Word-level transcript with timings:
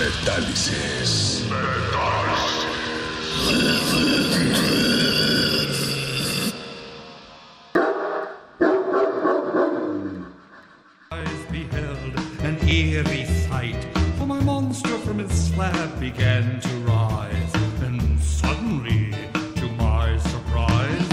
Metálisis. 0.00 1.44
beheld 11.52 12.14
an 12.42 12.56
eerie 12.66 13.26
sight, 13.26 13.76
for 14.16 14.26
my 14.26 14.40
monster 14.40 14.88
from 15.04 15.18
his 15.18 15.30
slab 15.30 16.00
began 16.00 16.60
to 16.60 16.68
rise, 16.86 17.52
and 17.82 18.18
suddenly, 18.22 19.10
to 19.56 19.68
my 19.76 20.16
surprise, 20.16 21.08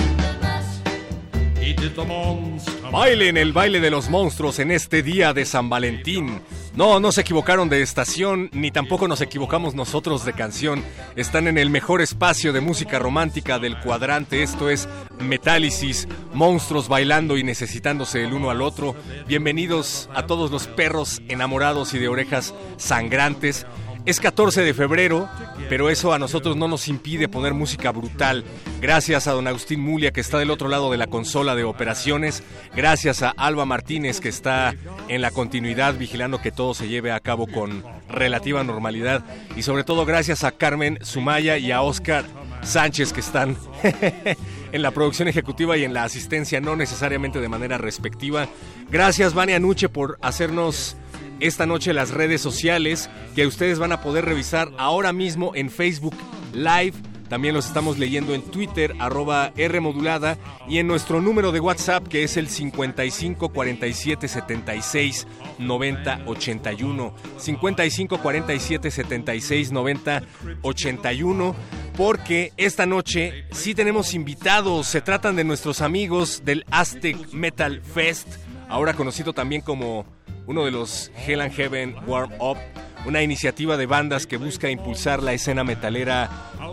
he 1.60 1.74
did 1.74 1.94
the 1.94 2.06
monster. 2.06 2.72
Bailen 2.90 3.36
el 3.36 3.52
baile 3.52 3.82
de 3.82 3.92
los 3.92 4.10
monstruos 4.10 4.60
en 4.60 4.72
este 4.72 5.04
día 5.04 5.34
de 5.34 5.44
San 5.44 5.70
Valentín. 5.70 6.40
No, 6.78 7.00
no 7.00 7.12
se 7.12 7.22
equivocaron 7.22 7.70
de 7.70 7.82
estación, 7.82 8.52
ni 8.54 8.70
tampoco 8.70 9.08
nos 9.08 9.22
equivocamos 9.22 9.74
nosotros 9.74 10.26
de 10.26 10.34
canción. 10.34 10.84
Están 11.16 11.48
en 11.48 11.58
el 11.58 11.72
mejor 11.72 12.04
espacio 12.04 12.54
de 12.54 12.62
música 12.62 13.00
romántica 13.00 13.58
del 13.58 13.80
cuadrante. 13.80 14.44
Esto 14.44 14.70
es 14.70 14.88
Metálisis, 15.20 16.08
monstruos 16.36 16.88
bailando 16.88 17.36
y 17.36 17.44
necesitándose 17.44 18.24
el 18.24 18.32
uno 18.32 18.52
al 18.52 18.62
otro. 18.62 18.96
Bienvenidos 19.28 20.08
a 20.14 20.28
todos 20.28 20.52
los 20.52 20.68
perros 20.68 21.20
enamorados 21.30 21.96
y 21.96 21.98
de 21.98 22.10
orejas 22.10 22.54
sangrantes. 22.78 23.66
Es 24.08 24.22
14 24.22 24.64
de 24.64 24.74
febrero, 24.74 25.28
pero 25.68 25.90
eso 25.90 26.14
a 26.14 26.18
nosotros 26.18 26.56
no 26.56 26.70
nos 26.70 26.88
impide 26.88 27.28
poner 27.28 27.54
música 27.54 27.92
brutal. 27.92 28.46
Gracias 28.80 29.28
a 29.28 29.34
don 29.34 29.50
Agustín 29.50 29.82
Mulia 29.82 30.12
que 30.12 30.22
está 30.22 30.40
del 30.40 30.50
otro 30.50 30.70
lado 30.70 30.90
de 30.90 30.96
la 30.96 31.08
consola 31.08 31.56
de 31.56 31.66
operaciones. 31.66 32.42
Gracias 32.74 33.22
a 33.22 33.32
Alba 33.32 33.66
Martínez 33.66 34.22
que 34.22 34.30
está 34.30 34.76
en 35.10 35.22
la 35.22 35.32
continuidad 35.32 35.94
vigilando 35.96 36.42
que 36.42 36.54
todo 36.54 36.74
se 36.74 36.88
lleve 36.88 37.12
a 37.12 37.20
cabo 37.20 37.48
con 37.48 37.84
relativa 38.08 38.64
normalidad. 38.64 39.26
Y 39.58 39.64
sobre 39.64 39.84
todo 39.84 40.06
gracias 40.06 40.46
a 40.46 40.54
Carmen 40.54 41.00
Sumaya 41.02 41.58
y 41.58 41.74
a 41.74 41.82
Oscar 41.82 42.24
Sánchez 42.62 43.12
que 43.12 43.20
están 43.20 43.58
en 44.72 44.82
la 44.82 44.92
producción 44.92 45.28
ejecutiva 45.28 45.76
y 45.76 45.84
en 45.84 45.94
la 45.94 46.06
asistencia, 46.06 46.62
no 46.62 46.78
necesariamente 46.78 47.42
de 47.42 47.50
manera 47.50 47.78
respectiva. 47.78 48.48
Gracias 48.90 49.34
Vania 49.34 49.60
Nuche 49.60 49.90
por 49.90 50.18
hacernos 50.22 50.96
esta 51.40 51.66
noche 51.66 51.94
las 51.94 52.12
redes 52.12 52.42
sociales 52.42 53.10
que 53.36 53.46
ustedes 53.46 53.80
van 53.80 53.92
a 53.92 54.02
poder 54.02 54.26
revisar 54.26 54.70
ahora 54.78 55.14
mismo 55.14 55.52
en 55.56 55.70
Facebook 55.70 56.16
Live. 56.54 56.94
También 57.30 57.54
los 57.54 57.68
estamos 57.68 57.98
leyendo 57.98 58.34
en 58.34 58.42
Twitter, 58.42 58.94
arroba 59.00 59.52
R 59.58 59.82
modulada, 59.82 60.38
y 60.70 60.78
en 60.78 60.88
nuestro 60.88 61.20
número 61.20 61.52
de 61.52 61.60
WhatsApp 61.60 62.08
que 62.08 62.24
es 62.24 62.38
el 62.38 62.48
55 62.48 63.50
47 63.50 64.28
76 64.28 65.28
90 65.60 66.22
81. 66.26 67.14
55 67.38 68.18
47 68.20 68.92
76 68.92 69.72
90 69.72 70.24
81. 70.62 71.56
Porque 71.98 72.54
esta 72.58 72.86
noche 72.86 73.46
sí 73.52 73.74
tenemos 73.74 74.14
invitados. 74.14 74.88
Se 74.88 75.02
tratan 75.02 75.36
de 75.36 75.44
nuestros 75.44 75.82
amigos 75.82 76.44
del 76.46 76.64
Aztec 76.72 77.34
Metal 77.34 77.82
Fest, 77.82 78.28
ahora 78.70 78.94
conocido 78.94 79.34
también 79.34 79.62
como 79.62 80.06
uno 80.46 80.66
de 80.66 80.72
los 80.72 81.12
Hell 81.26 81.42
and 81.42 81.54
Heaven 81.54 81.96
Warm 82.08 82.32
Up, 82.40 82.58
una 83.06 83.22
iniciativa 83.22 83.78
de 83.78 83.86
bandas 83.86 84.26
que 84.28 84.38
busca 84.38 84.70
impulsar 84.70 85.22
la 85.22 85.34
escena 85.34 85.64
metalera 85.64 86.30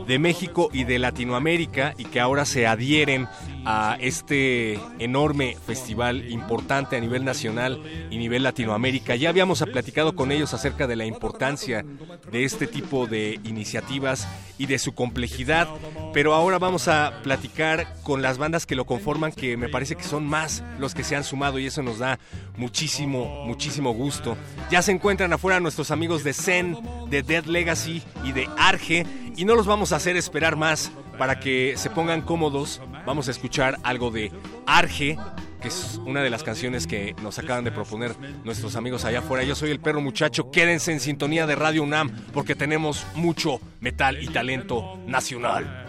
de 0.06 0.18
México 0.18 0.70
y 0.72 0.84
de 0.84 0.98
Latinoamérica 0.98 1.94
y 1.98 2.04
que 2.04 2.20
ahora 2.20 2.44
se 2.44 2.66
adhieren 2.66 3.28
a 3.64 3.96
este 4.00 4.78
enorme 4.98 5.56
festival 5.66 6.30
importante 6.30 6.96
a 6.96 7.00
nivel 7.00 7.24
nacional 7.24 7.82
y 8.10 8.18
nivel 8.18 8.42
Latinoamérica. 8.42 9.16
Ya 9.16 9.28
habíamos 9.28 9.62
platicado 9.62 10.14
con 10.14 10.32
ellos 10.32 10.54
acerca 10.54 10.86
de 10.86 10.96
la 10.96 11.06
importancia 11.06 11.84
de 12.30 12.44
este 12.44 12.66
tipo 12.66 13.06
de 13.06 13.40
iniciativas 13.44 14.28
y 14.58 14.66
de 14.66 14.78
su 14.78 14.94
complejidad, 14.94 15.68
pero 16.12 16.34
ahora 16.34 16.58
vamos 16.58 16.88
a 16.88 17.20
platicar 17.22 17.94
con 18.02 18.22
las 18.22 18.38
bandas 18.38 18.66
que 18.66 18.76
lo 18.76 18.84
conforman, 18.84 19.32
que 19.32 19.56
me 19.56 19.68
parece 19.68 19.96
que 19.96 20.04
son 20.04 20.26
más 20.26 20.62
los 20.78 20.94
que 20.94 21.04
se 21.04 21.16
han 21.16 21.24
sumado 21.24 21.58
y 21.58 21.66
eso 21.66 21.82
nos 21.82 21.98
da 21.98 22.18
muchísimo, 22.56 23.44
muchísimo 23.46 23.92
gusto. 23.92 24.36
Ya 24.70 24.82
se 24.82 24.92
encuentran 24.92 25.32
afuera 25.32 25.60
nuestros 25.60 25.90
amigos 25.90 26.24
de 26.24 26.32
Zen, 26.32 26.76
de 27.08 27.22
Dead 27.22 27.44
Legacy 27.44 28.02
y 28.24 28.32
de 28.32 28.48
Arge 28.56 29.06
y 29.36 29.44
no 29.44 29.54
los 29.54 29.66
vamos 29.66 29.92
a 29.92 29.96
hacer 29.96 30.16
esperar 30.16 30.56
más 30.56 30.92
para 31.18 31.40
que 31.40 31.74
se 31.76 31.90
pongan 31.90 32.22
cómodos. 32.22 32.80
Vamos 33.06 33.28
a 33.28 33.30
escuchar 33.30 33.78
algo 33.82 34.10
de 34.10 34.32
Arge, 34.66 35.18
que 35.60 35.68
es 35.68 36.00
una 36.04 36.22
de 36.22 36.30
las 36.30 36.42
canciones 36.42 36.86
que 36.86 37.14
nos 37.22 37.38
acaban 37.38 37.64
de 37.64 37.72
proponer 37.72 38.14
nuestros 38.44 38.76
amigos 38.76 39.04
allá 39.04 39.20
afuera. 39.20 39.44
Yo 39.44 39.54
soy 39.54 39.70
el 39.70 39.80
perro 39.80 40.00
muchacho. 40.00 40.50
Quédense 40.50 40.92
en 40.92 41.00
sintonía 41.00 41.46
de 41.46 41.54
Radio 41.54 41.82
UNAM 41.82 42.10
porque 42.32 42.54
tenemos 42.54 43.06
mucho 43.14 43.60
metal 43.80 44.22
y 44.22 44.28
talento 44.28 44.98
nacional. 45.06 45.83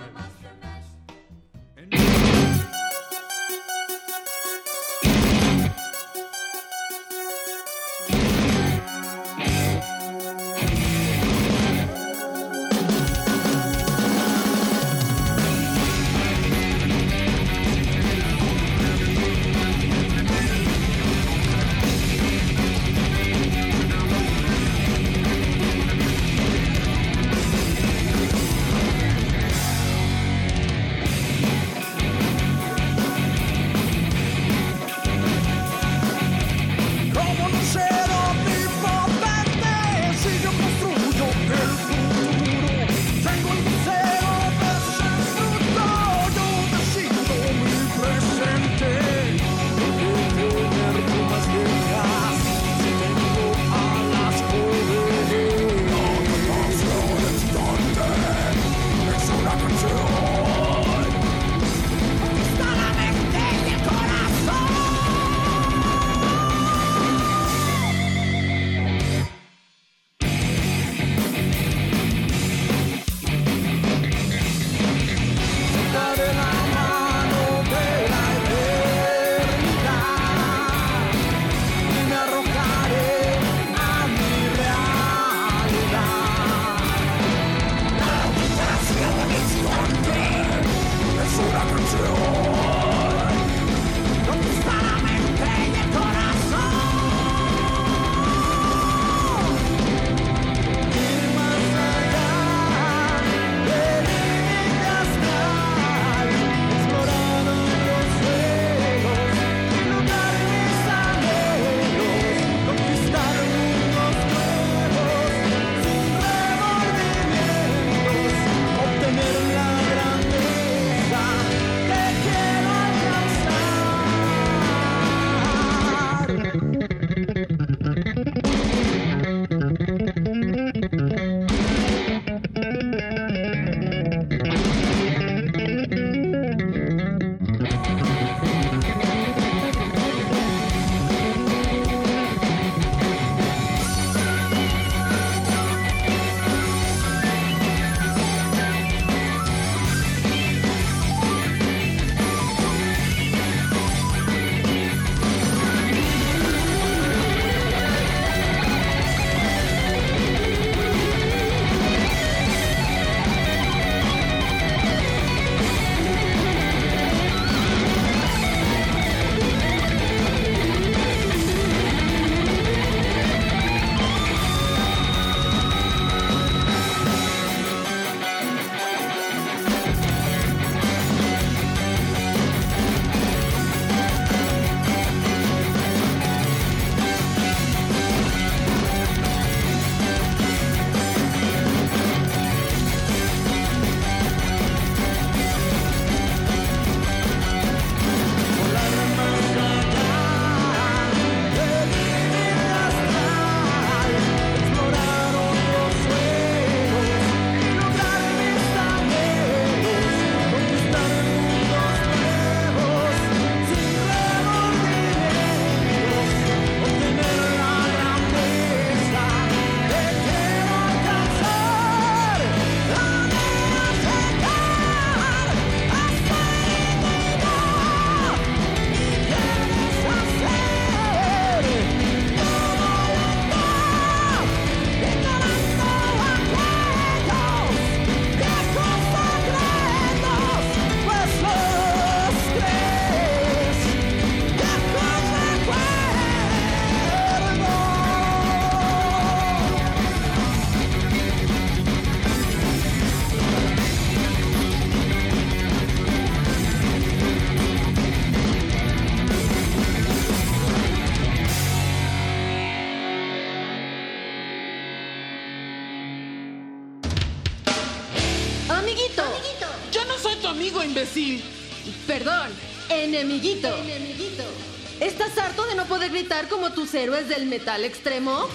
Como 276.44 276.74
tus 276.74 276.94
héroes 276.94 277.30
del 277.30 277.46
metal 277.46 277.86
extremo? 277.86 278.50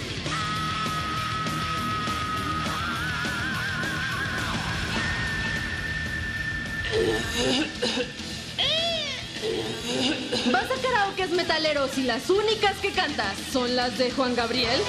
¿Vas 10.53 10.65
a 10.65 10.83
karaokes 10.83 11.31
metaleros 11.31 11.97
y 11.97 12.03
las 12.03 12.29
únicas 12.29 12.77
que 12.77 12.93
cantas 12.93 13.35
son 13.51 13.75
las 13.75 13.97
de 13.97 14.11
Juan 14.11 14.35
Gabriel? 14.37 14.81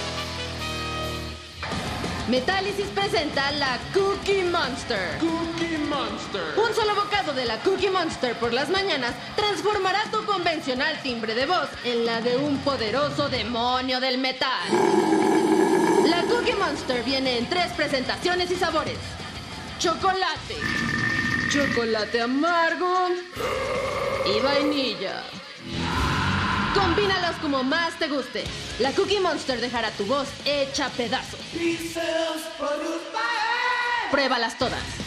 Metálisis 2.28 2.88
presenta 2.88 3.52
la 3.54 3.80
Cookie 3.94 4.44
Monster. 4.44 5.18
Cookie 5.20 5.78
Monster. 5.90 6.42
Un 6.58 6.76
solo 6.76 6.96
de 7.22 7.46
la 7.46 7.60
Cookie 7.60 7.92
Monster 7.92 8.36
por 8.36 8.52
las 8.52 8.70
mañanas 8.70 9.14
transformará 9.36 10.04
tu 10.12 10.26
convencional 10.26 11.00
timbre 11.04 11.36
de 11.36 11.46
voz 11.46 11.70
en 11.84 12.04
la 12.04 12.20
de 12.20 12.36
un 12.36 12.58
poderoso 12.60 13.30
demonio 13.30 14.00
del 14.00 14.18
metal. 14.18 14.50
La 16.08 16.24
Cookie 16.24 16.56
Monster 16.56 17.04
viene 17.04 17.38
en 17.38 17.48
tres 17.48 17.72
presentaciones 17.74 18.50
y 18.50 18.56
sabores. 18.56 18.98
Chocolate, 19.78 20.58
chocolate 21.52 22.22
amargo 22.22 23.10
y 24.26 24.40
vainilla. 24.42 25.22
Combínalos 26.74 27.36
como 27.40 27.64
más 27.64 28.00
te 28.00 28.08
guste. 28.08 28.44
La 28.80 28.92
Cookie 28.94 29.20
Monster 29.20 29.62
dejará 29.62 29.92
tu 29.92 30.06
voz 30.06 30.28
hecha 30.44 30.90
pedazos. 30.90 31.40
Pruébalas 34.10 34.58
todas. 34.58 35.01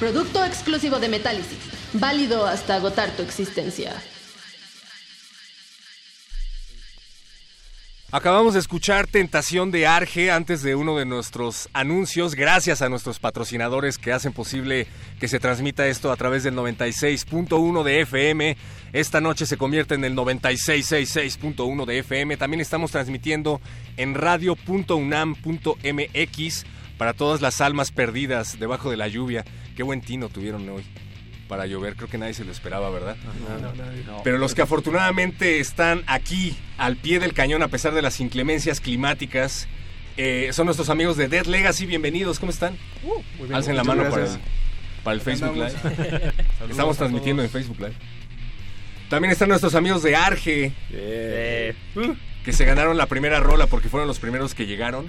Producto 0.00 0.42
exclusivo 0.42 0.98
de 0.98 1.10
Metálisis. 1.10 1.58
Válido 1.92 2.46
hasta 2.46 2.76
agotar 2.76 3.10
tu 3.10 3.22
existencia. 3.22 3.92
Acabamos 8.10 8.54
de 8.54 8.60
escuchar 8.60 9.06
Tentación 9.06 9.70
de 9.70 9.86
Arge 9.86 10.30
antes 10.30 10.62
de 10.62 10.74
uno 10.74 10.96
de 10.96 11.04
nuestros 11.04 11.68
anuncios, 11.74 12.34
gracias 12.34 12.80
a 12.80 12.88
nuestros 12.88 13.18
patrocinadores 13.20 13.98
que 13.98 14.12
hacen 14.12 14.32
posible 14.32 14.86
que 15.20 15.28
se 15.28 15.38
transmita 15.38 15.86
esto 15.86 16.10
a 16.10 16.16
través 16.16 16.44
del 16.44 16.56
96.1 16.56 17.84
de 17.84 18.00
FM. 18.00 18.56
Esta 18.94 19.20
noche 19.20 19.44
se 19.44 19.58
convierte 19.58 19.96
en 19.96 20.04
el 20.04 20.16
9666.1 20.16 21.84
de 21.84 21.98
FM. 21.98 22.38
También 22.38 22.62
estamos 22.62 22.90
transmitiendo 22.90 23.60
en 23.98 24.14
radio.unam.mx 24.14 26.64
para 27.00 27.14
todas 27.14 27.40
las 27.40 27.62
almas 27.62 27.92
perdidas 27.92 28.58
debajo 28.58 28.90
de 28.90 28.98
la 28.98 29.08
lluvia. 29.08 29.42
Qué 29.80 29.84
buen 29.84 30.02
tino 30.02 30.28
tuvieron 30.28 30.68
hoy 30.68 30.84
para 31.48 31.64
llover. 31.64 31.96
Creo 31.96 32.06
que 32.06 32.18
nadie 32.18 32.34
se 32.34 32.44
lo 32.44 32.52
esperaba, 32.52 32.90
¿verdad? 32.90 33.16
Pero 34.22 34.36
los 34.36 34.54
que 34.54 34.60
afortunadamente 34.60 35.58
están 35.58 36.02
aquí 36.06 36.54
al 36.76 36.96
pie 36.96 37.18
del 37.18 37.32
cañón 37.32 37.62
a 37.62 37.68
pesar 37.68 37.94
de 37.94 38.02
las 38.02 38.20
inclemencias 38.20 38.78
climáticas 38.78 39.68
eh, 40.18 40.50
son 40.52 40.66
nuestros 40.66 40.90
amigos 40.90 41.16
de 41.16 41.28
Dead 41.28 41.46
Legacy. 41.46 41.86
Bienvenidos, 41.86 42.38
¿cómo 42.38 42.52
están? 42.52 42.76
Alcen 43.54 43.74
la 43.74 43.82
mano 43.82 44.02
para 44.10 44.26
el, 44.26 44.38
para 45.02 45.14
el 45.14 45.22
Facebook 45.22 45.54
Live. 45.54 46.32
Estamos 46.68 46.98
transmitiendo 46.98 47.42
en 47.42 47.48
Facebook 47.48 47.78
Live. 47.78 47.94
También 49.08 49.32
están 49.32 49.48
nuestros 49.48 49.74
amigos 49.74 50.02
de 50.02 50.14
Arge. 50.14 50.74
Que 52.44 52.52
se 52.54 52.64
ganaron 52.64 52.96
la 52.96 53.06
primera 53.06 53.38
rola 53.40 53.66
porque 53.66 53.88
fueron 53.88 54.08
los 54.08 54.18
primeros 54.18 54.54
que 54.54 54.66
llegaron. 54.66 55.06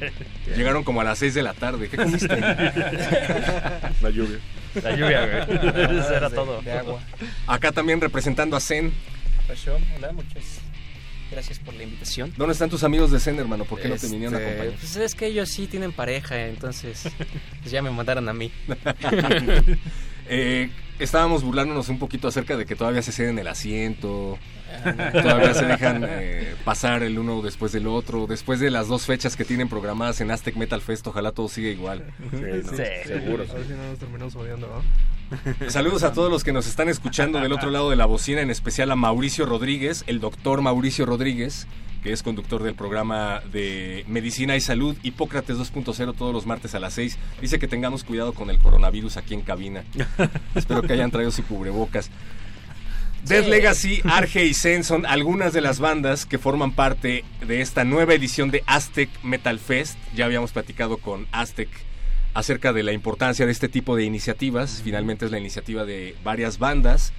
llegaron 0.56 0.84
como 0.84 1.00
a 1.00 1.04
las 1.04 1.18
6 1.18 1.32
de 1.34 1.42
la 1.42 1.54
tarde. 1.54 1.88
¿Qué 1.88 1.96
comiste? 1.96 2.28
La 4.02 4.10
lluvia. 4.10 4.38
La 4.82 4.90
lluvia, 4.94 5.44
güey. 5.46 5.98
Eso 6.00 6.14
era 6.14 6.28
todo. 6.28 6.60
De 6.60 6.72
agua. 6.72 7.00
Acá 7.46 7.72
también 7.72 8.00
representando 8.00 8.56
a 8.56 8.60
Zen. 8.60 8.92
Pasó. 9.48 9.78
Hola, 9.96 10.12
muchas 10.12 10.60
gracias 11.30 11.58
por 11.58 11.72
la 11.74 11.82
invitación. 11.82 12.32
¿Dónde 12.36 12.52
están 12.52 12.68
tus 12.70 12.84
amigos 12.84 13.10
de 13.10 13.20
Zen, 13.20 13.38
hermano? 13.38 13.64
¿Por 13.64 13.80
qué 13.80 13.88
no 13.88 13.96
te 13.96 14.06
vinieron 14.08 14.34
a 14.34 14.38
Este, 14.38 14.50
acompañar? 14.50 14.78
Pues 14.78 14.96
es 14.96 15.14
que 15.14 15.26
ellos 15.26 15.48
sí 15.48 15.66
tienen 15.66 15.92
pareja, 15.92 16.46
entonces 16.46 17.08
pues 17.60 17.70
ya 17.70 17.80
me 17.82 17.90
mandaron 17.90 18.28
a 18.28 18.34
mí. 18.34 18.52
Eh, 20.28 20.70
estábamos 20.98 21.42
burlándonos 21.42 21.88
un 21.88 21.98
poquito 21.98 22.28
acerca 22.28 22.56
de 22.56 22.66
que 22.66 22.76
todavía 22.76 23.02
se 23.02 23.12
ceden 23.12 23.38
el 23.38 23.48
asiento, 23.48 24.38
todavía 25.12 25.54
se 25.54 25.66
dejan 25.66 26.04
eh, 26.08 26.54
pasar 26.64 27.02
el 27.02 27.18
uno 27.18 27.42
después 27.42 27.72
del 27.72 27.86
otro. 27.86 28.26
Después 28.26 28.60
de 28.60 28.70
las 28.70 28.88
dos 28.88 29.06
fechas 29.06 29.36
que 29.36 29.44
tienen 29.44 29.68
programadas 29.68 30.20
en 30.20 30.30
Aztec 30.30 30.56
Metal 30.56 30.80
Fest, 30.80 31.06
ojalá 31.06 31.32
todo 31.32 31.48
siga 31.48 31.68
igual. 31.68 32.04
Sí, 32.30 32.38
seguro. 33.06 33.44
A 33.48 33.54
ver 33.54 33.66
si 33.66 33.72
no 33.72 33.90
nos 33.90 33.98
terminamos 33.98 34.36
odiando, 34.36 34.68
¿no? 34.68 35.16
Saludos 35.70 36.02
a 36.04 36.12
todos 36.12 36.30
los 36.30 36.44
que 36.44 36.52
nos 36.52 36.66
están 36.66 36.88
escuchando 36.88 37.40
del 37.40 37.52
otro 37.52 37.70
lado 37.70 37.90
de 37.90 37.96
la 37.96 38.06
bocina, 38.06 38.40
en 38.40 38.50
especial 38.50 38.90
a 38.90 38.96
Mauricio 38.96 39.44
Rodríguez, 39.44 40.04
el 40.06 40.20
doctor 40.20 40.60
Mauricio 40.62 41.04
Rodríguez, 41.04 41.66
que 42.06 42.12
es 42.12 42.22
conductor 42.22 42.62
del 42.62 42.76
programa 42.76 43.42
de 43.50 44.04
Medicina 44.06 44.54
y 44.54 44.60
Salud 44.60 44.96
Hipócrates 45.02 45.56
2.0 45.56 46.14
todos 46.16 46.32
los 46.32 46.46
martes 46.46 46.72
a 46.76 46.78
las 46.78 46.92
6. 46.92 47.18
Dice 47.40 47.58
que 47.58 47.66
tengamos 47.66 48.04
cuidado 48.04 48.32
con 48.32 48.48
el 48.48 48.60
coronavirus 48.60 49.16
aquí 49.16 49.34
en 49.34 49.40
cabina. 49.40 49.82
Espero 50.54 50.82
que 50.82 50.92
hayan 50.92 51.10
traído 51.10 51.32
su 51.32 51.42
cubrebocas. 51.42 52.12
Dead 53.24 53.44
Legacy, 53.48 54.02
Arge 54.04 54.44
y 54.44 54.54
Zen 54.54 54.84
son 54.84 55.04
algunas 55.04 55.52
de 55.52 55.60
las 55.62 55.80
bandas 55.80 56.26
que 56.26 56.38
forman 56.38 56.70
parte 56.70 57.24
de 57.44 57.60
esta 57.60 57.82
nueva 57.82 58.14
edición 58.14 58.52
de 58.52 58.62
Aztec 58.68 59.10
Metal 59.24 59.58
Fest. 59.58 59.98
Ya 60.14 60.26
habíamos 60.26 60.52
platicado 60.52 60.98
con 60.98 61.26
Aztec 61.32 61.68
acerca 62.34 62.72
de 62.72 62.84
la 62.84 62.92
importancia 62.92 63.46
de 63.46 63.52
este 63.52 63.68
tipo 63.68 63.96
de 63.96 64.04
iniciativas. 64.04 64.80
Finalmente 64.84 65.24
es 65.24 65.32
la 65.32 65.40
iniciativa 65.40 65.84
de 65.84 66.14
varias 66.22 66.60
bandas 66.60 67.12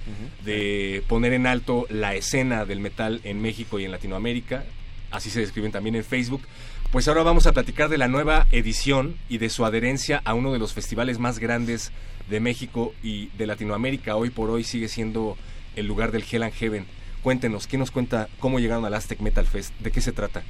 de 0.46 1.02
poner 1.08 1.34
en 1.34 1.46
alto 1.46 1.86
la 1.90 2.14
escena 2.14 2.64
del 2.64 2.80
metal 2.80 3.20
en 3.24 3.42
México 3.42 3.78
y 3.78 3.84
en 3.84 3.90
Latinoamérica. 3.90 4.64
Así 5.10 5.30
se 5.30 5.40
describen 5.40 5.72
también 5.72 5.94
en 5.94 6.04
Facebook. 6.04 6.42
Pues 6.90 7.08
ahora 7.08 7.22
vamos 7.22 7.46
a 7.46 7.52
platicar 7.52 7.88
de 7.88 7.98
la 7.98 8.08
nueva 8.08 8.46
edición 8.50 9.16
y 9.28 9.38
de 9.38 9.50
su 9.50 9.64
adherencia 9.64 10.22
a 10.24 10.34
uno 10.34 10.52
de 10.52 10.58
los 10.58 10.72
festivales 10.72 11.18
más 11.18 11.38
grandes 11.38 11.92
de 12.28 12.40
México 12.40 12.94
y 13.02 13.26
de 13.38 13.46
Latinoamérica. 13.46 14.16
Hoy 14.16 14.30
por 14.30 14.50
hoy 14.50 14.64
sigue 14.64 14.88
siendo 14.88 15.36
el 15.76 15.86
lugar 15.86 16.12
del 16.12 16.24
Hell 16.30 16.42
and 16.42 16.54
Heaven. 16.54 16.86
Cuéntenos, 17.22 17.66
¿qué 17.66 17.78
nos 17.78 17.90
cuenta 17.90 18.28
cómo 18.38 18.58
llegaron 18.58 18.84
al 18.84 18.94
Aztec 18.94 19.20
Metal 19.20 19.46
Fest? 19.46 19.74
¿De 19.80 19.90
qué 19.90 20.00
se 20.00 20.12
trata? 20.12 20.42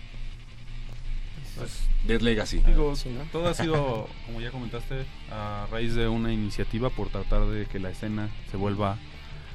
Dead 2.06 2.20
Legacy. 2.20 2.62
Digo, 2.66 2.94
¿no? 3.06 3.24
todo 3.32 3.48
ha 3.48 3.54
sido, 3.54 4.08
como 4.26 4.40
ya 4.40 4.50
comentaste, 4.50 5.04
a 5.30 5.66
raíz 5.70 5.94
de 5.94 6.08
una 6.08 6.32
iniciativa 6.32 6.90
por 6.90 7.08
tratar 7.08 7.46
de 7.46 7.66
que 7.66 7.78
la 7.78 7.90
escena 7.90 8.30
se 8.50 8.56
vuelva 8.56 8.96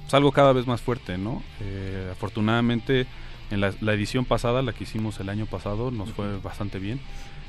pues, 0.02 0.14
algo 0.14 0.32
cada 0.32 0.54
vez 0.54 0.68
más 0.68 0.82
fuerte, 0.82 1.18
¿no? 1.18 1.42
Eh, 1.62 2.10
afortunadamente, 2.12 3.08
en 3.52 3.62
la, 3.62 3.74
la 3.82 3.94
edición 3.94 4.26
pasada, 4.26 4.62
la 4.62 4.74
que 4.74 4.84
hicimos 4.86 5.20
el 5.20 5.30
año 5.30 5.46
pasado, 5.46 5.92
nos 5.92 6.12
fue 6.12 6.38
bastante 6.40 6.80
bien. 6.80 7.00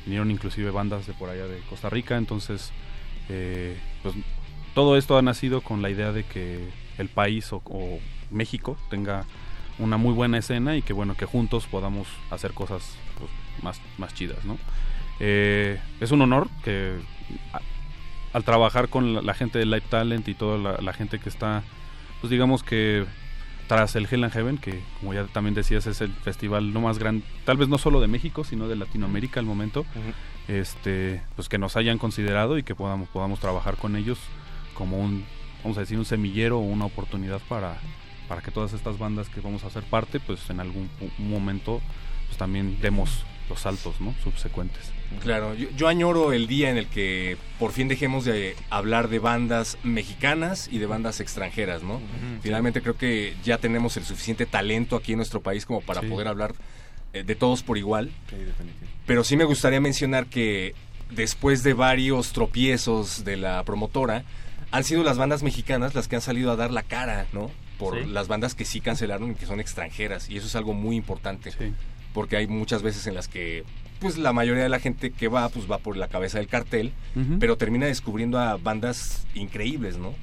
Vinieron 0.06 0.30
inclusive 0.30 0.70
bandas 0.70 1.06
de 1.06 1.14
por 1.14 1.30
allá 1.30 1.46
de 1.46 1.58
Costa 1.70 1.88
Rica, 1.90 2.16
entonces, 2.16 2.72
eh, 3.28 3.78
pues 4.02 4.14
todo 4.74 4.96
esto 4.96 5.16
ha 5.16 5.22
nacido 5.22 5.60
con 5.62 5.80
la 5.82 5.88
idea 5.90 6.12
de 6.12 6.24
que 6.24 6.68
el 6.98 7.08
país 7.08 7.52
o, 7.52 7.62
o 7.64 7.98
México 8.30 8.76
tenga 8.90 9.24
una 9.78 9.96
muy 9.96 10.12
buena 10.12 10.38
escena 10.38 10.76
y 10.76 10.82
que 10.82 10.92
bueno 10.92 11.16
que 11.16 11.24
juntos 11.26 11.66
podamos 11.66 12.06
hacer 12.30 12.52
cosas 12.52 12.96
pues, 13.18 13.30
más, 13.62 13.80
más 13.98 14.14
chidas, 14.14 14.44
¿no? 14.44 14.58
Eh, 15.20 15.80
es 16.00 16.10
un 16.10 16.20
honor 16.22 16.48
que 16.64 16.96
a- 17.52 17.60
al 18.32 18.44
trabajar 18.44 18.88
con 18.88 19.14
la, 19.14 19.22
la 19.22 19.34
gente 19.34 19.58
de 19.58 19.64
Live 19.66 19.84
Talent 19.88 20.26
y 20.28 20.34
toda 20.34 20.58
la, 20.58 20.76
la 20.82 20.92
gente 20.92 21.18
que 21.20 21.28
está, 21.28 21.62
pues 22.20 22.30
digamos 22.30 22.62
que 22.64 23.04
tras 23.66 23.96
el 23.96 24.06
Hell 24.10 24.24
and 24.24 24.32
Heaven, 24.32 24.58
que 24.58 24.82
como 25.00 25.14
ya 25.14 25.24
también 25.26 25.54
decías 25.54 25.86
es 25.86 26.00
el 26.00 26.12
festival 26.12 26.72
no 26.72 26.80
más 26.80 26.98
grande, 26.98 27.24
tal 27.44 27.56
vez 27.56 27.68
no 27.68 27.78
solo 27.78 28.00
de 28.00 28.08
México, 28.08 28.44
sino 28.44 28.68
de 28.68 28.76
Latinoamérica 28.76 29.40
al 29.40 29.46
momento, 29.46 29.86
este, 30.48 31.22
pues 31.36 31.48
que 31.48 31.58
nos 31.58 31.76
hayan 31.76 31.98
considerado 31.98 32.58
y 32.58 32.62
que 32.62 32.74
podamos, 32.74 33.08
podamos 33.08 33.40
trabajar 33.40 33.76
con 33.76 33.96
ellos 33.96 34.18
como 34.74 34.98
un, 34.98 35.24
vamos 35.62 35.78
a 35.78 35.80
decir, 35.80 35.98
un 35.98 36.04
semillero 36.04 36.58
o 36.58 36.62
una 36.62 36.84
oportunidad 36.84 37.40
para, 37.48 37.78
para 38.28 38.42
que 38.42 38.50
todas 38.50 38.72
estas 38.72 38.98
bandas 38.98 39.28
que 39.28 39.40
vamos 39.40 39.64
a 39.64 39.68
hacer 39.68 39.82
parte, 39.84 40.20
pues 40.20 40.50
en 40.50 40.60
algún 40.60 40.90
momento, 41.18 41.80
pues 42.26 42.36
también 42.36 42.78
demos 42.80 43.24
los 43.48 43.60
saltos, 43.60 44.00
¿no? 44.00 44.14
Subsecuentes. 44.22 44.82
Claro, 45.22 45.54
yo, 45.54 45.68
yo 45.76 45.86
añoro 45.88 46.32
el 46.32 46.46
día 46.46 46.70
en 46.70 46.76
el 46.76 46.86
que 46.88 47.36
por 47.58 47.72
fin 47.72 47.86
dejemos 47.88 48.24
de 48.24 48.56
hablar 48.70 49.08
de 49.08 49.18
bandas 49.20 49.78
mexicanas 49.84 50.68
y 50.72 50.78
de 50.78 50.86
bandas 50.86 51.20
extranjeras, 51.20 51.82
¿no? 51.82 52.00
Finalmente 52.42 52.80
creo 52.82 52.96
que 52.96 53.34
ya 53.44 53.58
tenemos 53.58 53.96
el 53.96 54.04
suficiente 54.04 54.44
talento 54.46 54.96
aquí 54.96 55.12
en 55.12 55.18
nuestro 55.18 55.40
país 55.40 55.66
como 55.66 55.80
para 55.82 56.00
Sí. 56.00 56.08
poder 56.08 56.26
hablar 56.28 56.54
eh, 57.12 57.22
de 57.22 57.34
todos 57.36 57.62
por 57.62 57.78
igual. 57.78 58.10
Sí. 58.28 58.36
Pero 59.06 59.22
sí 59.22 59.36
me 59.36 59.44
gustaría 59.44 59.80
mencionar 59.80 60.26
que 60.26 60.74
después 61.10 61.62
de 61.62 61.74
varios 61.74 62.32
tropiezos 62.32 63.24
de 63.24 63.36
la 63.36 63.62
promotora, 63.64 64.24
han 64.72 64.82
sido 64.82 65.04
las 65.04 65.16
bandas 65.16 65.44
mexicanas 65.44 65.94
las 65.94 66.08
que 66.08 66.16
han 66.16 66.22
salido 66.22 66.50
a 66.50 66.56
dar 66.56 66.72
la 66.72 66.82
cara, 66.82 67.26
¿no? 67.32 67.52
Por 67.78 68.04
las 68.06 68.26
bandas 68.26 68.54
que 68.56 68.64
sí 68.64 68.80
cancelaron 68.80 69.30
y 69.32 69.34
que 69.36 69.46
son 69.46 69.60
extranjeras. 69.60 70.28
Y 70.28 70.36
eso 70.38 70.46
es 70.48 70.56
algo 70.56 70.72
muy 70.74 70.96
importante. 70.96 71.52
Porque 72.14 72.36
hay 72.38 72.46
muchas 72.46 72.80
veces 72.82 73.06
en 73.06 73.14
las 73.14 73.28
que 73.28 73.64
pues 74.00 74.16
la 74.18 74.32
mayoría 74.32 74.62
de 74.62 74.68
la 74.68 74.80
gente 74.80 75.10
que 75.10 75.28
va, 75.28 75.48
pues 75.50 75.70
va 75.70 75.78
por 75.78 75.96
la 75.96 76.08
cabeza 76.08 76.38
del 76.38 76.46
cartel, 76.48 76.92
pero 77.40 77.56
termina 77.56 77.86
descubriendo 77.86 78.38
a 78.38 78.56
bandas 78.56 79.26
increíbles, 79.34 79.96
¿no? 79.98 80.14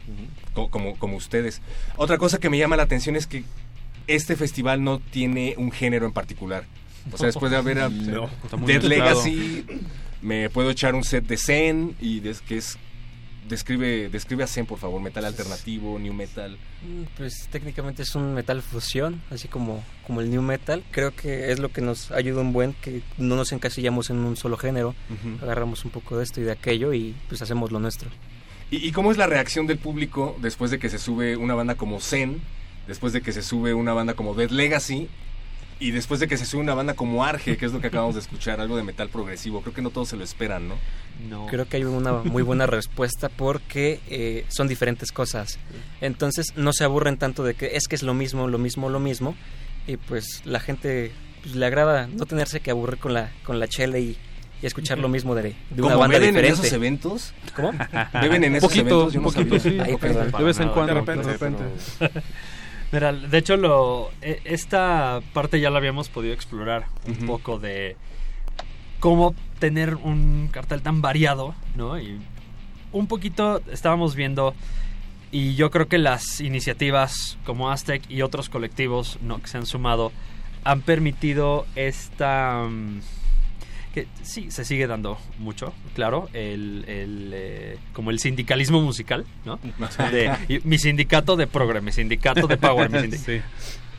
Co- 0.54 0.70
como, 0.70 0.98
como 0.98 1.18
ustedes. 1.18 1.62
Otra 1.98 2.18
cosa 2.18 2.40
que 2.40 2.50
me 2.50 2.58
llama 2.58 2.76
la 2.78 2.84
atención 2.84 3.16
es 3.16 3.28
que 3.28 3.44
este 4.08 4.36
festival 4.36 4.84
no 4.84 5.00
tiene 5.00 5.56
un 5.58 5.72
género 5.72 6.06
en 6.06 6.12
particular. 6.12 6.66
O 7.12 7.18
sea, 7.18 7.28
después 7.28 7.52
de 7.52 7.58
haber 7.58 7.80
a 7.82 7.90
No, 7.90 8.30
Dead. 8.66 8.84
Legacy, 8.84 9.66
me 10.22 10.50
puedo 10.50 10.70
echar 10.70 10.94
un 10.94 11.04
set 11.04 11.26
de 11.26 11.38
Zen 11.38 11.96
y 12.00 12.20
des- 12.20 12.42
que 12.42 12.58
es 12.58 12.78
describe 13.48 14.10
describe 14.10 14.44
a 14.44 14.48
Zen, 14.48 14.66
por 14.66 14.78
favor, 14.80 15.02
metal 15.02 15.26
alternativo, 15.26 15.98
new 16.00 16.14
metal. 16.14 16.58
Mm, 16.84 17.04
Pues 17.18 17.48
técnicamente 17.52 18.04
es 18.04 18.16
un 18.16 18.34
metal 18.34 18.62
fusión, 18.62 19.22
así 19.30 19.48
como, 19.48 19.84
como 20.06 20.22
el 20.22 20.30
new 20.30 20.42
metal. 20.42 20.84
Creo 20.92 21.16
que 21.16 21.52
es 21.52 21.60
lo 21.60 21.70
que 21.72 21.82
nos 21.82 22.12
ayuda 22.12 22.42
un 22.42 22.54
buen, 22.54 22.74
que 22.74 23.02
no 23.18 23.36
nos 23.36 23.52
encasillamos 23.52 24.10
en 24.10 24.18
un 24.18 24.36
solo 24.38 24.58
género. 24.58 24.96
Agarramos 25.42 25.84
un 25.86 25.92
poco 25.92 26.18
de 26.18 26.24
esto 26.24 26.40
y 26.42 26.44
de 26.44 26.52
aquello 26.52 26.94
y 26.94 27.16
pues 27.30 27.42
hacemos 27.42 27.72
lo 27.72 27.80
nuestro. 27.80 28.10
¿Y, 28.70 28.88
y 28.88 28.92
cómo 28.92 29.12
es 29.12 29.18
la 29.18 29.28
reacción 29.28 29.68
del 29.68 29.78
público 29.80 30.38
después 30.42 30.72
de 30.72 30.80
que 30.80 30.90
se 30.90 30.98
sube 30.98 31.36
una 31.36 31.56
banda 31.56 31.76
como 31.76 32.00
Zen, 32.00 32.42
después 32.88 33.12
de 33.14 33.22
que 33.22 33.32
se 33.34 33.42
sube 33.42 33.74
una 33.74 33.94
banda 33.94 34.14
como 34.14 34.34
Dead 34.34 34.50
Legacy 34.50 35.10
y 35.82 35.92
después 35.92 36.20
de 36.20 36.28
que 36.28 36.38
se 36.38 36.46
sube 36.46 36.62
una 36.62 36.76
banda 36.76 36.94
como 36.94 37.26
Arge, 37.26 37.58
que 37.58 37.66
es 37.66 37.74
lo 37.74 37.82
que 37.82 37.88
acabamos 37.88 38.16
de 38.16 38.22
escuchar, 38.22 38.62
algo 38.62 38.78
de 38.78 38.84
metal 38.84 39.10
progresivo? 39.10 39.62
Creo 39.62 39.74
que 39.74 39.82
no 39.82 39.90
todos 39.90 40.10
se 40.10 40.16
lo 40.16 40.24
esperan, 40.24 40.68
¿no? 40.70 40.76
No. 41.28 41.48
Creo 41.48 41.68
que 41.68 41.78
hay 41.78 41.84
una 41.84 42.14
muy 42.14 42.44
buena 42.44 42.68
respuesta 42.68 43.30
porque 43.30 44.00
eh, 44.10 44.46
son 44.48 44.68
diferentes 44.68 45.12
cosas. 45.12 45.60
Entonces 46.00 46.54
no 46.56 46.72
se 46.72 46.84
aburren 46.84 47.18
tanto 47.18 47.44
de 47.44 47.56
que 47.56 47.76
es 47.76 47.88
que 47.88 47.96
es 47.96 48.04
lo 48.04 48.14
mismo, 48.14 48.48
lo 48.48 48.58
mismo, 48.58 48.90
lo 48.90 49.00
mismo. 49.00 49.36
Y 49.88 49.98
pues 49.98 50.42
la 50.46 50.60
gente 50.60 51.12
pues, 51.44 51.56
le 51.56 51.66
agrada 51.66 52.08
no 52.08 52.26
tenerse 52.26 52.60
que 52.60 52.72
aburrir 52.72 53.00
con 53.00 53.14
la, 53.14 53.32
con 53.44 53.60
la 53.60 53.68
chela 53.68 53.98
y, 53.98 54.16
y 54.62 54.66
escuchar 54.66 55.00
lo 55.00 55.10
mismo 55.10 55.34
de, 55.34 55.56
de 55.72 55.82
una 55.82 55.94
¿Cómo 55.94 56.02
banda 56.02 56.20
beben 56.20 56.30
en 56.30 56.36
diferente. 56.36 56.62
esos 56.62 56.74
eventos? 56.74 57.34
¿Cómo? 57.56 57.72
¿Beben 58.22 58.44
en 58.44 58.56
esos 58.56 58.70
poquito, 58.70 59.10
eventos? 59.10 59.14
Yo 59.14 59.22
no 59.22 59.26
poquito, 59.32 59.60
sabía. 59.60 59.84
sí. 59.86 59.90
Ay, 59.92 59.98
perdón. 59.98 60.32
De 60.38 60.44
vez 60.44 60.60
en 60.60 60.70
cuando. 60.70 60.94
de 60.94 61.00
repente, 61.00 61.26
de 61.26 61.34
repente. 61.34 61.64
Mira, 62.92 63.14
de 63.14 63.38
hecho, 63.38 63.56
lo, 63.58 64.10
e- 64.22 64.42
esta 64.44 65.22
parte 65.34 65.60
ya 65.60 65.70
la 65.70 65.78
habíamos 65.78 66.10
podido 66.10 66.34
explorar 66.34 66.86
un 67.08 67.26
poco 67.26 67.58
de 67.58 67.96
cómo 69.00 69.34
tener 69.60 69.96
un 69.96 70.50
cartel 70.52 70.82
tan 70.82 71.02
variado, 71.02 71.56
¿no? 71.76 71.98
Y 72.00 72.20
un 72.92 73.08
poquito 73.08 73.62
estábamos 73.72 74.16
viendo, 74.16 74.54
y 75.32 75.56
yo 75.56 75.72
creo 75.72 75.88
que 75.88 75.98
las 75.98 76.42
iniciativas 76.42 77.38
como 77.46 77.72
Aztec 77.72 78.04
y 78.10 78.22
otros 78.22 78.50
colectivos 78.50 79.18
¿no? 79.22 79.42
que 79.42 79.48
se 79.48 79.58
han 79.58 79.66
sumado 79.66 80.12
han 80.64 80.82
permitido 80.82 81.66
esta... 81.76 82.68
mm, 82.70 83.00
que 83.94 84.08
sí, 84.24 84.52
se 84.52 84.66
sigue 84.66 84.88
dando 84.88 85.18
mucho, 85.38 85.74
claro, 85.96 86.30
el, 86.34 86.86
el, 86.88 87.32
eh, 87.34 87.78
como 87.94 88.12
el 88.12 88.20
sindicalismo 88.20 88.82
musical, 88.82 89.26
¿no? 89.46 89.60
De, 90.12 90.32
y 90.48 90.60
mi 90.64 90.78
sindicato 90.78 91.36
de 91.36 91.48
progre, 91.48 91.82
mi 91.82 91.92
sindicato 91.92 92.48
de 92.48 92.58
power, 92.58 92.90
mi 92.90 93.00
sindicato. 93.02 93.32
Sí. 93.32 93.42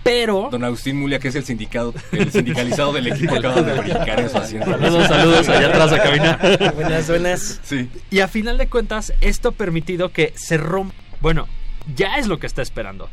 Pero... 0.02 0.48
Don 0.50 0.64
Agustín 0.64 0.98
Mulia, 0.98 1.18
que 1.20 1.28
es 1.28 1.34
el 1.36 1.44
sindicado, 1.44 1.94
el 2.10 2.32
sindicalizado 2.32 2.92
del 2.92 3.06
equipo, 3.06 3.36
acaba 3.36 3.62
de 3.62 3.78
brincar 3.80 4.20
en 4.20 4.30
su 4.30 4.36
asiento. 4.36 4.70
Saludos, 4.70 5.06
saludos 5.06 5.48
allá 5.48 5.68
atrás 5.68 5.92
a 5.92 6.02
cabina. 6.02 6.38
Buenas, 6.74 7.08
buenas. 7.08 7.60
Sí. 7.62 7.88
Y 8.10 8.18
a 8.20 8.26
final 8.26 8.58
de 8.58 8.66
cuentas, 8.66 9.12
esto 9.20 9.50
ha 9.50 9.52
permitido 9.52 10.08
que 10.08 10.32
se 10.34 10.56
rompa. 10.56 10.94
Bueno, 11.20 11.46
ya 11.94 12.16
es 12.16 12.26
lo 12.26 12.40
que 12.40 12.48
está 12.48 12.62
esperando. 12.62 13.08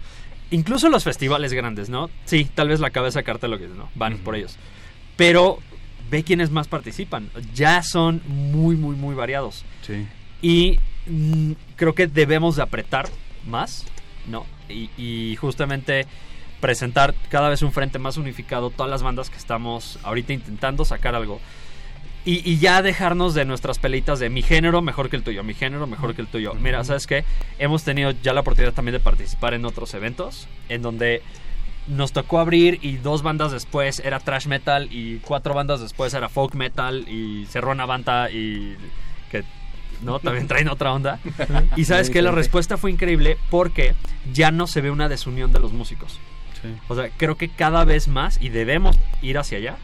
Incluso 0.52 0.90
los 0.90 1.04
festivales 1.04 1.54
grandes, 1.54 1.90
¿no? 1.90 2.10
Sí, 2.26 2.50
tal 2.56 2.70
vez 2.70 2.80
la 2.80 2.90
cabeza 2.90 3.20
de 3.20 3.24
cartel 3.24 3.52
lo 3.52 3.60
que 3.60 3.68
¿no? 3.68 3.90
Van 3.94 4.16
Ujú. 4.16 4.24
por 4.24 4.36
ellos. 4.36 4.58
Pero 5.16 5.60
ve 6.10 6.24
quiénes 6.24 6.52
más 6.52 6.68
participan. 6.68 7.30
Ya 7.54 7.84
son 7.84 8.22
muy, 8.28 8.76
muy, 8.76 8.96
muy 8.96 9.16
variados. 9.16 9.66
Sí. 9.82 10.08
Y 10.42 10.80
mm, 11.08 11.54
creo 11.76 11.94
que 11.94 12.08
debemos 12.08 12.56
de 12.56 12.64
apretar 12.64 13.10
más, 13.46 13.86
¿no? 14.28 14.46
Y, 14.70 14.90
y 14.98 15.36
justamente 15.36 16.06
presentar 16.60 17.16
cada 17.30 17.50
vez 17.50 17.62
un 17.62 17.72
frente 17.72 18.00
más 18.00 18.18
unificado, 18.18 18.70
todas 18.70 18.90
las 18.90 19.04
bandas 19.04 19.30
que 19.30 19.38
estamos 19.38 20.00
ahorita 20.04 20.34
intentando 20.34 20.86
sacar 20.86 21.16
algo. 21.16 21.40
Y, 22.26 22.48
y 22.50 22.58
ya 22.58 22.82
dejarnos 22.82 23.34
de 23.34 23.46
nuestras 23.46 23.80
peleitas 23.80 24.20
de 24.20 24.30
mi 24.30 24.42
género 24.42 24.82
mejor 24.82 25.10
que 25.10 25.16
el 25.16 25.24
tuyo, 25.24 25.42
mi 25.44 25.54
género 25.54 25.88
mejor 25.88 26.16
que 26.16 26.22
el 26.22 26.28
tuyo. 26.28 26.54
Mira, 26.54 26.84
¿sabes 26.84 27.08
qué? 27.08 27.24
Hemos 27.60 27.84
tenido 27.84 28.12
ya 28.12 28.34
la 28.34 28.42
oportunidad 28.42 28.74
también 28.74 28.94
de 28.94 29.00
participar 29.00 29.54
en 29.54 29.66
otros 29.66 29.94
eventos 29.94 30.48
en 30.68 30.82
donde 30.82 31.22
nos 31.90 32.14
tocó 32.14 32.40
abrir 32.40 32.80
y 32.82 32.98
dos 32.98 33.24
bandas 33.24 33.52
después 33.52 34.00
era 34.00 34.20
trash 34.20 34.48
metal 34.48 34.88
y 34.92 35.18
cuatro 35.18 35.54
bandas 35.54 35.82
después 35.82 36.14
era 36.14 36.30
folk 36.30 36.54
metal 36.54 37.08
y 37.10 37.46
cerró 37.48 37.72
una 37.72 37.86
banda 37.86 38.30
y 38.30 38.78
que 39.32 39.44
no 40.04 40.20
también 40.20 40.48
traen 40.48 40.70
otra 40.70 40.94
onda. 40.94 41.20
Y 41.76 41.86
sabes 41.86 42.10
que 42.10 42.22
la 42.22 42.32
respuesta 42.32 42.78
fue 42.78 42.92
increíble 42.92 43.38
porque 43.50 43.96
ya 44.32 44.52
no 44.52 44.68
se 44.68 44.82
ve 44.82 44.92
una 44.92 45.10
desunión 45.10 45.52
de 45.52 45.60
los 45.60 45.74
músicos. 45.74 46.20
Sí. 46.62 46.68
o 46.90 46.96
sea 46.96 47.10
creo 47.16 47.38
que 47.38 47.48
cada 47.48 47.86
vez 47.86 48.10
más 48.10 48.38
y 48.42 48.50
debemos 48.50 49.00
ir 49.22 49.38
hacia 49.38 49.60
allá 49.60 49.78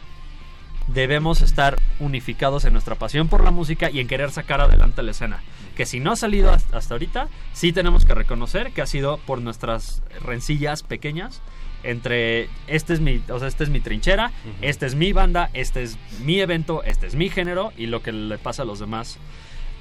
debemos 0.88 1.40
estar 1.40 1.78
unificados 1.98 2.64
en 2.64 2.72
nuestra 2.72 2.94
pasión 2.94 3.28
por 3.28 3.42
la 3.42 3.50
música 3.50 3.90
y 3.90 4.00
en 4.00 4.08
querer 4.08 4.30
sacar 4.30 4.60
adelante 4.60 5.02
la 5.02 5.10
escena. 5.10 5.42
Que 5.74 5.86
si 5.86 6.00
no 6.00 6.12
ha 6.12 6.16
salido 6.16 6.50
hasta 6.50 6.94
ahorita, 6.94 7.28
sí 7.52 7.72
tenemos 7.72 8.04
que 8.04 8.14
reconocer 8.14 8.72
que 8.72 8.82
ha 8.82 8.86
sido 8.86 9.18
por 9.18 9.40
nuestras 9.40 10.02
rencillas 10.20 10.82
pequeñas 10.82 11.42
entre 11.90 12.48
este 12.66 12.92
es 12.94 13.00
mi, 13.00 13.22
o 13.28 13.38
sea, 13.38 13.48
esta 13.48 13.64
es 13.64 13.70
mi 13.70 13.80
trinchera, 13.80 14.32
esta 14.60 14.86
es 14.86 14.94
mi 14.94 15.12
banda, 15.12 15.50
este 15.52 15.82
es 15.82 15.98
mi 16.22 16.40
evento, 16.40 16.82
este 16.84 17.06
es 17.06 17.14
mi 17.14 17.28
género 17.28 17.72
y 17.76 17.86
lo 17.86 18.02
que 18.02 18.12
le 18.12 18.38
pasa 18.38 18.62
a 18.62 18.64
los 18.64 18.78
demás. 18.78 19.18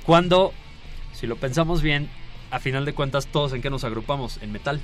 Cuando, 0.06 0.54
si 1.14 1.28
lo 1.28 1.36
pensamos 1.36 1.82
bien, 1.82 2.10
a 2.52 2.60
final 2.60 2.86
de 2.86 2.94
cuentas 2.94 3.28
todos 3.28 3.54
en 3.54 3.62
qué 3.62 3.70
nos 3.70 3.84
agrupamos, 3.84 4.40
en 4.42 4.52
metal. 4.52 4.80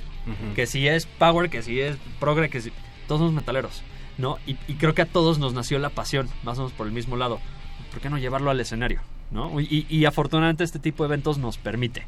Que 0.54 0.66
si 0.66 0.88
es 0.88 1.06
power, 1.06 1.48
que 1.48 1.62
si 1.62 1.80
es 1.80 1.96
progre, 2.20 2.50
que 2.50 2.60
si... 2.60 2.72
Todos 3.08 3.20
somos 3.20 3.34
metaleros, 3.34 3.82
¿no? 4.18 4.38
Y, 4.46 4.56
y 4.68 4.74
creo 4.74 4.94
que 4.94 5.02
a 5.02 5.06
todos 5.06 5.38
nos 5.38 5.54
nació 5.54 5.78
la 5.78 5.90
pasión, 5.90 6.28
más 6.44 6.58
o 6.58 6.62
menos 6.62 6.72
por 6.72 6.86
el 6.86 6.92
mismo 6.92 7.16
lado. 7.16 7.40
¿Por 7.90 8.00
qué 8.00 8.10
no 8.10 8.18
llevarlo 8.18 8.50
al 8.50 8.60
escenario? 8.60 9.00
¿no? 9.32 9.60
Y, 9.60 9.86
y 9.88 10.04
afortunadamente 10.04 10.64
este 10.64 10.78
tipo 10.78 11.02
de 11.02 11.08
eventos 11.08 11.38
nos 11.38 11.58
permite, 11.58 12.06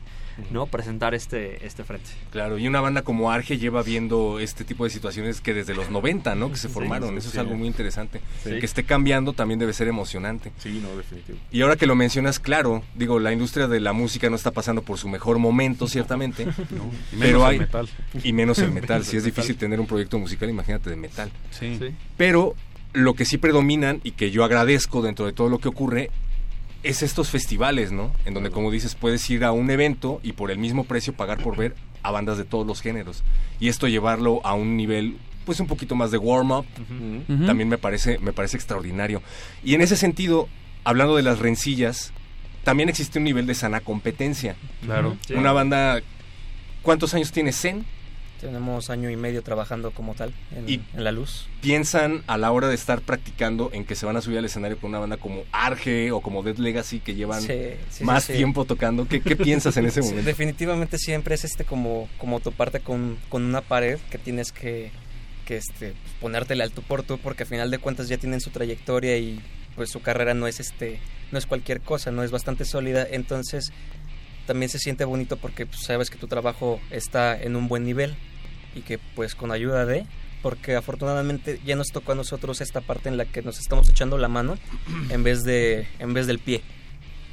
¿no? 0.50 0.66
Presentar 0.66 1.14
este, 1.14 1.64
este 1.66 1.84
frente. 1.84 2.10
Claro, 2.30 2.58
y 2.58 2.66
una 2.66 2.80
banda 2.80 3.02
como 3.02 3.30
Arge 3.30 3.58
lleva 3.58 3.82
viendo 3.82 4.38
este 4.40 4.64
tipo 4.64 4.84
de 4.84 4.90
situaciones 4.90 5.40
que 5.40 5.54
desde 5.54 5.74
los 5.74 5.90
90, 5.90 6.34
¿no? 6.34 6.50
Que 6.50 6.56
se 6.56 6.68
formaron. 6.68 7.10
sí, 7.10 7.16
Eso 7.18 7.30
sí. 7.30 7.36
es 7.36 7.40
algo 7.40 7.54
muy 7.54 7.66
interesante. 7.66 8.20
Sí. 8.42 8.50
Que 8.58 8.66
esté 8.66 8.84
cambiando 8.84 9.32
también 9.32 9.58
debe 9.58 9.72
ser 9.72 9.88
emocionante. 9.88 10.52
Sí, 10.58 10.80
no, 10.82 10.96
definitivo. 10.96 11.38
Y 11.50 11.60
ahora 11.62 11.76
que 11.76 11.86
lo 11.86 11.94
mencionas, 11.94 12.38
claro, 12.40 12.82
digo, 12.94 13.18
la 13.20 13.32
industria 13.32 13.68
de 13.68 13.80
la 13.80 13.92
música 13.92 14.28
no 14.30 14.36
está 14.36 14.50
pasando 14.50 14.82
por 14.82 14.98
su 14.98 15.08
mejor 15.08 15.38
momento, 15.38 15.86
ciertamente. 15.88 16.46
Y 17.12 17.16
menos 17.16 17.20
Pero 17.20 17.38
el 17.38 17.44
hay- 17.52 17.58
metal. 17.58 17.88
Y 18.23 18.32
menos 18.32 18.58
el 18.58 18.73
metal. 18.73 19.04
Si 19.04 19.12
el 19.12 19.18
es 19.18 19.25
difícil 19.25 19.56
tener 19.56 19.80
un 19.80 19.86
proyecto 19.86 20.18
musical, 20.18 20.49
imagínate 20.50 20.90
de 20.90 20.97
metal. 20.97 21.30
Sí. 21.50 21.76
Sí. 21.78 21.94
Pero 22.16 22.54
lo 22.92 23.14
que 23.14 23.25
sí 23.25 23.38
predominan 23.38 24.00
y 24.04 24.12
que 24.12 24.30
yo 24.30 24.44
agradezco 24.44 25.02
dentro 25.02 25.26
de 25.26 25.32
todo 25.32 25.49
lo 25.49 25.58
que 25.58 25.68
ocurre 25.68 26.10
es 26.84 27.02
estos 27.02 27.30
festivales, 27.30 27.90
¿no? 27.92 28.12
En 28.25 28.34
donde, 28.34 28.50
como 28.50 28.70
dices, 28.70 28.94
puedes 28.94 29.28
ir 29.30 29.44
a 29.44 29.52
un 29.52 29.70
evento 29.70 30.20
y 30.23 30.32
por 30.32 30.50
el 30.50 30.58
mismo 30.58 30.84
precio 30.84 31.14
pagar 31.14 31.42
por 31.42 31.56
ver 31.56 31.75
a 32.02 32.10
bandas 32.10 32.38
de 32.38 32.44
todos 32.44 32.66
los 32.66 32.80
géneros. 32.82 33.25
Y 33.58 33.68
esto 33.68 33.88
llevarlo 33.88 34.40
a 34.44 34.54
un 34.54 34.76
nivel, 34.76 35.16
pues 35.47 35.58
un 35.60 35.66
poquito 35.66 35.94
más 35.94 36.10
de 36.10 36.18
warm-up, 36.18 36.66
Ujú. 37.28 37.47
también 37.47 37.68
me 37.68 37.78
parece, 37.78 38.18
me 38.18 38.32
parece 38.32 38.56
extraordinario. 38.58 39.23
Y 39.64 39.75
en 39.75 39.80
ese 39.80 39.97
sentido, 39.97 40.49
hablando 40.84 41.16
de 41.16 41.23
las 41.23 41.38
rencillas, 41.38 42.12
también 42.64 42.88
existe 42.88 43.18
un 43.18 43.25
nivel 43.25 43.47
de 43.47 43.54
sana 43.54 43.80
competencia. 43.80 44.54
Claro. 44.84 45.16
Sí. 45.26 45.34
Una 45.34 45.52
banda, 45.52 46.00
¿cuántos 46.82 47.14
años 47.14 47.32
tiene 47.32 47.52
Zen? 47.52 47.84
Tenemos 48.40 48.90
año 48.90 49.08
y 49.10 49.16
medio 49.16 49.42
trabajando 49.42 49.90
como 49.92 50.14
tal 50.14 50.34
en, 50.54 50.68
Y- 50.68 50.80
en 50.94 51.04
la 51.04 51.12
luz. 51.12 51.47
piensan 51.62 52.23
a 52.26 52.36
la 52.36 52.50
hora 52.52 52.68
de 52.68 52.75
estar 52.75 53.00
practicando 53.00 53.70
en 53.73 53.84
que 53.84 53.94
se 53.94 54.04
van 54.06 54.16
a 54.16 54.20
subir 54.20 54.38
al 54.38 54.44
escenario 54.44 54.76
con 54.78 54.90
una 54.90 54.99
banda 54.99 55.16
como 55.16 55.44
Arge 55.52 56.10
o 56.12 56.20
como 56.20 56.42
Dead 56.42 56.56
Legacy 56.58 57.00
que 57.00 57.14
llevan 57.14 57.40
Sí, 57.42 57.52
sí, 57.90 58.04
más 58.04 58.25
sí, 58.25 58.34
tiempo 58.34 58.64
tocando? 58.64 59.06
¿Qué, 59.08 59.20
qué 59.20 59.36
piensas 59.36 59.76
en 59.78 59.86
ese 59.86 60.02
momento? 60.02 60.23
definitivamente 60.26 60.99
siempre 60.99 61.34
es 61.36 61.44
este 61.44 61.64
como, 61.64 62.08
como 62.18 62.40
toparte 62.40 62.80
con, 62.80 63.16
con 63.30 63.44
una 63.44 63.62
pared 63.62 63.99
que 64.10 64.18
tienes 64.18 64.52
que, 64.52 64.90
que 65.47 65.56
este, 65.56 65.94
ponértela 66.20 66.64
al 66.64 66.70
tú 66.73 66.82
por 66.82 67.02
tú 67.02 67.18
porque 67.18 67.44
al 67.44 67.49
final 67.49 67.70
de 67.70 67.78
cuentas 67.78 68.08
ya 68.08 68.18
tienen 68.18 68.40
su 68.40 68.50
trayectoria 68.50 69.16
y 69.16 69.40
pues 69.76 69.90
su 69.90 70.02
carrera 70.02 70.34
no 70.34 70.47
es 70.47 70.60
este 70.60 71.00
no 71.32 71.38
es 71.38 71.47
cualquier 71.47 71.80
cosa, 71.80 72.10
no 72.12 72.23
es 72.23 72.30
bastante 72.30 72.64
sólida, 72.64 73.06
entonces 73.10 73.73
también 74.47 74.69
se 74.69 74.78
siente 74.78 75.04
bonito 75.04 75.37
porque 75.37 75.67
pues, 75.67 75.83
sabes 75.83 76.11
que 76.11 76.19
tu 76.19 76.26
trabajo 76.26 76.80
está 76.91 77.41
en 77.41 77.57
un 77.57 77.69
buen 77.69 77.85
nivel 77.85 78.15
y 78.75 78.80
que 78.83 78.99
pues 79.15 79.35
con 79.35 79.50
ayuda 79.50 79.87
de 79.87 80.07
porque 80.43 80.76
afortunadamente 80.76 81.59
ya 81.65 81.75
nos 81.75 81.89
tocó 81.89 82.13
a 82.13 82.15
nosotros 82.15 82.61
esta 82.61 82.83
parte 82.83 83.09
en 83.09 83.17
la 83.17 83.25
que 83.25 83.41
nos 83.41 83.59
estamos 83.59 83.89
echando 83.89 84.19
la 84.19 84.28
mano 84.28 84.59
en 85.11 85.23
vez 85.23 85.43
de 85.45 85.87
en 85.99 86.13
vez 86.13 86.26
del 86.26 86.39
pie. 86.39 86.63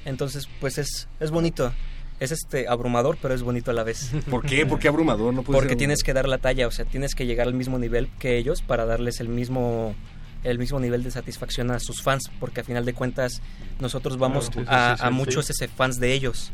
Entonces, 0.06 0.47
pues 0.60 0.78
es 0.78 1.08
es 1.19 1.32
bonito. 1.32 1.74
Es 2.19 2.32
este 2.32 2.67
abrumador, 2.67 3.17
pero 3.19 3.34
es 3.34 3.41
bonito 3.41 3.71
a 3.71 3.74
la 3.74 3.84
vez. 3.84 4.12
¿Por 4.30 4.45
qué? 4.45 4.65
¿Por 4.65 4.78
qué 4.78 4.88
abrumador? 4.88 5.34
No 5.34 5.41
puede 5.41 5.58
Porque 5.58 5.69
ser 5.69 5.78
tienes 5.80 6.04
que 6.04 6.13
dar 6.13 6.28
la 6.28 6.38
talla, 6.38 6.67
o 6.67 6.71
sea, 6.71 6.86
tienes 6.86 7.15
que 7.15 7.26
llegar 7.26 7.47
al 7.47 7.56
mismo 7.56 7.80
nivel 7.80 8.10
que 8.19 8.38
ellos 8.38 8.62
para 8.62 8.86
darles 8.86 9.19
el 9.19 9.28
mismo 9.28 9.95
el 10.43 10.58
mismo 10.58 10.80
nivel 10.80 11.04
de 11.04 11.12
satisfacción 11.12 11.69
a 11.71 11.80
sus 11.80 12.02
fans, 12.02 12.32
porque 12.39 12.62
a 12.62 12.63
final 12.63 12.86
de 12.86 12.93
cuentas 12.93 13.41
nosotros 13.80 14.17
vamos 14.17 14.50
Claro, 14.50 14.67
sí, 14.67 14.74
a, 14.74 14.95
sí, 14.95 15.02
sí, 15.02 15.06
a 15.06 15.10
sí. 15.10 15.13
muchos 15.13 15.50
ese 15.50 15.67
fans 15.67 16.00
de 16.00 16.13
ellos 16.13 16.52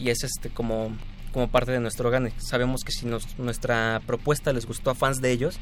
y 0.00 0.10
es 0.10 0.22
este 0.24 0.48
como 0.50 0.96
como 1.32 1.48
parte 1.48 1.70
de 1.70 1.78
nuestro 1.78 2.10
gane. 2.10 2.32
Sabemos 2.38 2.82
que 2.82 2.90
si 2.90 3.06
nos- 3.06 3.38
nuestra 3.38 4.00
propuesta 4.04 4.52
les 4.52 4.66
gustó 4.66 4.90
a 4.90 4.94
fans 4.96 5.20
de 5.20 5.30
ellos, 5.30 5.60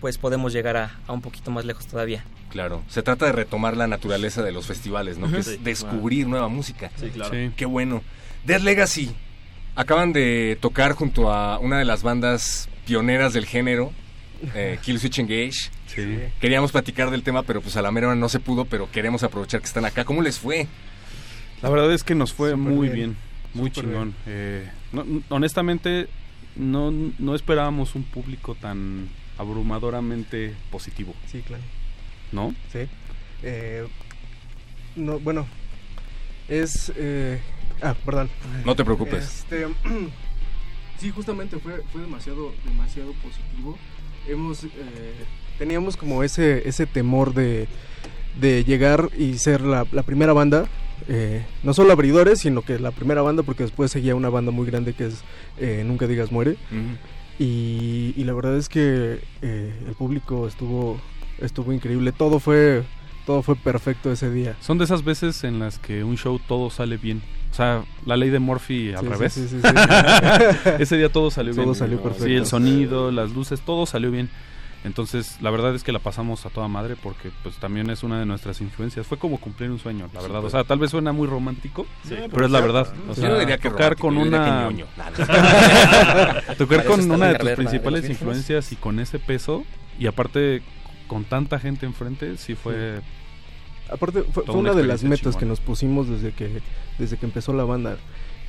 pues 0.00 0.18
podemos 0.18 0.52
llegar 0.52 0.76
a, 0.76 0.98
a 1.06 1.12
un 1.12 1.20
poquito 1.22 1.52
más 1.52 1.64
lejos 1.64 1.86
todavía. 1.86 2.24
Claro, 2.50 2.82
se 2.88 3.02
trata 3.04 3.26
de 3.26 3.32
retomar 3.32 3.76
la 3.76 3.86
naturaleza 3.86 4.42
de 4.42 4.50
los 4.50 4.66
festivales, 4.66 5.16
¿no? 5.18 5.30
Que 5.30 5.38
es 5.38 5.46
Sí, 5.46 5.60
descubrir 5.62 6.26
nueva 6.26 6.48
música. 6.48 6.90
Sí, 6.98 7.10
claro. 7.10 7.30
Sí. 7.32 7.52
Qué 7.56 7.64
bueno. 7.66 8.02
Dead 8.44 8.60
Legacy 8.60 9.14
acaban 9.76 10.12
de 10.12 10.58
tocar 10.60 10.92
junto 10.94 11.30
a 11.32 11.58
una 11.60 11.78
de 11.78 11.84
las 11.84 12.02
bandas 12.02 12.68
pioneras 12.86 13.32
del 13.32 13.46
género, 13.46 13.92
eh, 14.54 14.78
Kill 14.82 14.98
Switch 14.98 15.18
Engage. 15.20 15.70
Sí. 15.86 16.18
Queríamos 16.40 16.72
platicar 16.72 17.10
del 17.12 17.22
tema, 17.22 17.44
pero 17.44 17.60
pues 17.60 17.76
a 17.76 17.82
la 17.82 17.92
mera 17.92 18.08
hora 18.08 18.16
no 18.16 18.28
se 18.28 18.40
pudo, 18.40 18.64
pero 18.64 18.90
queremos 18.90 19.22
aprovechar 19.22 19.60
que 19.60 19.66
están 19.66 19.84
acá. 19.84 20.04
¿Cómo 20.04 20.22
les 20.22 20.38
fue? 20.40 20.66
La 21.62 21.70
verdad 21.70 21.92
es 21.92 22.02
que 22.04 22.14
nos 22.14 22.32
fue 22.32 22.56
muy 22.56 22.88
bien. 22.88 23.10
bien, 23.10 23.16
muy 23.54 23.70
chingón. 23.70 24.14
Eh, 24.26 24.68
no- 24.92 25.04
honestamente, 25.30 26.08
no, 26.56 26.90
no 26.90 27.34
esperábamos 27.34 27.94
un 27.94 28.02
público 28.04 28.54
tan 28.54 29.08
abrumadoramente 29.38 30.54
positivo, 30.70 31.14
Sí, 31.30 31.42
claro. 31.42 31.62
¿no? 32.32 32.54
Sí. 32.72 32.80
Eh, 33.42 33.86
no, 34.96 35.20
bueno, 35.20 35.46
es... 36.48 36.92
eh, 36.96 37.40
ah, 37.82 37.94
perdón. 38.04 38.28
No 38.64 38.74
te 38.74 38.84
preocupes. 38.84 39.22
Este, 39.24 39.66
sí, 40.98 41.10
justamente 41.10 41.58
fue, 41.58 41.82
fue 41.92 42.00
demasiado, 42.02 42.52
demasiado 42.64 43.12
positivo. 43.14 43.78
Hemos, 44.26 44.64
eh, 44.64 44.68
teníamos 45.58 45.96
como 45.96 46.22
ese, 46.24 46.68
ese 46.68 46.86
temor 46.86 47.32
de, 47.34 47.68
de 48.40 48.64
llegar 48.64 49.08
y 49.16 49.38
ser 49.38 49.60
la, 49.60 49.86
la 49.92 50.02
primera 50.02 50.32
banda. 50.32 50.66
Eh, 51.08 51.44
no 51.62 51.74
solo 51.74 51.92
abridores, 51.92 52.40
sino 52.40 52.62
que 52.62 52.78
la 52.78 52.90
primera 52.90 53.22
banda, 53.22 53.42
porque 53.42 53.62
después 53.62 53.90
seguía 53.90 54.14
una 54.14 54.28
banda 54.30 54.50
muy 54.50 54.66
grande 54.66 54.92
que 54.94 55.06
es 55.06 55.22
eh, 55.58 55.82
Nunca 55.86 56.06
Digas 56.06 56.32
Muere. 56.32 56.56
Y, 57.38 58.14
y 58.16 58.24
la 58.24 58.32
verdad 58.32 58.56
es 58.56 58.68
que 58.68 59.20
eh, 59.42 59.72
el 59.86 59.94
público 59.94 60.48
estuvo, 60.48 61.00
estuvo 61.40 61.72
increíble. 61.72 62.10
Todo 62.12 62.40
fue, 62.40 62.82
todo 63.26 63.42
fue 63.42 63.54
perfecto 63.54 64.10
ese 64.10 64.30
día. 64.30 64.56
Son 64.60 64.76
de 64.78 64.84
esas 64.84 65.04
veces 65.04 65.44
en 65.44 65.60
las 65.60 65.78
que 65.78 66.02
un 66.02 66.16
show 66.16 66.40
todo 66.48 66.68
sale 66.70 66.96
bien. 66.96 67.22
O 67.52 67.54
sea, 67.54 67.84
la 68.04 68.16
ley 68.16 68.30
de 68.30 68.40
Murphy 68.40 68.92
al 68.92 69.00
Sí, 69.04 69.06
revés. 69.08 69.32
sí, 69.32 69.46
sí, 69.48 69.60
sí. 69.62 69.68
Ese 70.78 70.96
día 70.96 71.10
todo 71.10 71.30
salió 71.30 71.54
Todo 71.54 71.64
bien. 71.64 71.74
salió 71.76 72.02
perfecto. 72.02 72.26
Sí, 72.26 72.34
el 72.34 72.44
sonido, 72.46 73.10
las 73.10 73.30
luces, 73.30 73.60
todo 73.62 73.86
salió 73.86 74.10
bien. 74.10 74.28
Entonces, 74.84 75.38
la 75.40 75.50
verdad 75.50 75.74
es 75.74 75.82
que 75.82 75.90
la 75.92 75.98
pasamos 75.98 76.46
a 76.46 76.50
toda 76.50 76.68
madre 76.68 76.96
porque 76.96 77.30
pues 77.42 77.56
también 77.56 77.90
es 77.90 78.02
una 78.04 78.20
de 78.20 78.26
nuestras 78.26 78.60
influencias. 78.60 79.06
Fue 79.06 79.18
como 79.18 79.38
cumplir 79.38 79.70
un 79.70 79.78
sueño, 79.78 80.08
la 80.14 80.22
verdad. 80.22 80.44
O 80.44 80.50
sea, 80.50 80.64
tal 80.64 80.78
vez 80.78 80.92
suena 80.92 81.12
muy 81.12 81.26
romántico, 81.26 81.86
pero 82.08 82.46
es 82.46 82.50
la 82.50 82.60
verdad. 82.60 82.92
O 83.08 83.14
Yo 83.14 83.28
no 83.28 83.38
diría 83.38 83.58
que 83.58 83.70
tocar 83.70 83.96
con 83.96 84.14
yo 84.14 84.24
diría 84.24 84.44
que 84.44 84.50
una 84.50 84.62
ñoño. 84.64 84.86
Nada. 84.96 86.42
tocar 86.56 86.84
con 86.84 87.10
una 87.10 87.28
de 87.28 87.38
tus 87.38 87.48
de 87.48 87.56
principales 87.56 88.08
influencias 88.08 88.72
y 88.72 88.76
con 88.76 89.00
ese 89.00 89.18
peso 89.18 89.64
y 89.98 90.06
aparte 90.06 90.62
con 91.08 91.24
tanta 91.24 91.58
gente 91.58 91.86
enfrente, 91.86 92.36
sí 92.36 92.54
fue 92.54 93.00
Aparte, 93.90 94.22
fue, 94.22 94.42
una 94.44 94.52
una 94.52 94.74
de 94.74 94.84
las 94.84 95.02
metas 95.02 95.36
que 95.36 95.46
nos 95.46 95.60
pusimos 95.60 96.08
desde 96.08 96.32
que, 96.32 96.60
desde 96.98 97.16
que 97.16 97.26
empezó 97.26 97.52
la 97.52 97.64
banda. 97.64 97.96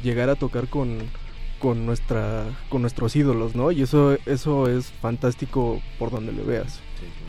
Llegar 0.03 0.29
a 0.29 0.35
tocar 0.35 0.67
con, 0.67 0.97
con, 1.59 1.85
nuestra, 1.85 2.45
con 2.69 2.81
nuestros 2.81 3.15
ídolos, 3.15 3.55
¿no? 3.55 3.71
Y 3.71 3.81
eso, 3.83 4.17
eso 4.25 4.67
es 4.67 4.91
fantástico 5.01 5.81
por 5.99 6.09
donde 6.11 6.31
le 6.31 6.43
veas. 6.43 6.79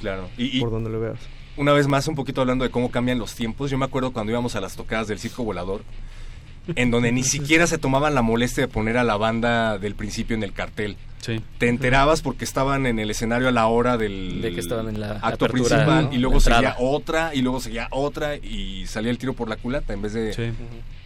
Claro. 0.00 0.28
Y, 0.38 0.56
y 0.56 0.60
Por 0.60 0.70
donde 0.70 0.90
le 0.90 0.98
veas. 0.98 1.18
una 1.56 1.72
vez 1.72 1.86
más, 1.86 2.08
un 2.08 2.14
poquito 2.14 2.40
hablando 2.40 2.64
de 2.64 2.70
cómo 2.70 2.90
cambian 2.90 3.18
los 3.18 3.34
tiempos. 3.34 3.70
Yo 3.70 3.78
me 3.78 3.84
acuerdo 3.84 4.12
cuando 4.12 4.32
íbamos 4.32 4.56
a 4.56 4.60
las 4.60 4.76
tocadas 4.76 5.06
del 5.08 5.18
Circo 5.18 5.44
Volador, 5.44 5.82
en 6.76 6.90
donde 6.90 7.12
ni 7.12 7.22
siquiera 7.24 7.66
se 7.66 7.78
tomaban 7.78 8.14
la 8.14 8.22
molestia 8.22 8.62
de 8.64 8.68
poner 8.68 8.96
a 8.96 9.04
la 9.04 9.16
banda 9.16 9.78
del 9.78 9.94
principio 9.94 10.36
en 10.36 10.42
el 10.42 10.52
cartel. 10.52 10.96
sí. 11.20 11.40
Te 11.58 11.68
enterabas 11.68 12.22
porque 12.22 12.44
estaban 12.44 12.86
en 12.86 12.98
el 12.98 13.10
escenario 13.10 13.48
a 13.48 13.52
la 13.52 13.66
hora 13.66 13.96
del 13.98 14.40
De 14.42 14.52
que 14.52 14.60
estaban 14.60 14.88
en 14.88 15.00
la 15.00 15.12
acto 15.20 15.44
apertura, 15.46 15.50
principal 15.50 16.04
¿no? 16.06 16.12
y 16.14 16.18
luego 16.18 16.40
seguía 16.40 16.76
otra 16.78 17.34
y 17.34 17.42
luego 17.42 17.60
seguía 17.60 17.88
otra 17.90 18.36
y 18.36 18.86
salía 18.86 19.10
el 19.10 19.18
tiro 19.18 19.34
por 19.34 19.48
la 19.48 19.56
culata 19.56 19.92
en 19.92 20.02
vez 20.02 20.12
de 20.14 20.32
Sí. 20.32 20.50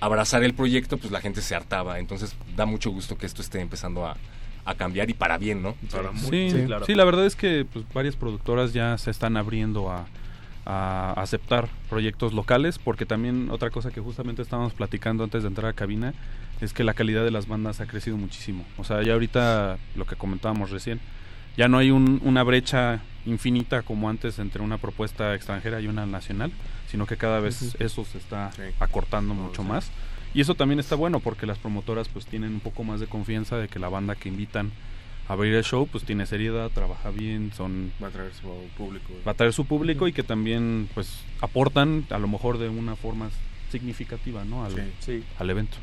abrazar 0.01 0.43
el 0.45 0.55
proyecto 0.55 0.99
pues 0.99 1.11
la 1.13 1.21
gente 1.21 1.41
se 1.43 1.55
hartaba 1.55 1.99
entonces 1.99 2.35
da 2.57 2.67
mucho 2.67 2.91
gusto 2.91 3.17
que 3.19 3.27
esto 3.27 3.43
esté 3.43 3.61
empezando 3.61 4.07
a, 4.07 4.17
a 4.65 4.75
cambiar 4.77 5.11
y 5.11 5.15
para 5.15 5.37
bien 5.39 5.63
no 5.63 5.75
Sí, 6.31 6.51
Sí. 6.51 6.63
claro. 6.67 6.87
Sí, 6.87 6.95
la 6.95 7.05
verdad 7.05 7.27
es 7.27 7.35
que 7.37 7.67
pues, 7.71 7.85
varias 7.93 8.15
productoras 8.17 8.73
ya 8.73 8.97
se 8.99 9.11
están 9.11 9.37
abriendo 9.37 9.91
a, 9.91 10.07
a 10.67 11.13
aceptar 11.17 11.69
proyectos 11.91 12.33
locales, 12.33 12.79
porque 12.79 13.07
también 13.07 13.49
otra 13.51 13.71
cosa 13.71 13.91
que 13.91 14.01
justamente 14.01 14.43
estábamos 14.43 14.73
platicando 14.73 15.25
antes 15.25 15.43
de 15.43 15.49
entrar 15.49 15.67
a 15.71 15.73
cabina 15.75 16.15
es 16.61 16.73
que 16.73 16.85
la 16.85 16.95
calidad 16.95 17.25
de 17.25 17.31
las 17.31 17.47
bandas 17.49 17.81
ha 17.81 17.87
crecido 17.87 18.17
muchísimo. 18.17 18.65
O 18.79 18.85
sea, 18.85 19.03
ya 19.03 19.13
ahorita 19.13 19.77
lo 19.97 20.07
que 20.07 20.17
comentábamos 20.17 20.71
recién, 20.71 21.01
ya 21.57 21.69
no 21.69 21.79
hay 21.79 21.91
un- 21.91 22.21
una 22.25 22.43
brecha 22.43 23.01
infinita 23.27 23.83
como 23.83 24.09
antes 24.09 24.39
entre 24.39 24.63
una 24.63 24.79
propuesta 24.79 25.35
extranjera 25.35 25.81
y 25.81 25.87
una 25.87 26.07
nacional, 26.07 26.53
sino 26.89 27.07
que 27.07 27.17
cada 27.17 27.41
vez 27.41 27.75
eso 27.79 28.05
se 28.05 28.19
está 28.19 28.51
acortando 28.81 29.35
mucho 29.35 29.63
más. 29.63 29.91
Y 30.33 30.41
eso 30.41 30.55
también 30.55 30.81
está 30.81 30.95
bueno 30.97 31.21
porque 31.21 31.47
las 31.47 31.59
promotoras 31.59 32.09
pues 32.09 32.27
tienen 32.27 32.55
un 32.55 32.61
poco 32.61 32.83
más 32.85 33.01
de 33.01 33.07
confianza 33.07 33.57
de 33.57 33.69
que 33.69 33.79
la 33.79 33.89
banda 33.89 34.15
que 34.17 34.29
invitan 34.29 34.73
abrir 35.29 35.55
el 35.55 35.65
show 35.65 35.87
pues 35.91 36.05
tiene 36.05 36.27
seriedad, 36.27 36.71
trabaja 36.71 37.11
bien, 37.11 37.53
son 37.57 37.93
Va 38.03 38.09
a 38.09 38.11
traer 38.11 38.33
su 38.35 38.49
público. 38.77 39.13
va 39.27 39.33
a 39.33 39.35
traer 39.35 39.53
su 39.53 39.65
público 39.65 40.07
y 40.09 40.13
que 40.13 40.23
también 40.23 40.89
pues 40.95 41.21
aportan 41.41 42.07
a 42.11 42.19
lo 42.19 42.29
mejor 42.29 42.59
de 42.59 42.69
una 42.69 42.97
forma 42.97 43.31
significativa, 43.71 44.45
¿no? 44.45 44.65
Al, 44.65 44.93
Sí. 45.01 45.23
al 45.39 45.51
evento. 45.51 45.77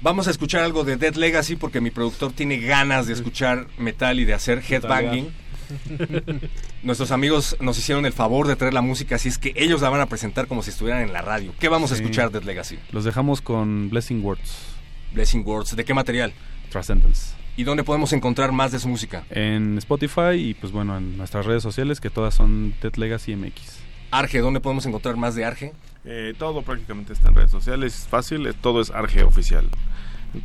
vamos 0.00 0.28
a 0.28 0.30
escuchar 0.30 0.62
algo 0.64 0.84
de 0.84 0.96
Dead 0.96 1.14
Legacy 1.14 1.56
porque 1.56 1.80
mi 1.80 1.90
productor 1.90 2.32
tiene 2.32 2.58
ganas 2.58 3.06
de 3.06 3.12
escuchar 3.12 3.66
metal 3.78 4.18
y 4.20 4.24
de 4.24 4.34
hacer 4.34 4.62
headbanging 4.68 5.28
Nuestros 6.82 7.10
amigos 7.10 7.56
nos 7.60 7.78
hicieron 7.78 8.06
el 8.06 8.12
favor 8.14 8.46
de 8.46 8.56
traer 8.56 8.72
la 8.72 8.80
música, 8.80 9.16
así 9.16 9.28
es 9.28 9.36
que 9.36 9.52
ellos 9.54 9.82
la 9.82 9.90
van 9.90 10.00
a 10.00 10.06
presentar 10.06 10.46
como 10.46 10.62
si 10.62 10.70
estuvieran 10.70 11.02
en 11.02 11.12
la 11.12 11.20
radio. 11.20 11.52
¿Qué 11.60 11.68
vamos 11.68 11.92
a 11.92 11.94
escuchar 11.94 12.30
de 12.30 12.38
Dead 12.38 12.46
Legacy? 12.46 12.78
Los 12.90 13.04
dejamos 13.04 13.42
con 13.42 13.90
Blessing 13.90 14.24
Words, 14.24 14.66
Blessing 15.12 15.42
Words. 15.44 15.76
¿De 15.76 15.84
qué 15.84 15.92
material? 15.92 16.32
Transcendence. 16.70 17.32
¿Y 17.58 17.64
dónde 17.64 17.82
podemos 17.82 18.12
encontrar 18.12 18.52
más 18.52 18.70
de 18.70 18.78
su 18.78 18.88
música? 18.88 19.24
En 19.30 19.78
Spotify 19.78 20.34
y 20.36 20.54
pues 20.54 20.72
bueno, 20.72 20.96
en 20.96 21.18
nuestras 21.18 21.44
redes 21.44 21.60
sociales 21.60 22.00
que 22.00 22.08
todas 22.08 22.32
son 22.32 22.72
Dead 22.80 22.94
Legacy 22.94 23.34
MX. 23.34 23.80
Arge, 24.12 24.38
¿dónde 24.38 24.60
podemos 24.60 24.86
encontrar 24.86 25.16
más 25.16 25.34
de 25.34 25.44
Arge? 25.44 25.72
Eh, 26.04 26.34
todo 26.38 26.62
prácticamente 26.62 27.14
está 27.14 27.30
en 27.30 27.34
redes 27.34 27.50
sociales, 27.50 28.02
es 28.02 28.06
fácil, 28.06 28.46
eh, 28.46 28.52
todo 28.52 28.80
es 28.80 28.92
Arge 28.92 29.24
oficial. 29.24 29.68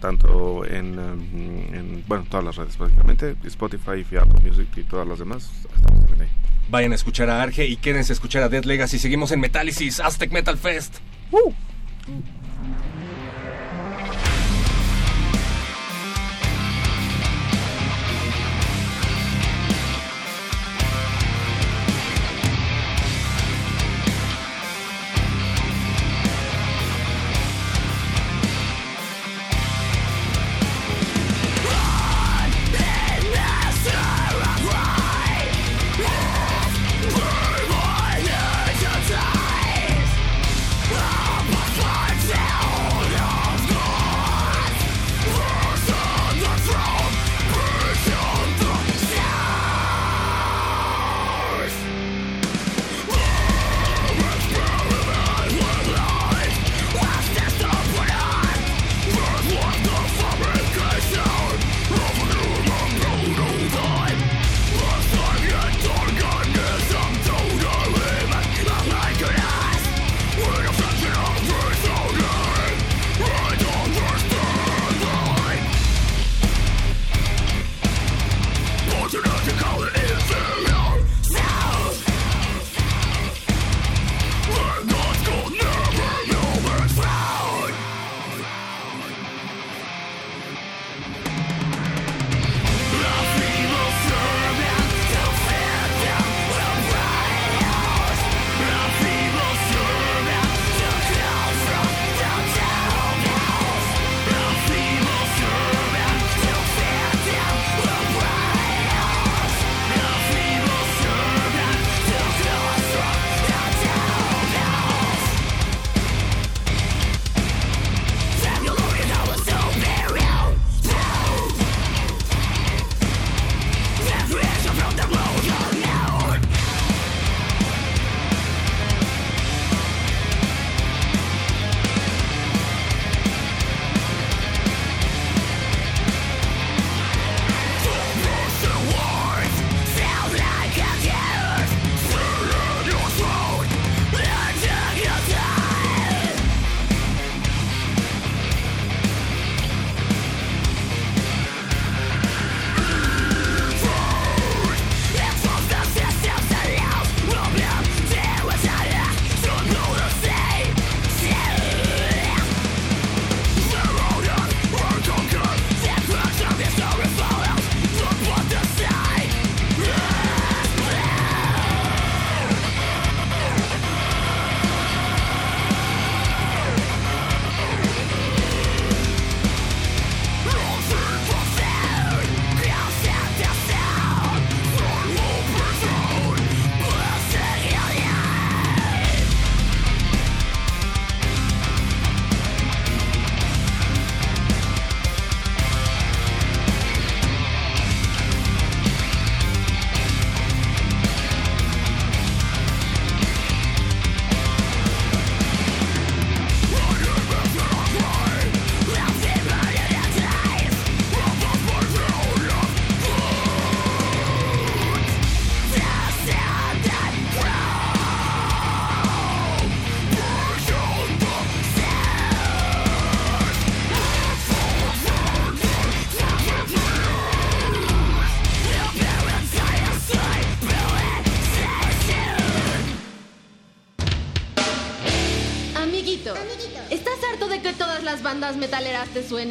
Tanto 0.02 0.66
en, 0.66 0.98
um, 0.98 1.76
en, 1.76 2.04
bueno, 2.08 2.26
todas 2.28 2.44
las 2.44 2.56
redes 2.56 2.78
prácticamente, 2.78 3.36
Spotify, 3.44 4.04
Apple 4.18 4.42
Music 4.44 4.70
y 4.76 4.82
todas 4.82 5.08
las 5.08 5.20
demás, 5.20 5.52
estamos 5.72 6.08
también 6.08 6.22
ahí. 6.22 6.36
Vayan 6.72 6.94
a 6.94 6.96
escuchar 6.96 7.30
a 7.30 7.44
Arge 7.44 7.68
y 7.68 7.76
quédense 7.76 8.12
a 8.12 8.16
escuchar 8.16 8.42
a 8.42 8.50
Dead 8.50 8.64
Legacy. 8.64 8.98
Seguimos 8.98 9.32
en 9.32 9.40
Metálisis, 9.40 10.00
Aztec 10.00 10.32
Metal 10.32 10.58
Fest. 10.58 10.98
Fortune 11.30 12.24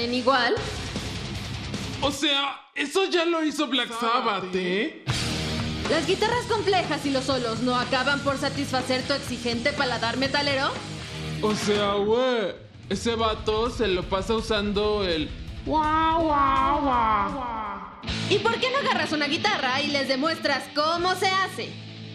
suenen 0.03 0.15
igual? 0.15 0.55
O 2.01 2.11
sea, 2.11 2.61
eso 2.75 3.09
ya 3.09 3.25
lo 3.25 3.45
hizo 3.45 3.67
Black 3.69 3.91
Sabbath, 4.01 4.55
¿eh? 4.55 5.05
¿Las 5.91 6.07
guitarras 6.07 6.45
complejas 6.47 7.05
y 7.07 7.11
los 7.11 7.25
solos 7.25 7.61
no 7.61 7.77
acaban 7.77 8.21
por 8.21 8.39
satisfacer 8.39 9.03
tu 9.03 9.13
exigente 9.13 9.73
paladar 9.73 10.17
metalero? 10.17 10.71
O 11.43 11.55
sea, 11.55 11.95
güey, 11.95 12.55
ese 12.89 13.15
vato 13.15 13.71
se 13.71 13.89
lo 13.89 14.03
pasa 14.09 14.35
usando 14.35 15.05
el 15.05 15.29
guau, 15.67 16.23
guau, 16.23 16.81
guau. 16.81 17.81
¿Y 18.31 18.39
por 18.39 18.55
qué 18.59 18.71
no 18.71 18.79
agarras 18.79 19.13
una 19.13 19.27
guitarra 19.27 19.81
y 19.83 19.89
les 19.89 20.09
demuestras 20.09 20.65
cómo 20.75 21.15
se 21.15 21.29
hace? 21.29 21.65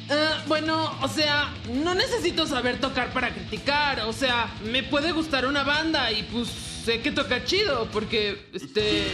Eh, 0.09 0.29
bueno, 0.47 0.91
o 1.01 1.07
sea, 1.07 1.53
no 1.73 1.93
necesito 1.93 2.45
saber 2.45 2.79
tocar 2.79 3.11
para 3.13 3.33
criticar. 3.33 4.01
O 4.01 4.13
sea, 4.13 4.49
me 4.63 4.83
puede 4.83 5.11
gustar 5.11 5.45
una 5.45 5.63
banda 5.63 6.11
y 6.11 6.23
pues 6.23 6.76
sé 6.87 7.01
que 7.01 7.11
toca 7.11 7.43
chido 7.43 7.89
porque, 7.91 8.49
este... 8.53 9.11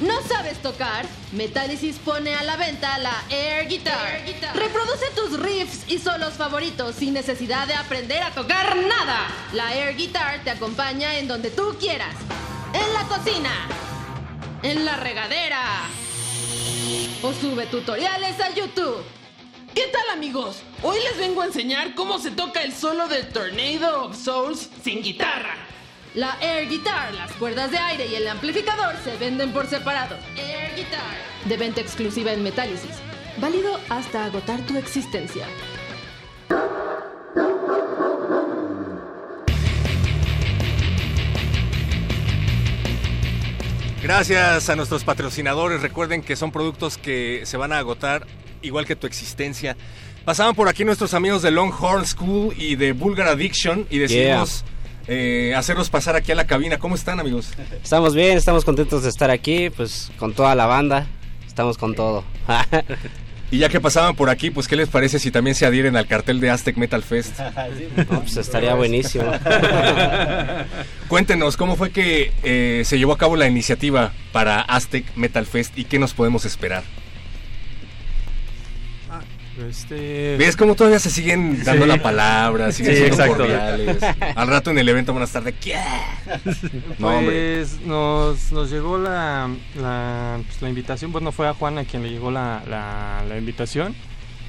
¿No 0.00 0.20
sabes 0.28 0.60
tocar? 0.60 1.06
Metallicis 1.32 1.96
pone 1.96 2.34
a 2.34 2.42
la 2.42 2.58
venta 2.58 2.98
la 2.98 3.24
Air 3.30 3.66
Guitar. 3.68 4.20
Reproduce 4.54 5.06
tus 5.14 5.40
riffs 5.40 5.90
y 5.90 5.98
solos 5.98 6.34
favoritos 6.34 6.94
sin 6.94 7.14
necesidad 7.14 7.66
de 7.66 7.72
aprender 7.72 8.22
a 8.22 8.32
tocar 8.32 8.76
nada. 8.76 9.28
La 9.54 9.74
Air 9.74 9.96
Guitar 9.96 10.44
te 10.44 10.50
acompaña 10.50 11.16
en 11.16 11.26
donde 11.26 11.48
tú 11.48 11.74
quieras. 11.80 12.14
En 12.74 12.92
la 12.92 13.08
cocina. 13.08 13.66
En 14.62 14.84
la 14.84 14.96
regadera. 14.96 15.64
O 17.22 17.32
sube 17.32 17.64
tutoriales 17.64 18.38
a 18.40 18.50
YouTube. 18.54 19.02
¿Qué 19.74 19.86
tal 19.90 20.10
amigos? 20.12 20.58
Hoy 20.82 20.98
les 21.08 21.16
vengo 21.16 21.40
a 21.40 21.46
enseñar 21.46 21.94
cómo 21.94 22.18
se 22.18 22.30
toca 22.30 22.62
el 22.62 22.74
solo 22.74 23.08
del 23.08 23.26
Tornado 23.30 24.04
of 24.04 24.22
Souls 24.22 24.68
sin 24.84 25.02
guitarra. 25.02 25.75
La 26.16 26.38
Air 26.40 26.70
Guitar, 26.70 27.12
las 27.12 27.30
cuerdas 27.32 27.70
de 27.70 27.76
aire 27.76 28.06
y 28.06 28.14
el 28.14 28.26
amplificador 28.26 28.94
se 29.04 29.18
venden 29.18 29.52
por 29.52 29.66
separado. 29.66 30.16
Air 30.34 30.74
Guitar. 30.74 31.14
De 31.44 31.58
venta 31.58 31.82
exclusiva 31.82 32.32
en 32.32 32.42
Metálisis. 32.42 32.92
Válido 33.36 33.78
hasta 33.90 34.24
agotar 34.24 34.62
tu 34.62 34.78
existencia. 34.78 35.46
Gracias 44.02 44.70
a 44.70 44.76
nuestros 44.76 45.04
patrocinadores. 45.04 45.82
Recuerden 45.82 46.22
que 46.22 46.34
son 46.34 46.50
productos 46.50 46.96
que 46.96 47.42
se 47.44 47.58
van 47.58 47.74
a 47.74 47.78
agotar 47.78 48.26
igual 48.62 48.86
que 48.86 48.96
tu 48.96 49.06
existencia. 49.06 49.76
Pasaban 50.24 50.54
por 50.54 50.68
aquí 50.68 50.82
nuestros 50.82 51.12
amigos 51.12 51.42
de 51.42 51.50
Longhorn 51.50 52.06
School 52.06 52.54
y 52.56 52.76
de 52.76 52.92
Vulgar 52.92 53.28
Addiction 53.28 53.86
y 53.90 53.98
decidimos 53.98 54.64
eh, 55.08 55.54
hacerlos 55.56 55.90
pasar 55.90 56.16
aquí 56.16 56.32
a 56.32 56.34
la 56.34 56.46
cabina. 56.46 56.78
¿Cómo 56.78 56.94
están, 56.94 57.20
amigos? 57.20 57.50
Estamos 57.82 58.14
bien, 58.14 58.36
estamos 58.36 58.64
contentos 58.64 59.02
de 59.02 59.08
estar 59.08 59.30
aquí, 59.30 59.70
pues 59.70 60.10
con 60.18 60.32
toda 60.32 60.54
la 60.54 60.66
banda. 60.66 61.06
Estamos 61.46 61.78
con 61.78 61.94
todo. 61.94 62.24
Y 63.50 63.58
ya 63.58 63.68
que 63.68 63.80
pasaban 63.80 64.16
por 64.16 64.28
aquí, 64.28 64.50
pues 64.50 64.66
¿qué 64.66 64.74
les 64.74 64.88
parece 64.88 65.20
si 65.20 65.30
también 65.30 65.54
se 65.54 65.66
adhieren 65.66 65.96
al 65.96 66.08
cartel 66.08 66.40
de 66.40 66.50
Aztec 66.50 66.76
Metal 66.76 67.02
Fest? 67.02 67.38
No, 68.10 68.20
pues 68.20 68.36
estaría 68.36 68.74
buenísimo. 68.74 69.24
Cuéntenos, 71.08 71.56
¿cómo 71.56 71.76
fue 71.76 71.90
que 71.90 72.32
eh, 72.42 72.82
se 72.84 72.98
llevó 72.98 73.12
a 73.12 73.18
cabo 73.18 73.36
la 73.36 73.46
iniciativa 73.46 74.12
para 74.32 74.60
Aztec 74.60 75.04
Metal 75.14 75.46
Fest 75.46 75.78
y 75.78 75.84
qué 75.84 75.98
nos 76.00 76.12
podemos 76.12 76.44
esperar? 76.44 76.82
Este... 79.68 80.36
¿Ves 80.36 80.56
cómo 80.56 80.74
todavía 80.74 80.98
se 80.98 81.10
siguen 81.10 81.64
dando 81.64 81.84
Sí. 81.84 81.88
la 81.88 82.02
palabra? 82.02 82.72
Siguen 82.72 82.92
Sí, 82.92 82.98
siendo 82.98 83.14
exacto. 83.16 83.36
cordiales. 83.44 83.96
Al 84.36 84.48
rato 84.48 84.70
en 84.70 84.78
el 84.78 84.88
evento 84.88 85.12
van 85.14 85.22
a 85.22 85.26
estar 85.26 85.42
de 85.42 85.52
¿qué? 85.54 85.76
No, 86.98 87.08
hombre. 87.18 87.56
Pues 87.58 87.80
nos, 87.86 88.52
nos 88.52 88.70
llegó 88.70 88.98
la, 88.98 89.48
la, 89.80 90.40
pues, 90.46 90.60
la 90.62 90.68
invitación, 90.68 91.12
bueno, 91.12 91.32
fue 91.32 91.48
a 91.48 91.54
Juan 91.54 91.78
a 91.78 91.84
quien 91.84 92.02
le 92.02 92.10
llegó 92.10 92.30
la, 92.30 92.62
la, 92.68 93.24
la 93.28 93.38
invitación 93.38 93.94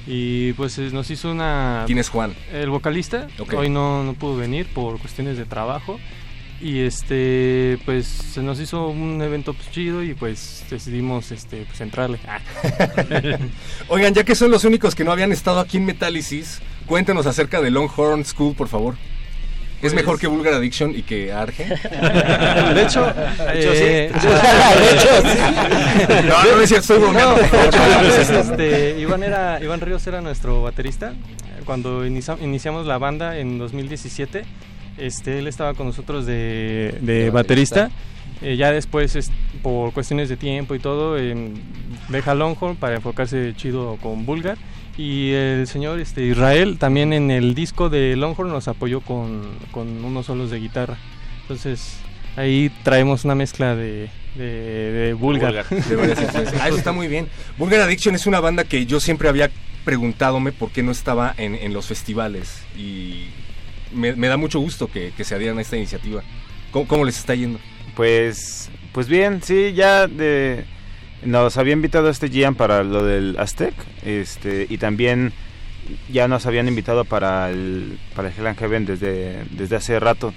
y 0.06 0.52
pues 0.54 0.78
eh, 0.78 0.88
nos 0.92 1.10
hizo 1.10 1.30
una... 1.30 1.84
¿Quién 1.86 1.98
es 1.98 2.08
Juan? 2.08 2.34
El 2.52 2.70
vocalista, 2.70 3.28
Ok. 3.38 3.54
hoy 3.54 3.68
no, 3.70 4.04
no 4.04 4.14
pudo 4.14 4.36
venir 4.36 4.66
por 4.72 4.98
cuestiones 4.98 5.36
de 5.36 5.44
trabajo 5.44 5.98
y 6.60 6.80
este 6.80 7.78
pues 7.84 8.06
se 8.06 8.42
nos 8.42 8.58
hizo 8.60 8.88
un 8.88 9.22
evento 9.22 9.54
pues, 9.54 9.70
chido 9.70 10.02
y 10.02 10.14
pues 10.14 10.64
decidimos 10.70 11.30
este 11.30 11.64
pues 11.68 11.80
entrarle. 11.80 12.18
Ah. 12.26 12.40
Oigan, 13.88 14.14
ya 14.14 14.24
que 14.24 14.34
son 14.34 14.50
los 14.50 14.64
únicos 14.64 14.94
que 14.94 15.04
no 15.04 15.12
habían 15.12 15.32
estado 15.32 15.60
aquí 15.60 15.76
en 15.76 15.84
Metálisis, 15.86 16.60
cuéntenos 16.86 17.26
acerca 17.26 17.60
de 17.60 17.70
Longhorn 17.70 18.24
School, 18.24 18.54
por 18.56 18.68
favor. 18.68 18.94
¿Es 19.76 19.92
Pues- 19.92 19.94
mejor 19.94 20.18
que 20.18 20.26
Vulgar 20.26 20.54
Addiction 20.54 20.90
y 20.90 21.02
que 21.02 21.32
Arge? 21.32 21.64
De 22.74 22.82
hecho, 22.82 23.08
eh, 23.54 24.10
de 24.12 24.90
hecho, 24.90 25.08
sí. 25.22 25.38
No, 26.28 26.56
no 26.56 26.60
es 26.62 26.68
cierto, 26.68 26.82
estoy 26.94 26.98
bromeando, 26.98 27.36
no 27.36 28.14
esto. 28.14 28.40
Este, 28.40 28.98
Iván, 28.98 29.22
era, 29.22 29.62
Iván 29.62 29.80
Ríos 29.80 30.04
era 30.08 30.20
nuestro 30.20 30.62
baterista. 30.62 31.14
Cuando 31.64 32.04
inicia- 32.04 32.36
iniciamos 32.40 32.86
la 32.86 32.98
banda 32.98 33.38
en 33.38 33.58
2017, 33.58 34.42
este, 34.98 35.38
él 35.38 35.46
estaba 35.46 35.74
con 35.74 35.86
nosotros 35.86 36.26
de, 36.26 36.98
de 37.00 37.24
De 37.24 37.30
baterista. 37.30 37.82
baterista. 37.84 38.04
Eh, 38.42 38.56
ya 38.56 38.70
después, 38.70 39.16
es- 39.16 39.30
por 39.62 39.92
cuestiones 39.92 40.28
de 40.28 40.36
tiempo 40.36 40.74
y 40.74 40.78
todo, 40.78 41.18
em, 41.18 41.54
deja 42.08 42.34
Longhorn 42.34 42.76
para 42.76 42.96
enfocarse 42.96 43.52
chido 43.56 43.96
con 44.00 44.24
Bulgar. 44.26 44.56
Y 44.96 45.30
el 45.32 45.66
señor 45.66 45.98
este, 46.00 46.24
Israel 46.26 46.76
también 46.78 47.12
en 47.12 47.30
el 47.30 47.54
disco 47.54 47.88
de 47.88 48.16
Longhorn 48.16 48.50
nos 48.50 48.66
apoyó 48.68 49.00
con, 49.00 49.42
con 49.70 50.04
unos 50.04 50.26
solos 50.26 50.50
de 50.50 50.58
guitarra. 50.60 50.96
Entonces 51.42 51.98
ahí 52.36 52.70
traemos 52.82 53.24
una 53.24 53.34
mezcla 53.36 53.74
de, 53.76 54.08
de, 54.36 54.44
de 54.44 55.12
Bulgar. 55.14 55.64
Influencias. 55.70 56.34
Ah, 56.60 56.68
eso 56.68 56.76
está 56.78 56.92
muy 56.92 57.06
bien. 57.08 57.28
Vulgar 57.58 57.80
Addiction 57.80 58.14
es 58.14 58.26
una 58.26 58.40
banda 58.40 58.64
que 58.64 58.86
yo 58.86 58.98
siempre 59.00 59.28
había 59.28 59.50
preguntadome 59.84 60.52
por 60.52 60.70
qué 60.70 60.82
no 60.82 60.90
estaba 60.92 61.32
en, 61.38 61.54
en 61.54 61.72
los 61.72 61.86
festivales. 61.86 62.62
Y 62.76 63.26
me, 63.92 64.14
me 64.14 64.28
da 64.28 64.36
mucho 64.36 64.60
gusto 64.60 64.88
que, 64.88 65.12
que 65.16 65.24
se 65.24 65.34
adhieran 65.34 65.58
a 65.58 65.62
esta 65.62 65.76
iniciativa. 65.76 66.22
¿Cómo, 66.70 66.86
cómo 66.86 67.04
les 67.04 67.18
está 67.18 67.34
yendo? 67.34 67.58
Pues, 67.94 68.70
pues 68.92 69.08
bien, 69.08 69.42
sí, 69.42 69.72
ya 69.74 70.06
de, 70.06 70.64
nos 71.24 71.56
había 71.56 71.72
invitado 71.72 72.08
a 72.08 72.10
este 72.10 72.28
Gian 72.28 72.54
para 72.54 72.84
lo 72.84 73.04
del 73.04 73.36
Aztec, 73.38 73.74
este, 74.04 74.66
y 74.68 74.78
también 74.78 75.32
ya 76.10 76.28
nos 76.28 76.46
habían 76.46 76.68
invitado 76.68 77.04
para 77.04 77.50
el, 77.50 77.98
para 78.14 78.28
el 78.28 78.34
Hell 78.36 78.46
and 78.46 78.58
Heaven 78.58 78.86
desde, 78.86 79.44
desde 79.50 79.76
hace 79.76 79.98
rato, 79.98 80.32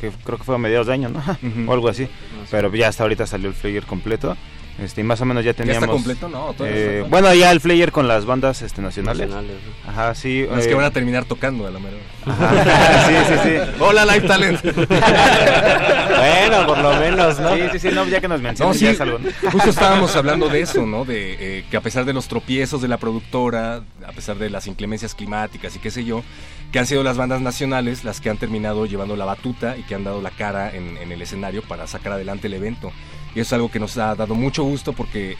que 0.00 0.10
creo 0.24 0.38
que 0.38 0.44
fue 0.44 0.54
a 0.54 0.58
mediados 0.58 0.88
de 0.88 0.92
año, 0.92 1.08
¿no? 1.08 1.22
o 1.68 1.72
algo 1.72 1.88
así, 1.88 2.08
pero 2.50 2.74
ya 2.74 2.88
hasta 2.88 3.04
ahorita 3.04 3.26
salió 3.26 3.48
el 3.48 3.54
flyer 3.54 3.84
completo. 3.84 4.36
Este, 4.80 5.02
y 5.02 5.04
más 5.04 5.20
o 5.20 5.26
menos 5.26 5.44
ya 5.44 5.50
está 5.50 5.62
teníamos... 5.62 5.90
completo? 5.90 6.28
No, 6.28 6.54
eh, 6.60 7.04
bueno, 7.08 7.32
ya 7.34 7.50
el 7.50 7.60
flyer 7.60 7.92
con 7.92 8.08
las 8.08 8.24
bandas 8.24 8.62
este, 8.62 8.80
nacionales. 8.80 9.28
Nacionales, 9.28 9.56
Ajá, 9.86 10.14
sí. 10.14 10.46
Es 10.50 10.64
eh, 10.64 10.68
que 10.68 10.74
van 10.74 10.86
a 10.86 10.90
terminar 10.90 11.26
tocando 11.26 11.66
a 11.66 11.70
la 11.70 11.78
mera. 11.78 11.96
Ajá, 12.24 13.06
sí, 13.06 13.14
sí, 13.28 13.34
sí. 13.44 13.72
Hola, 13.78 14.06
Live 14.06 14.26
Talent. 14.26 14.60
Bueno, 16.20 16.66
por 16.66 16.78
lo 16.78 16.94
menos, 16.96 17.40
¿no? 17.40 17.54
Sí, 17.54 17.62
sí, 17.72 17.78
sí, 17.78 17.88
no, 17.94 18.04
ya 18.06 18.20
que 18.20 18.28
nos 18.28 18.40
No, 18.40 18.48
mencionan, 18.48 18.74
sí, 18.74 18.84
ya 18.84 18.90
es 18.90 19.00
algo, 19.00 19.18
¿no? 19.18 19.50
justo 19.50 19.70
estábamos 19.70 20.14
hablando 20.16 20.48
de 20.48 20.60
eso, 20.60 20.84
¿no? 20.84 21.04
De 21.04 21.58
eh, 21.58 21.64
que 21.70 21.76
a 21.78 21.80
pesar 21.80 22.04
de 22.04 22.12
los 22.12 22.28
tropiezos 22.28 22.82
de 22.82 22.88
la 22.88 22.98
productora, 22.98 23.82
a 24.06 24.12
pesar 24.12 24.36
de 24.36 24.50
las 24.50 24.66
inclemencias 24.66 25.14
climáticas 25.14 25.74
y 25.76 25.78
qué 25.78 25.90
sé 25.90 26.04
yo, 26.04 26.22
que 26.72 26.78
han 26.78 26.86
sido 26.86 27.02
las 27.02 27.16
bandas 27.16 27.40
nacionales 27.40 28.04
las 28.04 28.20
que 28.20 28.28
han 28.28 28.36
terminado 28.36 28.84
llevando 28.84 29.16
la 29.16 29.24
batuta 29.24 29.76
y 29.78 29.82
que 29.82 29.94
han 29.94 30.04
dado 30.04 30.20
la 30.20 30.30
cara 30.30 30.74
en, 30.74 30.98
en 30.98 31.10
el 31.10 31.22
escenario 31.22 31.62
para 31.62 31.86
sacar 31.86 32.12
adelante 32.12 32.48
el 32.48 32.54
evento. 32.54 32.92
Y 33.34 33.40
es 33.40 33.52
algo 33.52 33.70
que 33.70 33.78
nos 33.78 33.96
ha 33.98 34.14
dado 34.14 34.34
mucho 34.34 34.64
gusto 34.64 34.92
porque 34.92 35.36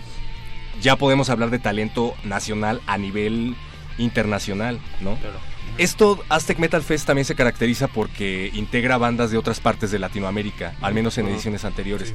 ya 0.80 0.96
podemos 0.96 1.30
hablar 1.30 1.50
de 1.50 1.58
talento 1.58 2.14
nacional 2.24 2.80
a 2.86 2.98
nivel 2.98 3.56
internacional, 3.98 4.78
¿no? 5.00 5.18
Esto, 5.78 6.22
Aztec 6.28 6.58
Metal 6.58 6.82
Fest 6.82 7.06
también 7.06 7.24
se 7.24 7.34
caracteriza 7.34 7.88
porque 7.88 8.50
integra 8.54 8.98
bandas 8.98 9.30
de 9.30 9.38
otras 9.38 9.60
partes 9.60 9.90
de 9.90 9.98
Latinoamérica, 9.98 10.74
al 10.80 10.94
menos 10.94 11.16
en 11.18 11.28
ediciones 11.28 11.64
anteriores. 11.64 12.14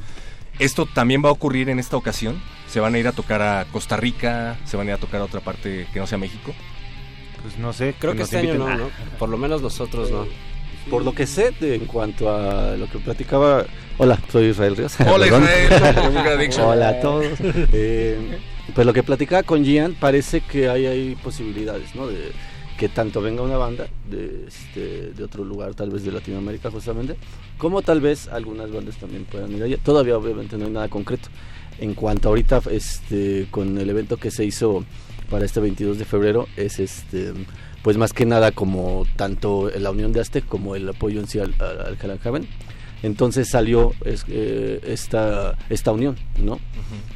¿Esto 0.58 0.86
también 0.86 1.22
va 1.24 1.28
a 1.28 1.32
ocurrir 1.32 1.68
en 1.68 1.78
esta 1.78 1.96
ocasión? 1.96 2.40
¿Se 2.68 2.80
van 2.80 2.94
a 2.94 2.98
ir 2.98 3.08
a 3.08 3.12
tocar 3.12 3.42
a 3.42 3.66
Costa 3.66 3.96
Rica? 3.96 4.56
¿Se 4.64 4.76
van 4.76 4.86
a 4.86 4.90
ir 4.90 4.94
a 4.94 4.98
tocar 4.98 5.20
a 5.20 5.24
otra 5.24 5.40
parte 5.40 5.86
que 5.92 5.98
no 5.98 6.06
sea 6.06 6.16
México? 6.18 6.54
Pues 7.42 7.58
no 7.58 7.72
sé. 7.72 7.94
Creo 7.98 8.12
que 8.12 8.20
nos 8.20 8.32
este 8.32 8.50
año 8.50 8.54
no, 8.54 8.76
¿no? 8.76 8.90
Por 9.18 9.28
lo 9.28 9.36
menos 9.36 9.60
nosotros 9.60 10.10
no. 10.10 10.26
Por 10.90 11.04
lo 11.04 11.12
que 11.12 11.26
sé 11.26 11.52
de, 11.60 11.74
en 11.74 11.86
cuanto 11.86 12.30
a 12.30 12.76
lo 12.76 12.88
que 12.88 12.98
platicaba. 12.98 13.64
Hola, 13.98 14.20
soy 14.30 14.46
Israel 14.46 14.76
Ríos. 14.76 14.94
Hola. 15.06 15.26
Israel. 15.26 16.50
Hola 16.60 16.88
a 16.88 17.00
todos. 17.00 17.26
Eh, 17.72 18.38
pues 18.74 18.86
lo 18.86 18.92
que 18.92 19.02
platicaba 19.02 19.42
con 19.42 19.64
Gian 19.64 19.94
parece 19.98 20.40
que 20.40 20.68
hay, 20.68 20.86
hay 20.86 21.14
posibilidades, 21.16 21.94
¿no? 21.94 22.06
De 22.06 22.32
que 22.76 22.88
tanto 22.88 23.22
venga 23.22 23.42
una 23.42 23.56
banda 23.56 23.86
de, 24.08 24.44
este, 24.46 25.12
de 25.12 25.24
otro 25.24 25.44
lugar, 25.44 25.74
tal 25.74 25.90
vez 25.90 26.04
de 26.04 26.12
Latinoamérica 26.12 26.70
justamente, 26.70 27.16
como 27.58 27.80
tal 27.80 28.00
vez 28.00 28.28
algunas 28.28 28.70
bandas 28.70 28.96
también 28.96 29.24
puedan 29.24 29.52
ir 29.52 29.62
allá. 29.62 29.78
Todavía 29.78 30.16
obviamente 30.16 30.58
no 30.58 30.66
hay 30.66 30.72
nada 30.72 30.88
concreto. 30.88 31.28
En 31.78 31.94
cuanto 31.94 32.28
ahorita 32.28 32.60
este, 32.70 33.48
con 33.50 33.78
el 33.78 33.88
evento 33.88 34.18
que 34.18 34.30
se 34.30 34.44
hizo 34.44 34.84
para 35.30 35.44
este 35.44 35.60
22 35.60 35.98
de 35.98 36.04
febrero, 36.04 36.46
es 36.56 36.78
este 36.78 37.32
pues 37.86 37.98
más 37.98 38.12
que 38.12 38.26
nada 38.26 38.50
como 38.50 39.06
tanto 39.14 39.70
la 39.78 39.92
unión 39.92 40.12
de 40.12 40.18
Aztec 40.20 40.44
como 40.44 40.74
el 40.74 40.88
apoyo 40.88 41.20
en 41.20 41.28
sí 41.28 41.38
al, 41.38 41.54
al, 41.60 42.18
Heaven. 42.18 42.48
Entonces 43.04 43.48
salió 43.48 43.92
es- 44.04 44.24
eh, 44.26 44.80
esta, 44.88 45.56
esta 45.70 45.92
unión, 45.92 46.16
¿no? 46.42 46.58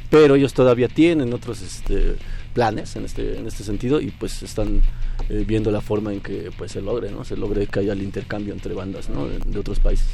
Pero 0.09 0.35
ellos 0.35 0.53
todavía 0.53 0.87
tienen 0.87 1.33
otros 1.33 1.61
este, 1.61 2.15
planes 2.53 2.95
en 2.95 3.05
este, 3.05 3.37
en 3.37 3.47
este 3.47 3.63
sentido 3.63 4.01
y 4.01 4.11
pues 4.11 4.43
están 4.43 4.81
eh, 5.29 5.43
viendo 5.47 5.71
la 5.71 5.81
forma 5.81 6.11
en 6.13 6.19
que 6.21 6.51
pues 6.57 6.71
se 6.71 6.81
logre, 6.81 7.11
¿no? 7.11 7.23
Se 7.23 7.35
logre 7.37 7.67
que 7.67 7.79
haya 7.79 7.93
el 7.93 8.01
intercambio 8.01 8.53
entre 8.53 8.73
bandas, 8.73 9.09
¿no? 9.09 9.27
De, 9.27 9.39
de 9.39 9.59
otros 9.59 9.79
países. 9.79 10.07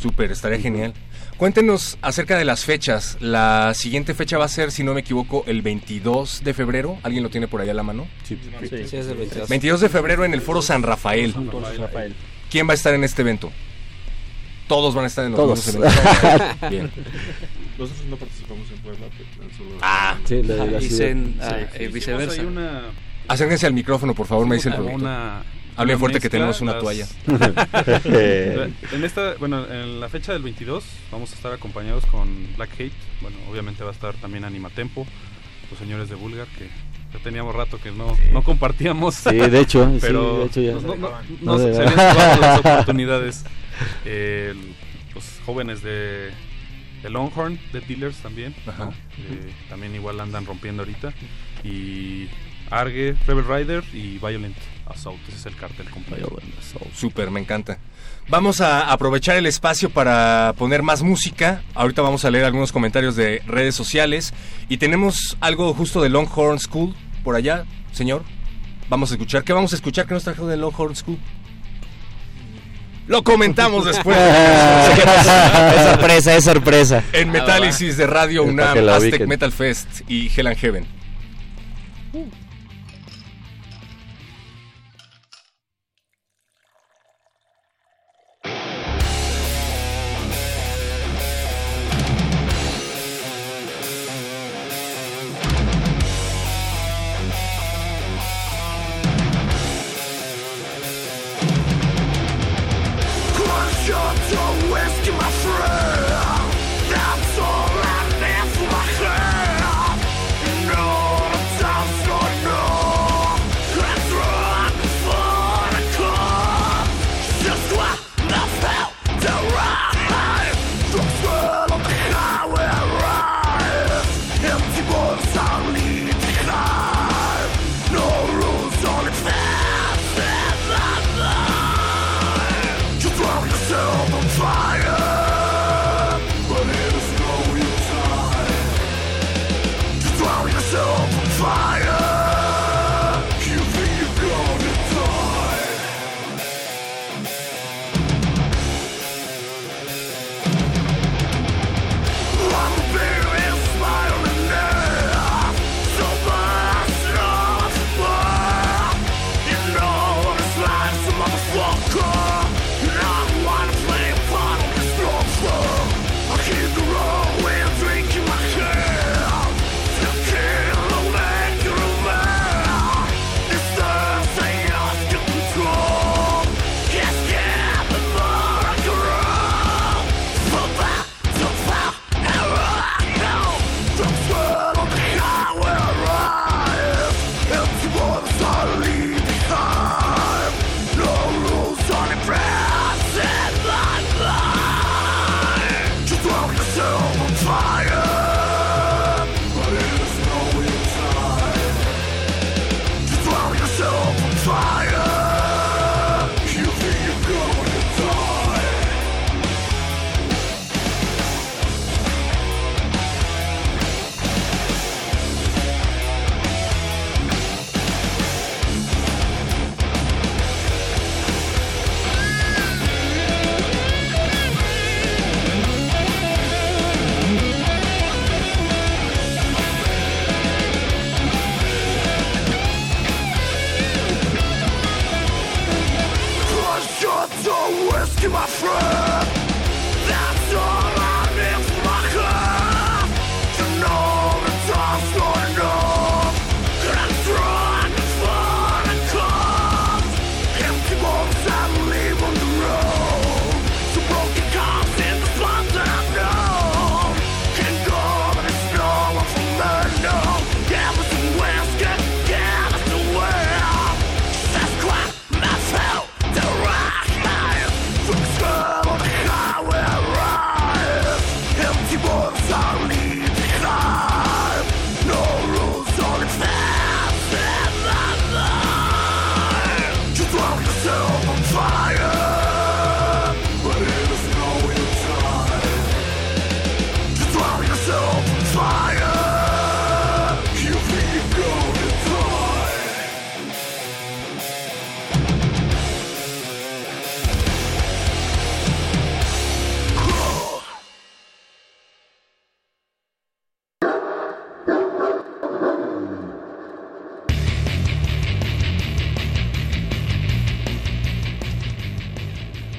Súper, 0.00 0.30
estaría 0.30 0.60
genial. 0.60 0.92
Cuéntenos 1.38 1.98
acerca 2.02 2.38
de 2.38 2.44
las 2.44 2.64
fechas. 2.64 3.16
La 3.20 3.72
siguiente 3.74 4.14
fecha 4.14 4.38
va 4.38 4.44
a 4.44 4.48
ser, 4.48 4.70
si 4.70 4.84
no 4.84 4.94
me 4.94 5.00
equivoco, 5.00 5.42
el 5.46 5.60
22 5.62 6.42
de 6.44 6.54
febrero. 6.54 6.98
¿Alguien 7.02 7.24
lo 7.24 7.30
tiene 7.30 7.48
por 7.48 7.60
allá 7.60 7.72
a 7.72 7.74
la 7.74 7.82
mano? 7.82 8.06
Sí, 8.22 8.38
Sí, 8.68 8.96
es 8.96 9.06
el 9.08 9.16
22. 9.16 9.48
22 9.48 9.80
de 9.80 9.88
febrero 9.88 10.24
en 10.24 10.34
el 10.34 10.40
Foro 10.40 10.62
San 10.62 10.82
Rafael. 10.84 11.34
Rafael. 11.78 12.14
¿Quién 12.50 12.68
va 12.68 12.72
a 12.72 12.74
estar 12.74 12.94
en 12.94 13.02
este 13.02 13.22
evento? 13.22 13.50
Todos 14.68 14.94
van 14.94 15.04
a 15.04 15.06
estar 15.08 15.24
en 15.24 15.32
los 15.32 15.40
Todos. 15.40 15.66
mismos 15.66 15.92
eventos. 15.96 16.60
Bien. 16.70 16.90
Nosotros 17.78 18.06
no 18.08 18.16
participamos 18.16 18.70
en 18.70 18.78
Puebla, 18.78 19.06
pero. 19.16 19.37
Ah, 19.82 20.16
Sí, 20.24 20.42
la- 20.42 20.64
la 20.66 20.78
Y 20.80 20.88
ciudad. 20.88 20.96
se- 20.98 21.42
ah, 21.42 21.68
Sí, 21.72 21.84
eh, 21.84 21.88
viceversa. 21.88 22.40
ahí 22.40 22.46
una, 22.46 22.82
acérquense 23.28 23.66
al 23.66 23.72
micrófono, 23.74 24.14
por 24.14 24.26
favor, 24.26 24.46
me 24.46 24.56
dice 24.56 24.68
el 24.68 24.74
productor. 24.76 25.00
una, 25.00 25.42
fuerte 25.98 26.20
que 26.20 26.28
tenemos 26.30 26.60
una 26.60 26.72
las- 26.74 26.82
toalla. 26.82 27.06
en 28.04 29.04
esta, 29.04 29.34
bueno, 29.38 29.64
en 29.70 30.00
la 30.00 30.08
fecha 30.08 30.32
del 30.32 30.42
22 30.42 30.84
vamos 31.10 31.32
a 31.32 31.34
estar 31.34 31.52
acompañados 31.52 32.04
con 32.06 32.28
Black 32.56 32.70
Hate. 32.74 32.92
Bueno, 33.20 33.36
obviamente 33.50 33.82
va 33.84 33.90
a 33.90 33.92
estar 33.92 34.14
también 34.16 34.44
Animatempo, 34.44 35.06
los 35.70 35.78
señores 35.78 36.08
de 36.08 36.14
Vulgar 36.16 36.46
que 36.58 36.68
ya 37.12 37.22
teníamos 37.22 37.54
rato 37.54 37.78
que 37.80 37.90
no, 37.90 38.14
no 38.32 38.42
compartíamos. 38.42 39.14
Sí, 39.14 39.34
de 39.36 39.60
hecho, 39.60 39.86
sí, 39.92 39.98
pero 40.00 40.40
de 40.40 40.44
hecho 40.46 40.60
ya. 40.60 40.72
no, 40.74 40.80
no- 40.80 40.96
no- 40.96 41.10
No 41.10 41.18
no 41.42 41.58
se 41.58 41.74
se 41.74 41.80
habían 41.82 41.96
las 42.40 42.58
oportunidades. 42.60 43.44
Eh, 44.04 44.54
los 45.14 45.24
jóvenes 45.46 45.82
de, 45.82 46.30
de 47.02 47.10
Longhorn, 47.10 47.58
de 47.72 47.80
Dealers 47.80 48.16
también. 48.18 48.54
Eh, 49.18 49.52
también 49.68 49.94
igual 49.94 50.20
andan 50.20 50.46
rompiendo 50.46 50.82
ahorita. 50.82 51.12
Y 51.64 52.28
Arge, 52.70 53.14
Rebel 53.26 53.44
Rider 53.44 53.84
y 53.92 54.18
Violent 54.18 54.56
Assault, 54.86 55.20
ese 55.28 55.36
es 55.36 55.46
el 55.46 55.56
cartel 55.56 55.88
completo. 55.90 56.36
Súper, 56.94 57.30
me 57.30 57.40
encanta. 57.40 57.78
Vamos 58.28 58.60
a 58.60 58.92
aprovechar 58.92 59.36
el 59.36 59.46
espacio 59.46 59.90
para 59.90 60.54
poner 60.58 60.82
más 60.82 61.02
música. 61.02 61.62
Ahorita 61.74 62.02
vamos 62.02 62.24
a 62.24 62.30
leer 62.30 62.44
algunos 62.44 62.72
comentarios 62.72 63.16
de 63.16 63.42
redes 63.46 63.74
sociales. 63.74 64.34
Y 64.68 64.76
tenemos 64.76 65.36
algo 65.40 65.72
justo 65.74 66.02
de 66.02 66.10
Longhorn 66.10 66.58
School 66.58 66.94
por 67.24 67.36
allá, 67.36 67.64
señor. 67.92 68.22
Vamos 68.88 69.10
a 69.10 69.14
escuchar. 69.14 69.44
¿Qué 69.44 69.52
vamos 69.52 69.72
a 69.72 69.76
escuchar 69.76 70.06
que 70.06 70.14
nos 70.14 70.24
trajo 70.24 70.46
de 70.46 70.56
Longhorn 70.56 70.94
School? 70.94 71.18
Lo 73.08 73.24
comentamos 73.24 73.86
después. 73.86 74.16
es 75.76 75.82
sorpresa, 75.82 76.36
es 76.36 76.44
sorpresa. 76.44 77.02
En 77.12 77.30
Metálisis 77.30 77.96
de 77.96 78.06
Radio 78.06 78.44
UNAM, 78.44 78.88
Aztec. 78.88 79.26
Metal 79.26 79.50
Fest 79.50 79.88
y 80.08 80.30
Hell 80.34 80.46
and 80.46 80.56
Heaven. 80.58 80.86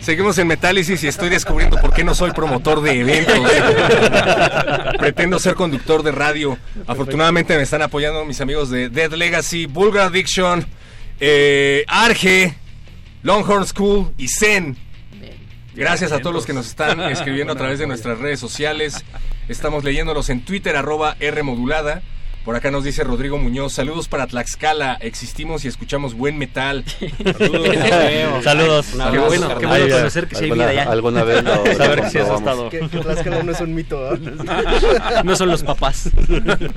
Seguimos 0.10 0.40
en 0.40 0.48
Metálisis 0.48 1.04
y 1.04 1.08
estoy 1.08 1.30
descubriendo 1.30 1.80
por 1.80 1.94
qué 1.94 2.04
no 2.04 2.16
soy 2.16 2.32
promotor 2.32 2.82
de 2.82 3.00
eventos. 3.00 3.38
Pretendo 4.98 5.38
ser 5.38 5.54
conductor 5.54 6.02
de 6.02 6.12
radio. 6.12 6.58
Afortunadamente 6.88 7.56
me 7.56 7.62
están 7.62 7.84
apoyando 7.84 8.26
mis 8.26 8.42
amigos 8.42 8.72
de 8.72 8.90
Dead 8.90 9.12
Legacy, 9.14 9.68
Vulgar 9.68 10.08
Addiction, 10.08 10.66
eh, 11.20 11.86
Arge, 11.88 12.56
Longhorn 13.22 13.68
School 13.68 14.12
y 14.18 14.30
Zen. 14.30 14.78
Gracias 15.76 16.12
a 16.12 16.18
todos 16.18 16.34
los 16.34 16.48
que 16.48 16.54
nos 16.54 16.66
están 16.66 17.00
escribiendo 17.12 17.54
a 17.54 17.56
través 17.56 17.78
de 17.78 17.86
nuestras 17.86 18.18
redes 18.18 18.40
sociales. 18.40 19.06
Estamos 19.48 19.84
leyéndolos 19.84 20.32
en 20.32 20.44
Twitter, 20.44 20.76
arroba 20.76 21.18
R 21.20 21.44
modulada. 21.44 22.02
Por 22.46 22.56
acá 22.56 22.72
nos 22.72 22.84
dice 22.84 23.04
Rodrigo 23.04 23.38
Muñoz, 23.38 23.74
saludos 23.74 24.08
para 24.08 24.26
Tlaxcala, 24.26 24.98
existimos 25.02 25.66
y 25.66 25.68
escuchamos 25.68 26.14
buen 26.16 26.38
metal. 26.38 26.84
Saludos. 27.38 28.44
Saludos. 28.44 28.86
Qué 29.12 29.20
bueno, 29.20 29.58
qué 29.60 29.66
bueno 29.66 29.96
conocer 29.96 30.28
que 30.28 30.36
sí 30.36 30.46
hay 30.46 30.52
vida 30.52 30.70
allá. 30.70 30.84
Alguna 30.90 31.24
vez 31.24 31.44
lo, 31.44 31.64
Saber 31.78 32.02
que 32.04 32.10
sí 32.10 32.18
has 32.18 32.28
comprobamos. 32.28 32.40
estado. 32.40 32.70
Que, 32.70 32.80
que 32.90 32.98
Tlaxcala 33.00 33.44
no 33.44 33.52
es 33.52 33.62
un 33.62 33.76
mito. 33.76 34.18
No 35.24 35.36
son 35.36 35.50
los 35.50 35.64
papás. 35.64 36.10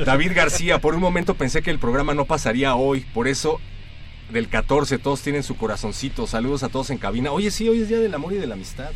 David 0.04 0.32
García, 0.34 0.78
por 0.80 0.94
un 0.94 1.00
momento 1.00 1.34
pensé 1.34 1.62
que 1.62 1.70
el 1.70 1.78
programa 1.78 2.12
no 2.12 2.24
pasaría 2.24 2.74
hoy, 2.74 3.00
por 3.14 3.28
eso 3.28 3.60
del 4.32 4.48
14 4.48 4.98
todos 4.98 5.20
tienen 5.20 5.42
su 5.42 5.56
corazoncito. 5.56 6.26
Saludos 6.26 6.62
a 6.62 6.68
todos 6.68 6.90
en 6.90 6.98
cabina. 6.98 7.32
Oye, 7.32 7.50
sí, 7.50 7.68
hoy 7.68 7.82
es 7.82 7.88
día 7.88 7.98
del 7.98 8.14
amor 8.14 8.32
y 8.32 8.36
de 8.36 8.46
la 8.46 8.54
amistad. 8.54 8.90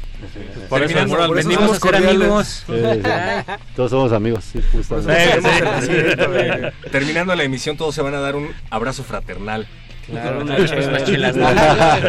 Por 0.69 0.83
eso, 0.83 1.07
por 1.07 1.35
venimos 1.35 1.65
somos 1.65 1.77
a 1.77 1.81
ser 1.81 1.97
amigos. 1.97 2.65
Sí, 2.67 2.73
sí. 2.73 3.53
Todos 3.77 3.91
somos 3.91 4.13
amigos, 4.13 4.45
sí, 4.53 4.61
justamente. 4.73 6.73
Terminando 6.91 7.35
la 7.35 7.45
emisión, 7.45 7.77
todos 7.77 7.95
se 7.95 8.03
van 8.03 8.15
a 8.15 8.21
dar 8.21 8.37
un 8.37 8.49
abrazo 8.71 9.05
fraternal. 9.05 9.67
Claro, 10.07 10.43
una 10.43 10.57
chelas, 11.05 11.35
¿no? 11.37 11.49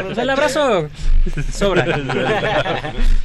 Pues 0.05 0.17
el 0.19 0.30
abrazo 0.30 0.88
sobra. 1.51 1.86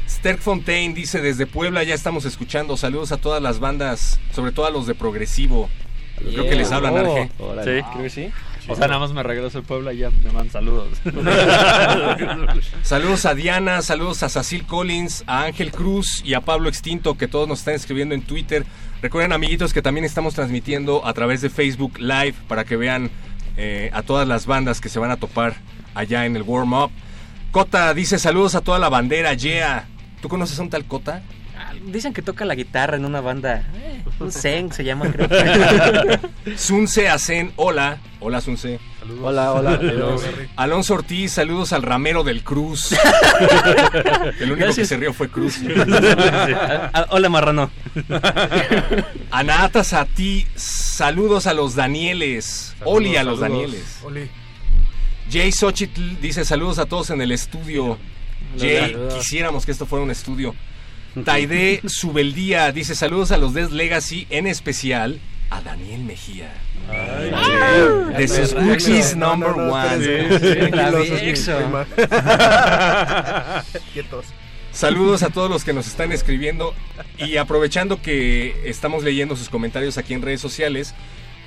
Sterk 0.09 0.41
Fontaine 0.41 0.95
dice 0.95 1.21
desde 1.21 1.47
Puebla 1.47 1.83
ya 1.83 1.95
estamos 1.95 2.25
escuchando. 2.25 2.77
Saludos 2.77 3.13
a 3.13 3.19
todas 3.19 3.43
las 3.43 3.61
bandas, 3.61 4.19
sobre 4.35 4.53
todo 4.53 4.67
a 4.67 4.71
los 4.71 4.87
de 4.87 4.95
Progresivo. 4.95 5.69
Creo 6.17 6.45
que 6.45 6.55
les 6.55 6.73
hablan, 6.73 6.95
Oh. 6.95 6.99
Arge. 6.99 7.31
Sí, 7.65 7.87
creo 7.93 8.03
que 8.03 8.11
sí. 8.11 8.31
O 8.69 8.77
sea, 8.77 8.87
nada 8.87 9.01
más 9.01 9.13
me 9.13 9.23
regreso 9.23 9.59
al 9.59 9.65
pueblo 9.65 9.91
y 9.93 9.99
ya 9.99 10.11
me 10.11 10.31
mandan 10.31 10.51
saludos. 10.51 10.89
Saludos 12.83 13.27
a 13.27 13.35
Diana, 13.35 13.83
saludos 13.83 14.23
a 14.23 14.29
Cecil 14.29 14.67
Collins, 14.67 15.25
a 15.27 15.45
Ángel 15.45 15.73
Cruz 15.73 16.23
y 16.25 16.35
a 16.35 16.41
Pablo 16.41 16.69
Extinto, 16.69 17.17
que 17.17 17.27
todos 17.29 17.49
nos 17.49 17.61
están 17.61 17.75
escribiendo 17.75 18.15
en 18.15 18.23
Twitter. 18.23 18.65
Recuerden, 19.01 19.33
amiguitos, 19.33 19.73
que 19.73 19.83
también 19.83 20.05
estamos 20.05 20.35
transmitiendo 20.35 21.05
a 21.05 21.13
través 21.13 21.41
de 21.41 21.51
Facebook 21.51 21.99
Live 21.99 22.35
para 22.47 22.65
que 22.65 22.77
vean 22.77 23.11
eh, 23.57 23.91
a 23.93 24.03
todas 24.03 24.29
las 24.29 24.47
bandas 24.47 24.81
que 24.81 24.89
se 24.89 24.99
van 24.99 25.11
a 25.11 25.17
topar 25.17 25.55
allá 25.95 26.25
en 26.25 26.37
el 26.37 26.43
Warm 26.43 26.73
Up. 26.73 26.91
Cota 27.51 27.93
dice 27.95 28.19
saludos 28.19 28.55
a 28.55 28.61
toda 28.61 28.79
la 28.79 28.89
bandera, 28.89 29.35
yeah. 29.35 29.89
¿Tú 30.21 30.29
conoces 30.29 30.59
a 30.59 30.63
un 30.63 30.71
tal 30.71 30.85
Cota? 30.87 31.23
Dicen 31.87 32.13
que 32.13 32.23
toca 32.23 32.45
la 32.45 32.55
guitarra 32.55 32.97
en 32.97 33.05
una 33.05 33.21
banda. 33.21 33.69
eh, 33.75 34.03
un 34.21 34.31
Zen 34.33 34.73
se 34.73 34.85
llama, 34.85 35.11
creo. 35.11 35.29
Sunce 36.57 37.09
Asen, 37.09 37.53
hola. 37.57 37.99
Hola, 38.21 38.41
Sunce. 38.41 38.79
Hola, 39.21 39.53
hola. 39.53 39.81
Alonso 40.57 40.95
Ortiz, 40.95 41.33
saludos 41.33 41.73
al 41.73 41.83
ramero 41.83 42.23
del 42.23 42.45
Cruz. 42.45 42.95
El 44.41 44.53
único 44.53 44.73
que 44.73 44.85
se 44.85 44.97
rió 44.97 45.13
fue 45.13 45.29
Cruz. 45.29 45.59
Ah, 46.95 47.07
hola, 47.11 47.29
marrano. 47.29 47.71
Anatas 49.31 49.93
a 49.93 50.05
ti, 50.05 50.47
saludos 50.55 51.47
a 51.47 51.55
los 51.55 51.75
Danieles. 51.75 52.75
Oli 52.85 53.17
a 53.17 53.25
los 53.25 53.41
saludos. 53.41 53.63
Danieles. 53.63 53.99
Oli. 54.05 54.31
Jay 55.31 55.51
Xochitl 55.51 56.21
dice 56.21 56.45
saludos 56.45 56.79
a 56.79 56.87
todos 56.87 57.11
en 57.11 57.21
el 57.23 57.33
estudio. 57.33 57.99
Jay, 58.59 58.97
quisiéramos 59.17 59.65
que 59.65 59.73
esto 59.73 59.87
fuera 59.87 60.05
un 60.05 60.11
estudio. 60.11 60.55
Taide 61.25 61.81
Subeldía 61.87 62.73
dice 62.73 62.95
saludos 62.95 63.31
a 63.33 63.37
los 63.37 63.55
Death 63.55 63.71
Legacy, 63.71 64.27
en 64.31 64.47
especial 64.47 65.21
a 65.51 65.61
Daniel 65.61 66.01
Mejía. 66.05 66.53
de 68.17 68.27
sus 68.29 68.55
cookies 68.55 69.15
No, 69.17 69.37
no, 69.37 69.49
number 69.55 69.71
one. 69.71 70.31
Saludos 74.73 75.23
a 75.23 75.29
todos 75.29 75.51
los 75.51 75.65
que 75.65 75.75
nos 75.75 75.87
están 75.87 76.13
escribiendo 76.13 76.75
y 77.19 77.37
aprovechando 77.37 78.01
que 78.01 78.63
estamos 78.65 79.05
leyendo 79.05 79.37
sus 79.37 79.51
comentarios 79.51 79.99
aquí 79.99 80.15
en 80.15 80.23
redes 80.23 80.41
sociales, 80.41 80.95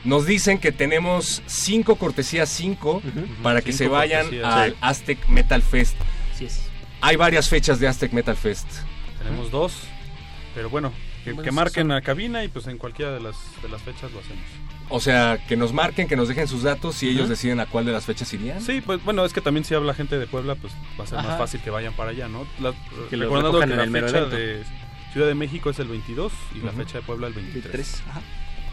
nos 0.03 0.27
dicen 0.27 0.59
que 0.59 0.71
tenemos 0.71 1.41
cinco 1.47 1.95
cortesías 1.95 2.49
5 2.49 3.01
para 3.41 3.61
que 3.61 3.71
Cinco 3.71 3.77
se 3.79 3.87
vayan 3.87 4.21
cortesías. 4.25 4.53
al 4.53 4.71
Sí. 4.71 4.77
Aztec 4.81 5.27
Metal 5.27 5.61
Fest. 5.63 5.95
Así 6.35 6.45
es. 6.45 6.61
Hay 7.01 7.15
varias 7.15 7.49
fechas 7.49 7.79
de 7.79 7.87
Aztec 7.87 8.13
Metal 8.13 8.35
Fest. 8.35 8.67
Tenemos 9.25 9.51
dos, 9.51 9.73
pero 10.53 10.69
bueno, 10.69 10.91
que, 11.23 11.31
Bueno, 11.33 11.43
que 11.43 11.49
son- 11.49 11.55
marquen 11.55 11.91
a 11.91 12.01
cabina 12.01 12.43
y 12.43 12.47
pues 12.47 12.67
en 12.67 12.77
cualquiera 12.77 13.11
de 13.11 13.19
las, 13.19 13.35
de 13.61 13.69
las 13.69 13.81
fechas 13.81 14.11
lo 14.11 14.19
hacemos. 14.19 14.43
O 14.89 14.99
sea, 14.99 15.39
que 15.47 15.57
nos 15.57 15.73
marquen, 15.73 16.07
que 16.07 16.15
nos 16.15 16.27
dejen 16.27 16.47
sus 16.47 16.61
datos 16.61 17.01
y 17.01 17.09
ellos 17.09 17.27
deciden 17.27 17.59
a 17.59 17.65
cuál 17.65 17.85
de 17.85 17.91
las 17.91 18.05
fechas 18.05 18.31
irían. 18.33 18.61
Sí, 18.61 18.81
pues 18.85 19.03
bueno, 19.03 19.25
es 19.25 19.33
que 19.33 19.41
también 19.41 19.63
si 19.65 19.73
habla 19.73 19.95
gente 19.95 20.19
de 20.19 20.27
Puebla, 20.27 20.53
pues 20.55 20.73
va 20.99 21.05
a 21.05 21.07
ser 21.07 21.17
Ajá. 21.19 21.29
más 21.29 21.37
fácil 21.39 21.59
que 21.61 21.71
vayan 21.71 21.93
para 21.93 22.11
allá, 22.11 22.27
¿no? 22.27 22.45
La- 22.59 22.73
Que 23.09 23.15
recordando 23.15 23.57
que 23.57 23.63
en 23.63 23.75
la 23.77 23.83
el 23.83 23.91
fecha 23.91 24.07
evento. 24.19 24.35
de 24.35 24.63
Ciudad 25.11 25.27
de 25.27 25.35
México 25.35 25.69
es 25.71 25.79
el 25.79 25.87
22 25.87 26.31
y 26.53 26.59
la 26.59 26.71
fecha 26.71 26.99
de 26.99 27.03
Puebla 27.03 27.27
el 27.27 27.33
23. 27.33 27.71
Tres. 27.71 28.03
Ajá. 28.09 28.21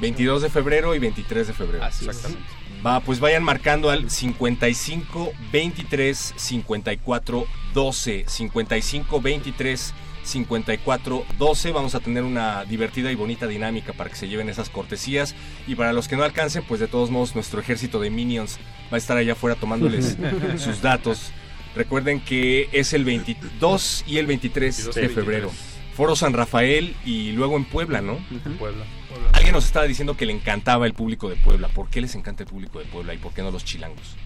22 0.01 0.43
de 0.43 0.51
febrero 0.51 0.95
y 0.95 0.99
23 0.99 1.47
de 1.47 1.53
febrero. 1.55 1.85
Así 1.85 2.05
es. 2.05 2.17
Exactamente. 2.17 2.53
Va, 2.85 3.01
pues 3.01 3.21
vayan 3.21 3.45
marcando 3.45 3.89
al 3.91 4.11
55 4.11 5.33
23 5.53 6.35
54 6.37 7.47
12. 7.73 8.25
55 8.27 9.21
23 9.21 9.95
54 10.23 11.25
12. 11.39 11.73
Vamos 11.73 11.95
a 11.95 12.01
tener 12.01 12.23
una 12.25 12.65
divertida 12.65 13.11
y 13.11 13.15
bonita 13.15 13.47
dinámica 13.47 13.93
para 13.93 14.11
que 14.11 14.17
se 14.17 14.29
lleven 14.29 14.49
esas 14.49 14.71
cortesías. 14.71 15.35
Y 15.67 15.75
para 15.75 15.93
los 15.93 16.09
que 16.09 16.17
no 16.17 16.25
alcancen, 16.25 16.65
pues 16.65 16.81
de 16.81 16.89
todos 16.89 17.11
modos, 17.11 17.35
nuestro 17.35 17.61
ejército 17.61 18.01
de 18.01 18.11
minions 18.11 18.59
va 18.93 18.97
a 18.97 18.99
estar 18.99 19.17
allá 19.17 19.33
afuera 19.33 19.57
tomándoles 19.57 20.17
sus 20.57 20.83
datos. 20.83 21.33
Recuerden 21.75 22.21
que 22.21 22.69
es 22.73 22.93
el 22.93 23.05
22 23.05 24.05
y 24.07 24.19
el 24.19 24.27
23 24.27 24.77
22 24.77 24.95
de 24.95 25.09
febrero. 25.09 25.47
23. 25.49 25.73
Foro 25.95 26.17
San 26.17 26.33
Rafael 26.33 26.97
y 27.05 27.33
luego 27.33 27.57
en 27.57 27.65
Puebla, 27.65 28.01
¿no? 28.01 28.19
En 28.31 28.57
Puebla. 28.57 28.85
Alguien 29.33 29.53
nos 29.53 29.67
estaba 29.67 29.87
diciendo 29.87 30.17
que 30.17 30.25
le 30.25 30.33
encantaba 30.33 30.87
el 30.87 30.95
público 30.95 31.29
de 31.29 31.37
Puebla. 31.37 31.69
¿Por 31.69 31.91
qué 31.91 32.01
les 32.01 32.15
encanta 32.15 32.45
el 32.45 32.49
público 32.49 32.79
de 32.79 32.87
Puebla 32.87 33.13
y 33.13 33.19
por 33.19 33.33
qué 33.35 33.43
no 33.43 33.51
los 33.51 33.65
chilangos? 33.65 34.17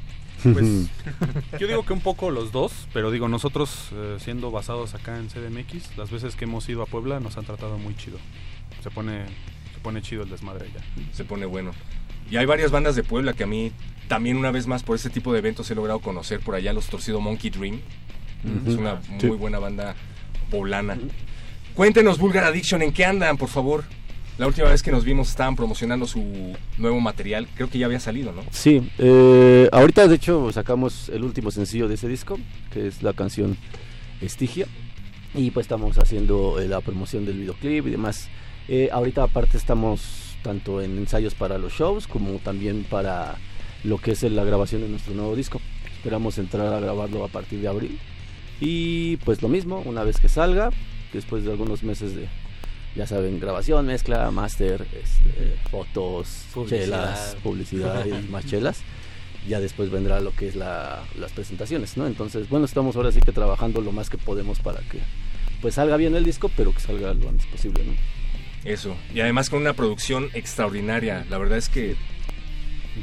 Pues 0.52 0.88
yo 1.60 1.66
digo 1.66 1.84
que 1.84 1.92
un 1.92 2.00
poco 2.00 2.30
los 2.30 2.52
dos, 2.52 2.72
pero 2.92 3.10
digo, 3.10 3.28
nosotros 3.28 3.88
eh, 3.92 4.16
siendo 4.20 4.50
basados 4.50 4.94
acá 4.94 5.18
en 5.18 5.28
CDMX, 5.28 5.96
las 5.96 6.10
veces 6.10 6.36
que 6.36 6.44
hemos 6.44 6.68
ido 6.68 6.82
a 6.82 6.86
Puebla 6.86 7.20
nos 7.20 7.36
han 7.36 7.44
tratado 7.44 7.78
muy 7.78 7.96
chido. 7.96 8.18
Se 8.82 8.90
pone, 8.90 9.24
se 9.74 9.80
pone 9.82 10.02
chido 10.02 10.22
el 10.22 10.30
desmadre 10.30 10.68
allá. 10.68 10.84
Se 11.12 11.24
pone 11.24 11.46
bueno. 11.46 11.72
Y 12.30 12.36
hay 12.36 12.46
varias 12.46 12.70
bandas 12.70 12.96
de 12.96 13.02
Puebla 13.02 13.32
que 13.34 13.44
a 13.44 13.46
mí 13.46 13.72
también 14.08 14.36
una 14.36 14.50
vez 14.50 14.66
más 14.66 14.82
por 14.82 14.96
este 14.96 15.10
tipo 15.10 15.32
de 15.32 15.38
eventos 15.40 15.70
he 15.70 15.74
logrado 15.74 16.00
conocer 16.00 16.40
por 16.40 16.54
allá 16.54 16.72
los 16.72 16.86
Torcido 16.86 17.20
Monkey 17.20 17.50
Dream. 17.50 17.80
Es 18.66 18.74
una 18.74 19.00
Sí. 19.18 19.26
muy 19.26 19.36
buena 19.36 19.58
banda 19.58 19.94
poblana. 20.50 20.96
Cuéntenos 21.74 22.18
Vulgar 22.18 22.44
Addiction, 22.44 22.82
¿en 22.82 22.92
qué 22.92 23.04
andan, 23.04 23.36
por 23.36 23.48
favor? 23.48 23.84
La 24.38 24.46
última 24.46 24.68
vez 24.68 24.82
que 24.82 24.90
nos 24.90 25.04
vimos 25.04 25.30
estaban 25.30 25.56
promocionando 25.56 26.06
su 26.06 26.54
nuevo 26.76 27.00
material. 27.00 27.48
Creo 27.54 27.70
que 27.70 27.78
ya 27.78 27.86
había 27.86 28.00
salido, 28.00 28.32
¿no? 28.32 28.42
Sí, 28.50 28.90
eh, 28.98 29.66
ahorita 29.72 30.06
de 30.08 30.16
hecho 30.16 30.52
sacamos 30.52 31.08
el 31.08 31.24
último 31.24 31.50
sencillo 31.50 31.88
de 31.88 31.94
ese 31.94 32.06
disco, 32.06 32.38
que 32.70 32.86
es 32.86 33.02
la 33.02 33.14
canción 33.14 33.56
Estigia, 34.20 34.66
y 35.34 35.50
pues 35.52 35.64
estamos 35.64 35.98
haciendo 35.98 36.60
eh, 36.60 36.68
la 36.68 36.82
promoción 36.82 37.24
del 37.24 37.38
videoclip 37.38 37.86
y 37.86 37.90
demás. 37.90 38.28
Eh, 38.68 38.90
ahorita 38.92 39.22
aparte 39.22 39.56
estamos 39.56 40.36
tanto 40.42 40.82
en 40.82 40.98
ensayos 40.98 41.34
para 41.34 41.56
los 41.56 41.72
shows 41.72 42.06
como 42.06 42.32
también 42.38 42.84
para 42.84 43.36
lo 43.84 43.98
que 43.98 44.12
es 44.12 44.22
la 44.22 44.44
grabación 44.44 44.82
de 44.82 44.88
nuestro 44.88 45.14
nuevo 45.14 45.34
disco. 45.34 45.62
Esperamos 45.96 46.36
entrar 46.36 46.74
a 46.74 46.80
grabarlo 46.80 47.24
a 47.24 47.28
partir 47.28 47.60
de 47.60 47.68
abril. 47.68 47.98
Y 48.60 49.16
pues 49.18 49.40
lo 49.40 49.48
mismo, 49.48 49.82
una 49.86 50.04
vez 50.04 50.20
que 50.20 50.28
salga, 50.28 50.70
después 51.12 51.44
de 51.44 51.52
algunos 51.52 51.82
meses 51.82 52.14
de, 52.14 52.28
ya 52.96 53.06
saben, 53.06 53.38
grabación, 53.40 53.86
mezcla, 53.86 54.30
máster, 54.30 54.86
este, 54.92 55.56
fotos, 55.70 56.44
Publicidad. 56.54 56.80
chelas, 56.84 57.36
publicidad 57.42 58.06
y 58.06 58.28
más 58.30 58.46
chelas. 58.46 58.80
Ya 59.46 59.60
después 59.60 59.90
vendrá 59.90 60.20
lo 60.20 60.32
que 60.34 60.48
es 60.48 60.56
la, 60.56 61.04
las 61.18 61.30
presentaciones, 61.32 61.96
¿no? 61.96 62.06
Entonces, 62.08 62.48
bueno, 62.48 62.64
estamos 62.66 62.96
ahora 62.96 63.12
sí 63.12 63.20
que 63.20 63.30
trabajando 63.32 63.80
lo 63.80 63.92
más 63.92 64.10
que 64.10 64.18
podemos 64.18 64.58
para 64.58 64.80
que 64.80 64.98
pues 65.60 65.74
salga 65.74 65.96
bien 65.96 66.14
el 66.16 66.24
disco, 66.24 66.50
pero 66.56 66.72
que 66.72 66.80
salga 66.80 67.14
lo 67.14 67.28
antes 67.28 67.46
posible, 67.46 67.84
¿no? 67.84 67.92
Eso. 68.68 68.96
Y 69.14 69.20
además 69.20 69.48
con 69.48 69.60
una 69.60 69.74
producción 69.74 70.28
extraordinaria. 70.34 71.24
La 71.30 71.38
verdad 71.38 71.58
es 71.58 71.68
que 71.68 71.94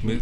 me- 0.04 0.20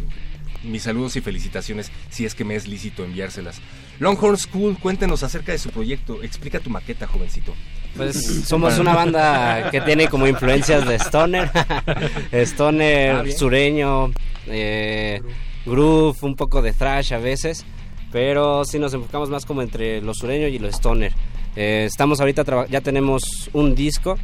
mis 0.64 0.84
saludos 0.84 1.16
y 1.16 1.22
felicitaciones, 1.22 1.92
si 2.12 2.26
es 2.26 2.36
que 2.36 2.44
me 2.46 2.56
es 2.56 2.68
lícito 2.68 3.04
enviárselas. 3.04 3.60
Longhorn 4.00 4.38
School, 4.38 4.78
cuéntenos 4.78 5.24
acerca 5.24 5.52
de 5.54 5.58
su 5.58 5.72
proyecto. 5.72 6.22
Explica 6.22 6.60
tu 6.60 6.70
maqueta, 6.70 7.08
jovencito. 7.08 7.56
Pues 7.96 8.44
somos 8.48 8.78
una 8.80 8.94
banda 8.96 9.70
que 9.72 9.82
tiene 9.82 10.08
como 10.08 10.28
influencias 10.28 10.88
de 10.88 10.96
stoner, 10.96 11.52
stoner, 12.32 13.16
Ah, 13.16 13.24
sureño, 13.38 14.12
eh, 14.48 15.22
groove, 15.66 16.18
un 16.22 16.36
poco 16.36 16.62
de 16.62 16.74
thrash 16.74 17.14
a 17.14 17.18
veces. 17.20 17.66
pero 18.12 18.66
sí 18.66 18.78
nos 18.80 18.94
enfocamos 18.94 19.30
más 19.30 19.46
como 19.46 19.62
entre 19.62 20.02
lo 20.02 20.14
sureño 20.14 20.48
y 20.48 20.60
lo 20.60 20.68
stoner. 20.68 21.14
Eh, 21.56 21.86
estamos 21.88 22.20
ahorita, 22.20 22.68
ya 22.70 22.82
tenemos 22.82 23.50
un 23.54 23.74
disco, 23.76 24.18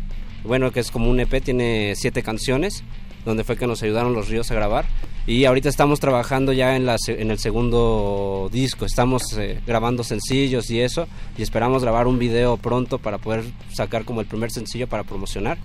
bueno, 0.43 0.71
que 0.71 0.79
es 0.81 0.91
como 0.91 1.09
un 1.09 1.19
EP, 1.19 1.41
tiene 1.41 1.93
siete 1.95 2.21
canciones, 2.23 2.83
donde 3.27 3.43
fue 3.43 3.57
que 3.57 3.67
nos 3.67 3.83
ayudaron 3.83 4.13
los 4.13 4.29
ríos 4.29 4.49
a 4.49 4.55
grabar. 4.55 4.85
Y 5.27 5.43
ahorita 5.43 5.67
estamos 5.67 5.99
trabajando 5.99 6.53
ya 6.53 6.77
en, 6.77 6.85
la, 6.85 6.95
en 7.07 7.29
el 7.29 7.37
segundo 7.37 8.49
disco, 8.51 8.85
estamos 8.85 9.37
eh, 9.37 9.59
grabando 9.67 10.05
sencillos 10.05 10.71
y 10.71 10.79
eso, 10.79 11.07
y 11.37 11.41
esperamos 11.41 11.83
grabar 11.83 12.07
un 12.07 12.17
video 12.17 12.55
pronto 12.55 12.97
para 12.97 13.17
poder 13.17 13.43
sacar 13.73 14.05
como 14.05 14.21
el 14.21 14.27
primer 14.27 14.51
sencillo 14.51 14.87
para 14.87 15.03
promocionar. 15.03 15.57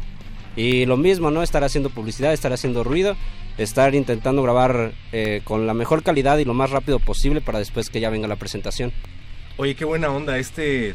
Y 0.56 0.84
lo 0.84 0.96
mismo, 0.96 1.30
¿no? 1.30 1.42
Estar 1.42 1.62
haciendo 1.62 1.90
publicidad, 1.90 2.32
estar 2.32 2.52
haciendo 2.52 2.82
ruido, 2.82 3.16
estar 3.56 3.94
intentando 3.94 4.42
grabar 4.42 4.92
eh, 5.12 5.40
con 5.44 5.66
la 5.66 5.74
mejor 5.74 6.02
calidad 6.02 6.38
y 6.38 6.44
lo 6.44 6.54
más 6.54 6.70
rápido 6.70 6.98
posible 6.98 7.40
para 7.40 7.60
después 7.60 7.88
que 7.88 8.00
ya 8.00 8.10
venga 8.10 8.26
la 8.26 8.36
presentación. 8.36 8.92
Oye, 9.56 9.76
qué 9.76 9.84
buena 9.84 10.10
onda 10.10 10.38
este... 10.38 10.94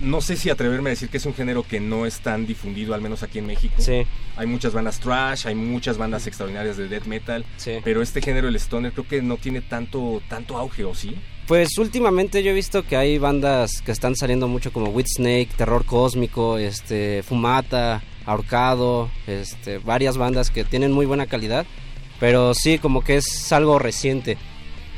No 0.00 0.20
sé 0.20 0.36
si 0.36 0.50
atreverme 0.50 0.90
a 0.90 0.92
decir 0.92 1.08
que 1.08 1.16
es 1.18 1.26
un 1.26 1.34
género 1.34 1.62
que 1.62 1.80
no 1.80 2.06
es 2.06 2.20
tan 2.20 2.46
difundido, 2.46 2.94
al 2.94 3.00
menos 3.00 3.22
aquí 3.22 3.38
en 3.38 3.46
México. 3.46 3.74
Sí. 3.78 4.02
Hay 4.36 4.46
muchas 4.46 4.72
bandas 4.72 4.98
trash, 5.00 5.46
hay 5.46 5.54
muchas 5.54 5.96
bandas 5.98 6.26
extraordinarias 6.26 6.76
de 6.76 6.88
death 6.88 7.04
metal, 7.06 7.44
Sí. 7.56 7.72
pero 7.84 8.02
este 8.02 8.20
género, 8.20 8.48
el 8.48 8.56
stoner, 8.56 8.92
creo 8.92 9.06
que 9.08 9.22
no 9.22 9.36
tiene 9.36 9.60
tanto, 9.60 10.22
tanto 10.28 10.56
auge, 10.58 10.84
¿o 10.84 10.94
sí? 10.94 11.14
Pues 11.46 11.76
últimamente 11.78 12.42
yo 12.42 12.50
he 12.50 12.54
visto 12.54 12.84
que 12.84 12.96
hay 12.96 13.18
bandas 13.18 13.82
que 13.82 13.92
están 13.92 14.16
saliendo 14.16 14.48
mucho 14.48 14.72
como 14.72 14.86
With 14.90 15.06
Snake, 15.16 15.50
Terror 15.56 15.84
Cósmico, 15.84 16.56
este, 16.58 17.22
Fumata, 17.22 18.02
Ahorcado, 18.26 19.10
este, 19.26 19.76
varias 19.78 20.16
bandas 20.16 20.50
que 20.50 20.64
tienen 20.64 20.90
muy 20.92 21.04
buena 21.04 21.26
calidad, 21.26 21.66
pero 22.18 22.54
sí 22.54 22.78
como 22.78 23.04
que 23.04 23.16
es 23.16 23.52
algo 23.52 23.78
reciente, 23.78 24.38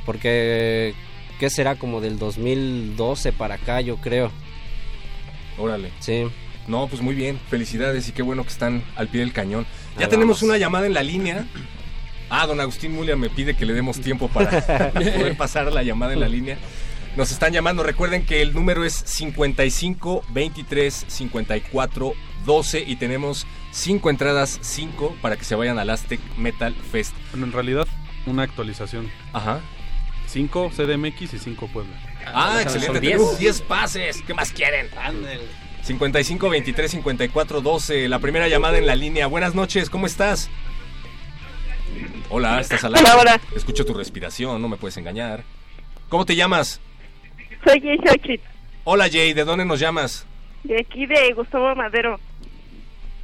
porque 0.04 0.94
¿qué 1.40 1.50
será 1.50 1.74
como 1.74 2.00
del 2.00 2.18
2012 2.18 3.32
para 3.32 3.56
acá 3.56 3.80
yo 3.80 3.96
creo? 3.96 4.30
Órale. 5.58 5.90
Sí. 6.00 6.24
No, 6.66 6.88
pues 6.88 7.00
muy 7.00 7.14
bien, 7.14 7.38
felicidades 7.48 8.08
y 8.08 8.12
qué 8.12 8.22
bueno 8.22 8.42
que 8.42 8.48
están 8.48 8.82
al 8.96 9.08
pie 9.08 9.20
del 9.20 9.32
cañón. 9.32 9.66
Ya 9.98 10.04
Ahí 10.04 10.10
tenemos 10.10 10.38
vamos. 10.38 10.42
una 10.42 10.58
llamada 10.58 10.86
en 10.86 10.94
la 10.94 11.02
línea. 11.02 11.46
Ah, 12.28 12.46
don 12.46 12.60
Agustín 12.60 12.92
Mulia 12.92 13.14
me 13.16 13.30
pide 13.30 13.54
que 13.54 13.64
le 13.64 13.72
demos 13.72 14.00
tiempo 14.00 14.28
para 14.28 14.60
poder 14.92 15.36
pasar 15.36 15.72
la 15.72 15.82
llamada 15.84 16.12
en 16.12 16.20
la 16.20 16.28
línea. 16.28 16.58
Nos 17.16 17.30
están 17.30 17.52
llamando, 17.52 17.82
recuerden 17.82 18.26
que 18.26 18.42
el 18.42 18.52
número 18.52 18.84
es 18.84 18.92
55 18.92 20.24
23 20.30 21.04
54 21.08 22.12
12 22.44 22.84
y 22.86 22.96
tenemos 22.96 23.46
5 23.70 24.10
entradas, 24.10 24.58
5 24.60 25.16
para 25.22 25.36
que 25.36 25.44
se 25.44 25.54
vayan 25.54 25.78
al 25.78 25.90
Aztec 25.90 26.20
Metal 26.36 26.74
Fest. 26.90 27.14
Bueno, 27.30 27.46
en 27.46 27.52
realidad, 27.52 27.86
una 28.26 28.42
actualización. 28.42 29.08
Ajá. 29.32 29.60
5 30.26 30.70
CDMX 30.76 31.34
y 31.34 31.38
5 31.38 31.68
Puebla. 31.68 31.92
Ah, 32.26 32.60
excelente, 32.62 33.00
tenemos 33.00 33.38
10 33.38 33.62
pases. 33.62 34.22
¿Qué 34.26 34.34
más 34.34 34.52
quieren? 34.52 34.88
55 35.82 36.48
23 36.50 36.90
54 36.90 37.60
12. 37.60 38.08
La 38.08 38.18
primera 38.18 38.48
llamada 38.48 38.78
en 38.78 38.86
la 38.86 38.94
línea. 38.94 39.26
Buenas 39.26 39.54
noches, 39.54 39.88
¿cómo 39.90 40.06
estás? 40.06 40.50
Hola, 42.28 42.60
estás 42.60 42.82
al 42.84 42.94
aire. 42.94 43.08
Hola, 43.08 43.20
hola. 43.20 43.40
Escucho 43.54 43.84
tu 43.84 43.94
respiración, 43.94 44.60
no 44.60 44.68
me 44.68 44.76
puedes 44.76 44.96
engañar. 44.96 45.44
¿Cómo 46.08 46.24
te 46.26 46.34
llamas? 46.36 46.80
Soy 47.64 47.80
Jay 47.80 47.98
Xochitl, 48.04 48.44
Hola 48.84 49.08
Jay, 49.10 49.32
¿de 49.32 49.44
dónde 49.44 49.64
nos 49.64 49.80
llamas? 49.80 50.26
de 50.64 50.80
aquí 50.80 51.06
de 51.06 51.32
Gustavo 51.32 51.74
Madero. 51.76 52.18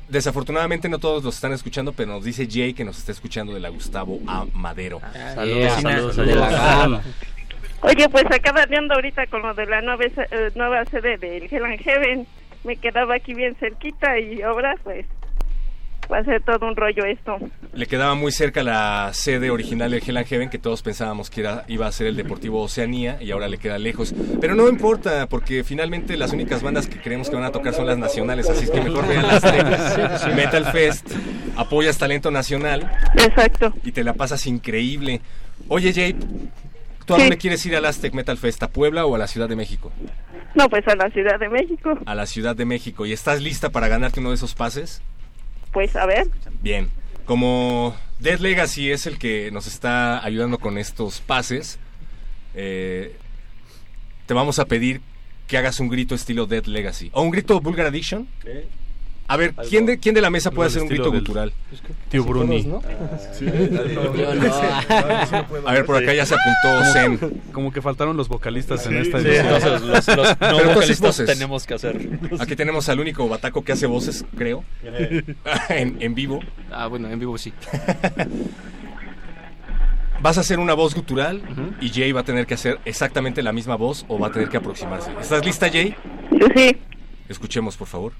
Desafortunadamente 0.08 0.88
no 0.88 0.98
todos 0.98 1.24
los 1.24 1.34
están 1.34 1.52
escuchando, 1.52 1.92
pero 1.92 2.12
nos 2.12 2.24
dice 2.24 2.46
Jay 2.50 2.74
que 2.74 2.84
nos 2.84 2.98
está 2.98 3.12
escuchando 3.12 3.54
de 3.54 3.60
la 3.60 3.68
Gustavo 3.70 4.20
A. 4.26 4.44
Madero. 4.52 5.00
Saludos, 5.34 5.72
saludos, 5.82 6.16
la 6.18 6.50
gama. 6.50 6.58
gama. 6.58 7.02
Oye, 7.82 8.08
pues 8.08 8.24
acaba 8.26 8.64
viendo 8.66 8.94
ahorita 8.94 9.26
con 9.26 9.42
lo 9.42 9.54
de 9.54 9.66
la 9.66 9.82
nueva, 9.82 10.04
eh, 10.04 10.50
nueva 10.54 10.84
sede 10.86 11.18
del 11.18 11.48
Hell 11.50 11.64
and 11.64 11.80
Heaven. 11.80 12.26
Me 12.64 12.76
quedaba 12.76 13.16
aquí 13.16 13.34
bien 13.34 13.56
cerquita 13.56 14.18
y 14.18 14.40
ahora 14.42 14.74
pues 14.84 15.04
va 16.12 16.18
a 16.18 16.24
ser 16.24 16.42
todo 16.42 16.68
un 16.68 16.76
rollo 16.76 17.04
esto. 17.04 17.38
Le 17.72 17.86
quedaba 17.86 18.14
muy 18.14 18.32
cerca 18.32 18.62
la 18.62 19.10
sede 19.14 19.50
original 19.50 19.90
del 19.90 20.02
Hell 20.06 20.16
and 20.16 20.26
Heaven, 20.26 20.50
que 20.50 20.58
todos 20.58 20.82
pensábamos 20.82 21.30
que 21.30 21.40
era, 21.40 21.64
iba 21.68 21.86
a 21.86 21.92
ser 21.92 22.06
el 22.06 22.16
Deportivo 22.16 22.62
Oceanía, 22.62 23.18
y 23.20 23.30
ahora 23.30 23.48
le 23.48 23.58
queda 23.58 23.78
lejos. 23.78 24.14
Pero 24.40 24.54
no 24.54 24.68
importa, 24.68 25.26
porque 25.26 25.64
finalmente 25.64 26.16
las 26.16 26.32
únicas 26.32 26.62
bandas 26.62 26.86
que 26.86 27.00
creemos 27.00 27.30
que 27.30 27.36
van 27.36 27.44
a 27.44 27.50
tocar 27.50 27.74
son 27.74 27.86
las 27.86 27.98
nacionales, 27.98 28.48
así 28.50 28.64
es 28.64 28.70
que 28.70 28.80
mejor 28.80 29.08
vean 29.08 29.26
las 29.26 29.42
Aztec 29.42 30.34
Metal 30.36 30.64
Fest, 30.66 31.10
apoyas 31.56 31.98
talento 31.98 32.30
nacional. 32.30 32.90
Exacto. 33.16 33.72
Y 33.84 33.92
te 33.92 34.04
la 34.04 34.12
pasas 34.12 34.46
increíble. 34.46 35.20
Oye, 35.68 35.92
Jay, 35.92 36.14
¿tú 37.04 37.14
a 37.14 37.16
Sí. 37.16 37.22
dónde 37.24 37.38
quieres 37.38 37.64
ir 37.66 37.76
al 37.76 37.84
Aztec 37.84 38.12
Metal 38.14 38.36
Fest? 38.38 38.62
¿A 38.62 38.68
Puebla 38.70 39.06
o 39.06 39.14
a 39.14 39.18
la 39.18 39.26
Ciudad 39.26 39.48
de 39.48 39.56
México? 39.56 39.92
No, 40.54 40.68
pues 40.68 40.86
a 40.88 40.94
la 40.96 41.08
Ciudad 41.10 41.38
de 41.40 41.48
México. 41.48 41.98
A 42.06 42.14
la 42.14 42.26
Ciudad 42.26 42.54
de 42.56 42.64
México. 42.64 43.06
¿Y 43.06 43.12
estás 43.12 43.40
lista 43.40 43.70
para 43.70 43.88
ganarte 43.88 44.20
uno 44.20 44.28
de 44.30 44.34
esos 44.36 44.54
pases? 44.54 45.00
Pues 45.72 45.96
a 45.96 46.04
ver. 46.06 46.26
Bien, 46.60 46.90
como 47.24 47.96
Dead 48.18 48.38
Legacy 48.38 48.90
es 48.90 49.06
el 49.06 49.18
que 49.18 49.50
nos 49.52 49.66
está 49.66 50.22
ayudando 50.24 50.58
con 50.58 50.76
estos 50.78 51.20
pases, 51.20 51.78
eh, 52.54 53.16
te 54.26 54.34
vamos 54.34 54.58
a 54.58 54.66
pedir 54.66 55.00
que 55.46 55.56
hagas 55.58 55.80
un 55.80 55.88
grito 55.88 56.14
estilo 56.14 56.46
Dead 56.46 56.64
Legacy. 56.66 57.10
¿O 57.14 57.22
un 57.22 57.30
grito 57.30 57.60
Vulgar 57.60 57.86
Addiction? 57.86 58.28
A 59.32 59.36
ver, 59.38 59.54
¿quién 59.70 59.86
de, 59.86 59.98
quién 59.98 60.14
de 60.14 60.20
la 60.20 60.28
mesa 60.28 60.50
puede 60.50 60.68
hacer 60.68 60.82
un 60.82 60.88
grito 60.88 61.10
gutural? 61.10 61.54
Tío 62.10 62.22
Bruni. 62.22 62.68
Sí. 63.32 63.46
A 65.64 65.72
ver, 65.72 65.86
por 65.86 65.96
acá 65.96 66.12
ya 66.12 66.26
se 66.26 66.34
apuntó 66.34 66.84
Zen. 66.92 67.40
Como 67.50 67.72
que 67.72 67.80
faltaron 67.80 68.14
los 68.16 68.28
vocalistas 68.28 68.84
en 68.86 68.96
esta 68.98 69.20
sí, 69.20 69.28
edición. 69.28 69.46
entonces 69.46 69.70
los- 69.80 70.06
los 70.08 70.08
no 70.08 70.36
Pero 70.38 70.56
vocalistas 70.74 71.00
voces. 71.00 71.26
tenemos 71.26 71.66
que 71.66 71.72
hacer. 71.74 72.10
Aquí 72.40 72.56
tenemos 72.56 72.88
al 72.90 73.00
único 73.00 73.26
bataco 73.26 73.64
que 73.64 73.72
hace 73.72 73.86
voces, 73.86 74.24
creo. 74.36 74.64
en, 75.70 75.96
en 76.02 76.14
vivo. 76.14 76.40
Ah, 76.70 76.88
bueno, 76.88 77.08
en 77.08 77.18
vivo 77.18 77.38
sí. 77.38 77.54
Vas 80.20 80.36
a 80.38 80.42
hacer 80.42 80.58
una 80.60 80.74
voz 80.74 80.94
gutural 80.94 81.42
y 81.80 81.88
Jay 81.88 82.12
va 82.12 82.20
a 82.20 82.24
tener 82.24 82.46
que 82.46 82.54
hacer 82.54 82.78
exactamente 82.84 83.42
la 83.42 83.52
misma 83.52 83.74
voz 83.76 84.04
o 84.08 84.18
va 84.20 84.28
a 84.28 84.30
tener 84.30 84.48
que 84.50 84.58
aproximarse. 84.58 85.10
¿Estás 85.20 85.42
lista, 85.44 85.68
Jay? 85.70 85.96
Sí, 86.30 86.38
sí. 86.54 86.76
Escuchemos, 87.28 87.76
por 87.76 87.88
favor. 87.88 88.12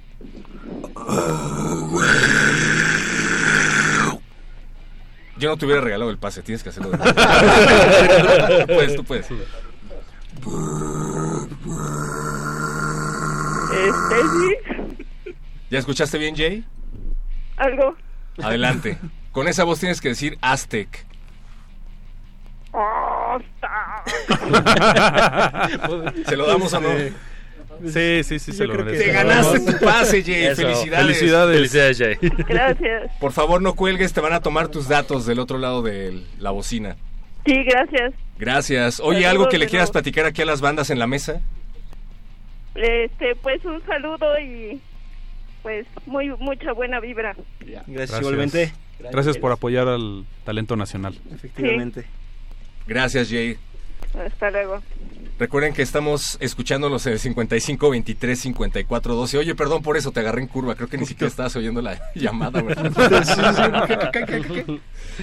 Yo 5.38 5.48
no 5.48 5.56
te 5.56 5.66
hubiera 5.66 5.80
regalado 5.80 6.10
el 6.10 6.18
pase, 6.18 6.42
tienes 6.42 6.62
que 6.62 6.68
hacerlo. 6.68 6.90
de 6.90 6.98
nuevo. 6.98 7.12
tú 8.66 8.74
puedes, 8.74 8.96
tú 8.96 9.04
puedes. 9.04 9.30
Este 13.72 14.16
sí. 15.24 15.34
¿Ya 15.70 15.78
escuchaste 15.78 16.18
bien, 16.18 16.36
Jay? 16.36 16.64
Algo. 17.56 17.96
Adelante. 18.42 18.98
Con 19.32 19.48
esa 19.48 19.64
voz 19.64 19.80
tienes 19.80 20.00
que 20.00 20.10
decir 20.10 20.38
Aztec. 20.42 21.06
¿Se 26.26 26.36
lo 26.36 26.46
damos 26.46 26.72
o 26.72 26.80
no? 26.80 26.88
Sí, 27.88 28.22
sí, 28.24 28.38
sí, 28.38 28.52
se 28.52 28.66
lo 28.66 28.74
merece. 28.74 29.04
Te 29.04 29.12
ganaste 29.12 29.60
tu 29.60 29.84
pase, 29.84 30.22
Jay. 30.22 30.44
Eso. 30.44 30.62
Felicidades. 30.62 31.06
Felicidades. 31.06 31.56
Felicidades, 31.56 31.98
Jay. 31.98 32.30
Gracias. 32.48 33.10
Por 33.18 33.32
favor, 33.32 33.62
no 33.62 33.74
cuelgues, 33.74 34.12
te 34.12 34.20
van 34.20 34.32
a 34.32 34.40
tomar 34.40 34.68
tus 34.68 34.88
datos 34.88 35.26
del 35.26 35.38
otro 35.38 35.58
lado 35.58 35.82
de 35.82 36.22
la 36.38 36.50
bocina. 36.50 36.96
Sí, 37.44 37.64
gracias. 37.64 38.14
Gracias. 38.38 39.00
Oye, 39.00 39.26
¿algo 39.26 39.48
que 39.48 39.58
le 39.58 39.66
quieras 39.66 39.90
platicar 39.90 40.26
aquí 40.26 40.42
a 40.42 40.46
las 40.46 40.60
bandas 40.60 40.90
en 40.90 40.98
la 40.98 41.06
mesa? 41.06 41.40
Este, 42.74 43.36
pues 43.36 43.64
un 43.64 43.84
saludo 43.86 44.38
y 44.38 44.80
pues 45.62 45.86
muy 46.06 46.28
mucha 46.38 46.72
buena 46.72 47.00
vibra. 47.00 47.36
Gracias, 47.60 48.72
Gracias 49.10 49.38
por 49.38 49.52
apoyar 49.52 49.88
al 49.88 50.24
talento 50.44 50.76
nacional. 50.76 51.18
Efectivamente. 51.32 52.04
Gracias, 52.86 53.28
Jay. 53.28 53.56
Hasta 54.14 54.50
luego. 54.50 54.82
Recuerden 55.38 55.72
que 55.72 55.82
estamos 55.82 56.36
escuchándolos 56.40 57.06
en 57.06 57.14
el 57.14 57.18
55 57.18 57.90
23 57.90 58.38
54 58.38 59.14
12. 59.14 59.38
Oye, 59.38 59.54
perdón 59.54 59.82
por 59.82 59.96
eso, 59.96 60.12
te 60.12 60.20
agarré 60.20 60.42
en 60.42 60.48
curva. 60.48 60.74
Creo 60.74 60.88
que 60.88 60.98
ni 60.98 61.06
siquiera 61.06 61.28
estabas 61.28 61.56
oyendo 61.56 61.82
la 61.82 62.00
llamada, 62.14 62.62
¿verdad? 62.62 62.92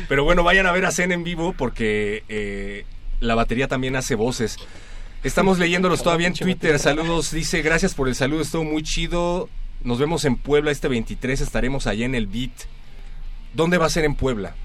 Pero 0.07 0.23
bueno, 0.23 0.43
vayan 0.43 0.65
a 0.65 0.71
ver 0.71 0.85
a 0.85 0.91
Zen 0.91 1.11
en 1.11 1.23
vivo 1.23 1.53
porque 1.53 2.23
eh, 2.27 2.85
la 3.19 3.35
batería 3.35 3.67
también 3.67 3.95
hace 3.95 4.15
voces. 4.15 4.57
Estamos 5.23 5.59
leyéndolos 5.59 6.01
todavía 6.01 6.27
en 6.27 6.33
Twitter. 6.33 6.79
Saludos, 6.79 7.31
dice, 7.31 7.61
gracias 7.61 7.93
por 7.93 8.07
el 8.07 8.15
saludo, 8.15 8.41
estuvo 8.41 8.63
muy 8.63 8.83
chido. 8.83 9.49
Nos 9.83 9.99
vemos 9.99 10.25
en 10.25 10.35
Puebla 10.35 10.71
este 10.71 10.87
23, 10.87 11.41
estaremos 11.41 11.87
allá 11.87 12.05
en 12.05 12.15
el 12.15 12.27
Beat. 12.27 12.51
¿Dónde 13.53 13.77
va 13.77 13.85
a 13.85 13.89
ser 13.89 14.05
en 14.05 14.15
Puebla? 14.15 14.55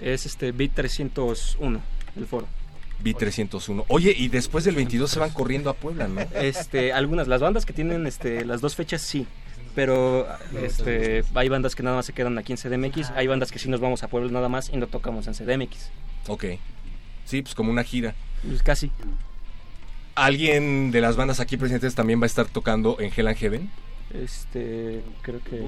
Es 0.00 0.26
este 0.26 0.52
Bit 0.52 0.74
301, 0.74 1.80
el 2.16 2.26
foro. 2.26 2.46
Beat 3.02 3.18
301. 3.18 3.84
Oye, 3.88 4.14
y 4.16 4.28
después 4.28 4.64
del 4.64 4.74
22 4.74 5.10
se 5.10 5.18
van 5.18 5.30
corriendo 5.30 5.70
a 5.70 5.74
Puebla, 5.74 6.08
¿no? 6.08 6.20
Este, 6.34 6.92
algunas, 6.92 7.28
las 7.28 7.40
bandas 7.40 7.66
que 7.66 7.72
tienen 7.72 8.06
este, 8.06 8.44
las 8.44 8.60
dos 8.60 8.74
fechas 8.74 9.02
sí, 9.02 9.26
pero 9.74 10.26
este, 10.60 11.24
hay 11.34 11.48
bandas 11.48 11.74
que 11.74 11.82
nada 11.82 11.96
más 11.96 12.06
se 12.06 12.12
quedan 12.12 12.38
aquí 12.38 12.52
en 12.52 12.58
CDMX, 12.58 13.10
hay 13.10 13.26
bandas 13.26 13.52
que 13.52 13.58
sí 13.58 13.68
nos 13.68 13.80
vamos 13.80 14.02
a 14.02 14.08
Puebla 14.08 14.30
nada 14.32 14.48
más 14.48 14.70
y 14.72 14.76
no 14.76 14.86
tocamos 14.86 15.26
en 15.26 15.34
CDMX. 15.34 15.90
Ok. 16.28 16.44
Sí, 17.24 17.42
pues 17.42 17.54
como 17.54 17.70
una 17.70 17.84
gira. 17.84 18.14
Pues 18.46 18.62
casi. 18.62 18.90
¿Alguien 20.14 20.90
de 20.92 21.00
las 21.00 21.16
bandas 21.16 21.40
aquí 21.40 21.56
presentes 21.56 21.94
también 21.94 22.20
va 22.20 22.24
a 22.24 22.26
estar 22.26 22.46
tocando 22.46 22.98
en 23.00 23.12
Hell 23.14 23.28
and 23.28 23.36
Heaven? 23.36 23.70
Este, 24.22 25.02
creo 25.22 25.40
que... 25.40 25.60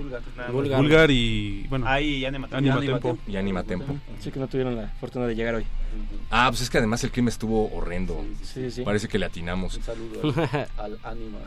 Vulgar, 0.51 1.11
y, 1.11 1.67
bueno, 1.69 1.87
Ah, 1.89 2.01
y 2.01 2.25
Anima 2.25 2.47
Tempo. 2.49 2.57
Anima 2.57 2.77
Anima 2.77 3.01
Tempo. 3.01 3.19
Y 3.27 3.37
Anima 3.37 3.63
Tempo. 3.65 3.97
Sí 4.21 4.31
que 4.31 4.41
no 4.41 4.49
tuvieron 4.49 4.77
la 4.77 4.89
fortuna 5.01 5.27
de 5.27 5.35
llegar 5.35 5.55
hoy. 5.55 5.65
Ah, 6.31 6.47
pues 6.51 6.63
es 6.63 6.71
que 6.71 6.79
además 6.79 7.03
el 7.05 7.11
clima 7.11 7.29
estuvo 7.29 7.71
horrendo. 7.75 8.25
Sí, 8.43 8.71
sí. 8.71 8.83
Parece 8.83 9.09
que 9.09 9.19
le 9.19 9.27
atinamos. 9.27 9.77
Un 9.77 9.83
saludo 9.83 10.21
al, 10.23 10.69
al 10.79 10.99
Anima. 11.03 11.39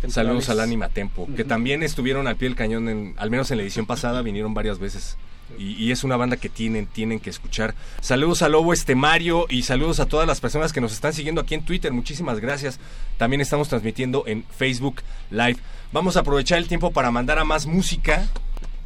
Tempo. 0.00 0.12
Saludos 0.12 0.48
al 0.48 0.60
Anima 0.60 0.88
Tempo, 0.88 1.28
que 1.36 1.44
también 1.44 1.82
estuvieron 1.82 2.26
al 2.26 2.36
pie 2.36 2.48
del 2.48 2.56
cañón, 2.56 2.88
en, 2.88 3.14
al 3.18 3.30
menos 3.30 3.50
en 3.50 3.58
la 3.58 3.62
edición 3.62 3.86
pasada, 3.86 4.22
vinieron 4.22 4.52
varias 4.54 4.78
veces. 4.78 5.16
Y, 5.58 5.72
y 5.84 5.92
es 5.92 6.04
una 6.04 6.16
banda 6.16 6.36
que 6.36 6.48
tienen, 6.48 6.86
tienen 6.86 7.20
que 7.20 7.30
escuchar. 7.30 7.74
Saludos 8.00 8.42
a 8.42 8.48
Lobo 8.48 8.72
Estemario 8.72 9.46
y 9.48 9.62
saludos 9.62 10.00
a 10.00 10.06
todas 10.06 10.26
las 10.26 10.40
personas 10.40 10.72
que 10.72 10.80
nos 10.80 10.92
están 10.92 11.12
siguiendo 11.12 11.40
aquí 11.40 11.54
en 11.54 11.64
Twitter. 11.64 11.92
Muchísimas 11.92 12.40
gracias. 12.40 12.78
También 13.18 13.40
estamos 13.40 13.68
transmitiendo 13.68 14.24
en 14.26 14.44
Facebook 14.44 15.02
Live. 15.30 15.58
Vamos 15.92 16.16
a 16.16 16.20
aprovechar 16.20 16.58
el 16.58 16.68
tiempo 16.68 16.90
para 16.92 17.10
mandar 17.10 17.38
a 17.38 17.44
más 17.44 17.66
música. 17.66 18.28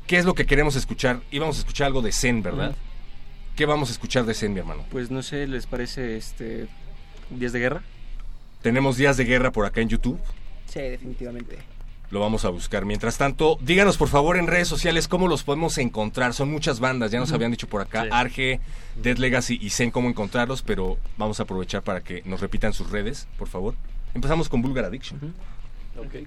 ¿Qué 0.06 0.18
es 0.18 0.24
lo 0.24 0.34
que 0.34 0.46
queremos 0.46 0.76
escuchar? 0.76 1.20
Íbamos 1.30 1.56
a 1.56 1.60
escuchar 1.60 1.86
algo 1.86 2.02
de 2.02 2.12
Zen, 2.12 2.42
¿verdad? 2.42 2.74
¿Qué 3.56 3.66
vamos 3.66 3.88
a 3.88 3.92
escuchar 3.92 4.24
de 4.24 4.34
Zen, 4.34 4.52
mi 4.52 4.60
hermano? 4.60 4.84
Pues 4.90 5.10
no 5.10 5.22
sé, 5.22 5.46
¿les 5.46 5.66
parece 5.66 6.16
este 6.16 6.66
Días 7.30 7.52
de 7.52 7.60
Guerra? 7.60 7.82
Tenemos 8.62 8.96
días 8.96 9.16
de 9.16 9.24
guerra 9.24 9.52
por 9.52 9.66
acá 9.66 9.80
en 9.80 9.90
YouTube. 9.90 10.18
Sí, 10.66 10.80
definitivamente. 10.80 11.58
Lo 12.10 12.20
vamos 12.20 12.44
a 12.44 12.48
buscar. 12.50 12.84
Mientras 12.84 13.18
tanto, 13.18 13.58
díganos 13.60 13.96
por 13.96 14.08
favor 14.08 14.36
en 14.36 14.46
redes 14.46 14.68
sociales 14.68 15.08
cómo 15.08 15.26
los 15.26 15.42
podemos 15.42 15.78
encontrar. 15.78 16.32
Son 16.34 16.50
muchas 16.50 16.78
bandas, 16.78 17.10
ya 17.10 17.18
nos 17.18 17.32
habían 17.32 17.50
dicho 17.50 17.66
por 17.66 17.80
acá, 17.80 18.06
Arge, 18.10 18.60
Dead 19.02 19.16
Legacy 19.16 19.58
y 19.60 19.70
Zen 19.70 19.90
cómo 19.90 20.08
encontrarlos, 20.08 20.62
pero 20.62 20.98
vamos 21.16 21.40
a 21.40 21.44
aprovechar 21.44 21.82
para 21.82 22.02
que 22.02 22.22
nos 22.24 22.40
repitan 22.40 22.72
sus 22.72 22.90
redes, 22.90 23.26
por 23.38 23.48
favor. 23.48 23.74
Empezamos 24.14 24.48
con 24.48 24.62
Vulgar 24.62 24.84
Addiction. 24.84 25.34
Ok. 25.98 26.26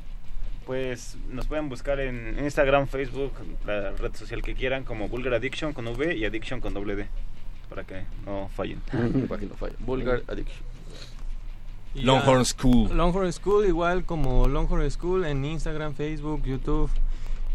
Pues 0.65 1.15
nos 1.31 1.47
pueden 1.47 1.69
buscar 1.69 2.01
en 2.01 2.37
Instagram, 2.43 2.87
Facebook, 2.87 3.31
la 3.65 3.91
red 3.91 4.13
social 4.13 4.41
que 4.41 4.53
quieran, 4.53 4.83
como 4.83 5.07
Vulgar 5.07 5.35
Addiction 5.35 5.71
con 5.71 5.87
V 5.87 6.17
y 6.17 6.25
Addiction 6.25 6.59
con 6.59 6.73
doble 6.73 6.97
D, 6.97 7.07
para 7.69 7.85
que 7.85 8.03
no 8.25 8.49
fallen. 8.53 8.81
Para 9.29 9.39
que 9.39 9.45
no 9.45 9.55
falle. 9.55 9.75
Vulgar 9.79 10.23
Addiction. 10.27 10.66
Y 11.97 12.01
Longhorn 12.03 12.43
ya- 12.43 12.45
School. 12.45 12.95
Longhorn 12.95 13.33
School, 13.33 13.65
igual 13.67 14.05
como 14.05 14.47
Longhorn 14.47 14.89
School 14.91 15.25
en 15.25 15.43
Instagram, 15.45 15.93
Facebook, 15.95 16.43
YouTube 16.45 16.89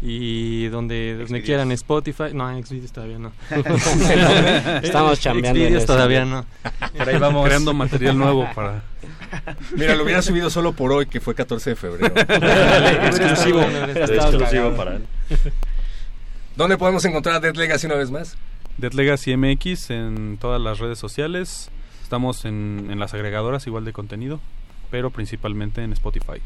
y 0.01 0.67
donde, 0.67 1.15
donde 1.17 1.41
quieran, 1.41 1.71
Spotify. 1.71 2.33
No, 2.33 2.49
Xvideos 2.61 2.91
todavía 2.91 3.19
no. 3.19 3.31
Estamos 4.83 5.19
chambeando 5.21 5.59
Xvideos 5.61 5.85
todavía 5.85 6.25
no. 6.25 6.45
Por 6.97 7.07
ahí 7.09 7.17
vamos. 7.17 7.45
Creando 7.45 7.73
material 7.73 8.17
nuevo 8.17 8.45
para... 8.55 8.83
Mira, 9.77 9.95
lo 9.95 10.03
hubiera 10.03 10.21
subido 10.21 10.49
solo 10.49 10.73
por 10.73 10.91
hoy, 10.91 11.05
que 11.05 11.21
fue 11.21 11.33
14 11.33 11.69
de 11.71 11.75
febrero. 11.77 12.13
Exclusivo. 13.07 13.61
Exclusivo 13.61 14.71
para 14.75 14.95
él. 14.97 15.05
¿Dónde 16.55 16.77
podemos 16.77 17.03
encontrar 17.05 17.35
a 17.35 17.39
Dead 17.39 17.55
Legacy 17.55 17.87
una 17.87 17.95
vez 17.95 18.11
más? 18.11 18.37
Dead 18.77 18.91
Legacy 18.93 19.35
MX 19.37 19.89
en 19.89 20.37
todas 20.39 20.61
las 20.61 20.79
redes 20.79 20.99
sociales. 20.99 21.71
Estamos 22.03 22.45
en, 22.45 22.87
en 22.91 22.99
las 22.99 23.13
agregadoras 23.13 23.65
igual 23.65 23.85
de 23.85 23.93
contenido, 23.93 24.39
pero 24.91 25.09
principalmente 25.09 25.83
en 25.83 25.93
Spotify. 25.93 26.41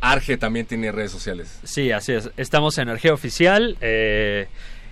Arge 0.00 0.36
también 0.36 0.66
tiene 0.66 0.92
redes 0.92 1.12
sociales. 1.12 1.60
Sí, 1.64 1.90
así 1.90 2.12
es. 2.12 2.30
Estamos 2.36 2.76
en 2.78 2.88
Argeo 2.88 3.14
Oficial, 3.14 3.76
eh, 3.80 4.48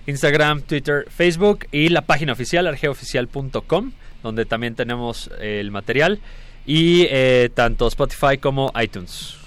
Instagram, 0.07 0.61
Twitter, 0.61 1.05
Facebook 1.09 1.67
y 1.71 1.89
la 1.89 2.01
página 2.01 2.33
oficial 2.33 2.65
argeoficial.com, 2.65 3.91
donde 4.23 4.45
también 4.45 4.75
tenemos 4.75 5.29
eh, 5.39 5.59
el 5.59 5.69
material 5.69 6.19
y 6.65 7.05
eh, 7.09 7.49
tanto 7.53 7.87
Spotify 7.87 8.37
como 8.39 8.71
iTunes. 8.81 9.42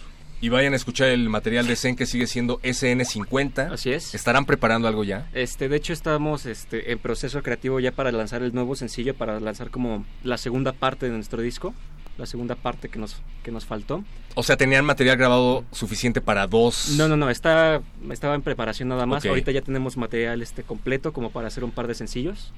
Y 0.47 0.49
vayan 0.49 0.75
a 0.75 0.77
escuchar 0.77 1.09
el 1.09 1.29
material 1.29 1.67
de 1.67 1.75
Zen 1.75 1.97
que 1.97 2.07
sigue 2.07 2.29
siendo 2.29 2.61
SN50. 2.61 3.73
Así 3.73 3.91
es. 3.93 4.15
¿Estarán 4.15 4.45
preparando 4.45 4.87
algo 4.87 5.03
ya? 5.03 5.29
Este, 5.35 5.69
de 5.69 5.75
hecho 5.77 5.93
estamos 5.93 6.47
este, 6.47 6.93
en 6.93 7.01
proceso 7.01 7.43
creativo 7.43 7.81
ya 7.81 7.91
para 7.91 8.13
lanzar 8.13 8.45
el 8.45 8.55
nuevo 8.55 8.77
sencillo, 8.77 9.13
para 9.17 9.41
lanzar 9.41 9.71
como 9.71 10.05
la 10.23 10.39
segunda 10.39 10.71
parte 10.73 11.07
de 11.07 11.13
nuestro 11.17 11.43
disco, 11.43 11.75
la 12.17 12.27
segunda 12.27 12.55
parte 12.55 12.89
que 12.89 13.01
nos, 13.01 13.17
que 13.43 13.51
nos 13.51 13.65
faltó. 13.65 14.05
O 14.37 14.45
sea, 14.45 14.57
¿tenían 14.57 14.85
material 14.85 15.17
grabado 15.17 15.65
suficiente 15.73 16.21
para 16.21 16.47
dos? 16.47 16.91
No, 16.97 17.09
no, 17.09 17.17
no, 17.17 17.29
está, 17.29 17.83
estaba 18.13 18.37
en 18.37 18.43
preparación 18.43 18.89
nada 18.89 19.05
más. 19.05 19.25
Ok. 19.25 19.31
Ahorita 19.31 19.51
ya 19.51 19.63
tenemos 19.63 19.97
material 19.97 20.43
este 20.43 20.63
completo 20.63 21.13
como 21.13 21.31
para 21.33 21.49
hacer 21.49 21.65
un 21.65 21.73
par 21.73 21.89
de 21.89 21.97
sencillos, 21.97 22.53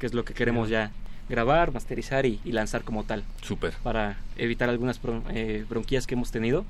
que 0.00 0.06
es 0.06 0.14
lo 0.14 0.24
que 0.24 0.32
queremos 0.32 0.70
ya 0.70 0.90
grabar, 1.28 1.70
masterizar 1.74 2.24
y, 2.24 2.40
y 2.46 2.52
lanzar 2.52 2.82
como 2.82 3.04
tal. 3.04 3.24
Súper. 3.42 3.74
Para 3.82 4.16
evitar 4.38 4.70
algunas 4.70 5.02
bron- 5.02 5.24
eh, 5.34 5.66
bronquías 5.68 6.06
que 6.06 6.14
hemos 6.14 6.30
tenido, 6.30 6.64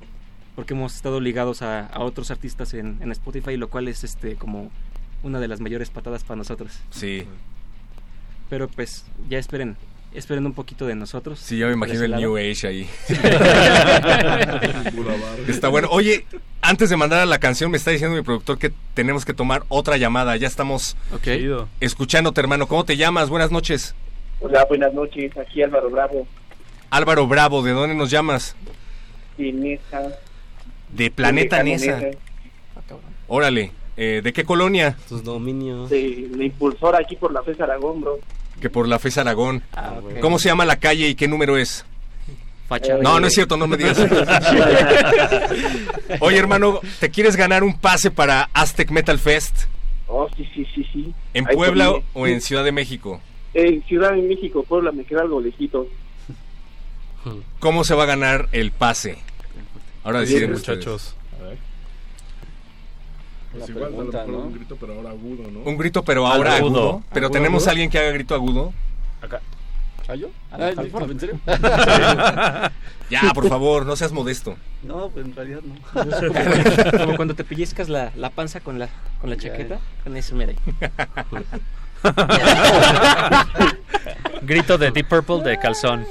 porque 0.57 0.73
hemos 0.73 0.95
estado 0.95 1.19
ligados 1.19 1.61
a, 1.61 1.85
a 1.85 2.03
otros 2.03 2.31
artistas 2.31 2.73
en, 2.73 2.97
en 2.99 3.11
Spotify, 3.11 3.57
lo 3.57 3.69
cual 3.69 3.87
es 3.87 4.03
este 4.03 4.37
como 4.37 4.71
una 5.21 5.39
de 5.39 5.47
las 5.47 5.61
mayores 5.61 5.91
patadas 5.91 6.23
para 6.23 6.37
nosotros. 6.37 6.79
Sí. 6.89 7.27
Pero 8.49 8.67
pues 8.67 9.05
ya 9.29 9.37
esperen, 9.37 9.77
esperen 10.15 10.47
un 10.47 10.53
poquito 10.53 10.87
de 10.87 10.95
nosotros. 10.95 11.37
Sí, 11.37 11.59
ya 11.59 11.67
me 11.67 11.73
imagino 11.73 12.01
el 12.01 12.15
New. 12.15 12.37
Age 12.37 12.65
ahí. 12.65 12.89
está 15.47 15.67
bueno. 15.67 15.89
Oye, 15.91 16.25
antes 16.63 16.89
de 16.89 16.97
mandar 16.97 17.19
a 17.19 17.27
la 17.27 17.37
canción, 17.37 17.69
me 17.69 17.77
está 17.77 17.91
diciendo 17.91 18.17
mi 18.17 18.23
productor 18.23 18.57
que 18.57 18.73
tenemos 18.95 19.25
que 19.25 19.35
tomar 19.35 19.63
otra 19.67 19.97
llamada. 19.97 20.37
Ya 20.37 20.47
estamos 20.47 20.97
escuchándote, 21.81 22.41
hermano. 22.41 22.65
¿Cómo 22.65 22.83
te 22.83 22.97
llamas? 22.97 23.29
Buenas 23.29 23.51
noches. 23.51 23.93
Hola, 24.39 24.65
buenas 24.65 24.91
noches. 24.91 25.37
Aquí 25.37 25.61
Álvaro 25.61 25.91
Bravo, 25.91 26.25
Álvaro 26.89 27.27
Bravo, 27.27 27.61
¿de 27.61 27.73
dónde 27.73 27.93
nos 27.93 28.09
llamas? 28.09 28.55
de 29.37 29.51
Nesa. 29.51 30.17
De 30.89 31.11
Planeta 31.11 31.61
Nesa. 31.63 31.99
Órale. 33.27 33.71
Eh, 33.97 34.21
¿De 34.23 34.31
qué 34.31 34.43
colonia? 34.43 34.95
Tus 35.09 35.23
dominios. 35.23 35.89
De 35.89 36.29
la 36.35 36.45
impulsora 36.45 36.99
aquí 36.99 37.15
por 37.15 37.33
la 37.33 37.41
FES 37.41 37.59
Aragón, 37.61 38.01
bro. 38.01 38.19
Que 38.61 38.69
por 38.69 38.87
la 38.87 38.99
FES 38.99 39.17
Aragón. 39.17 39.63
ok. 39.75 40.19
¿Cómo 40.21 40.37
se 40.37 40.49
llama 40.49 40.65
la 40.65 40.77
calle 40.77 41.09
y 41.09 41.15
qué 41.15 41.27
número 41.27 41.57
es? 41.57 41.83
Fachada. 42.67 43.01
No, 43.01 43.19
no 43.19 43.27
es 43.27 43.33
cierto, 43.33 43.57
no 43.57 43.65
me 43.65 43.77
digas. 43.77 43.97
Oye, 46.19 46.37
hermano, 46.37 46.79
¿te 46.99 47.09
quieres 47.09 47.35
ganar 47.35 47.63
un 47.63 47.79
pase 47.79 48.11
para 48.11 48.49
Aztec 48.53 48.91
Metal 48.91 49.17
Fest? 49.17 49.63
Oh, 50.07 50.29
sí, 50.37 50.47
sí, 50.53 50.65
sí, 50.73 50.85
sí. 50.93 51.13
¿En 51.33 51.47
Ahí 51.47 51.55
Puebla 51.55 51.93
o 52.13 52.27
en 52.27 52.41
Ciudad 52.41 52.63
de 52.63 52.71
México? 52.71 53.19
En 53.53 53.81
Ciudad 53.83 54.13
de 54.13 54.21
México, 54.21 54.63
Puebla, 54.63 54.91
me 54.91 55.03
queda 55.05 55.21
algo 55.21 55.41
lejito. 55.41 55.87
¿Cómo 57.59 57.83
se 57.83 57.95
va 57.95 58.03
a 58.03 58.07
ganar 58.07 58.47
el 58.51 58.71
pase? 58.71 59.17
Ahora 60.07 60.21
deciden 60.21 60.53
muchachos. 60.53 61.15
Pues 63.51 63.69
Una 63.69 63.71
igual, 63.71 63.83
a 63.85 63.89
lo 63.89 63.95
pregunta, 63.97 64.17
mejor 64.25 64.33
¿no? 64.33 64.39
un 64.47 64.53
grito, 64.53 64.77
pero 64.79 64.93
ahora 64.93 65.09
agudo, 65.09 65.51
¿no? 65.51 65.59
Un 65.59 65.77
grito, 65.77 66.03
pero 66.03 66.27
ahora 66.27 66.55
Agudo. 66.55 66.79
agudo. 66.79 67.03
Pero 67.11 67.25
Agudo, 67.25 67.37
tenemos 67.37 67.63
agudo. 67.63 67.69
a 67.69 67.71
alguien 67.71 67.89
que 67.89 67.99
haga 67.99 68.11
grito 68.11 68.35
agudo. 68.35 68.73
Acá. 69.21 69.41
¿Ah, 70.07 70.15
yo? 70.15 70.29
Ah, 70.49 70.69
¿En 70.69 71.19
serio? 71.19 71.39
Ya, 73.09 73.31
por 73.33 73.47
favor, 73.49 73.85
no 73.85 73.95
seas 73.97 74.13
modesto. 74.13 74.55
No, 74.83 75.09
pues 75.09 75.25
en 75.25 75.35
realidad 75.35 75.59
no. 75.63 75.75
Como 77.05 77.15
cuando 77.17 77.35
te 77.35 77.43
pellizcas 77.43 77.89
la, 77.89 78.11
la 78.15 78.29
panza 78.29 78.61
con 78.61 78.79
la, 78.79 78.87
con 79.19 79.29
la 79.29 79.35
chaqueta, 79.37 79.79
con 80.05 80.15
eso, 80.15 80.35
mira. 80.35 80.51
ahí. 80.53 80.57
Grito 84.43 84.77
de 84.77 84.91
Deep 84.91 85.07
Purple 85.09 85.41
de 85.43 85.57
calzón. 85.59 86.05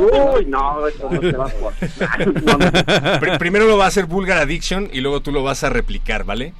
Uy, 0.00 0.46
no, 0.46 0.86
eso 0.86 1.10
no 1.10 1.20
se 1.20 1.32
va 1.32 1.46
a 1.46 1.50
jugar. 1.50 1.74
Pr- 3.20 3.38
primero 3.38 3.66
lo 3.66 3.76
va 3.76 3.84
a 3.84 3.88
hacer 3.88 4.06
Vulgar 4.06 4.38
Addiction 4.38 4.88
y 4.92 5.00
luego 5.00 5.20
tú 5.20 5.32
lo 5.32 5.42
vas 5.42 5.64
a 5.64 5.70
replicar, 5.70 6.24
¿vale? 6.24 6.54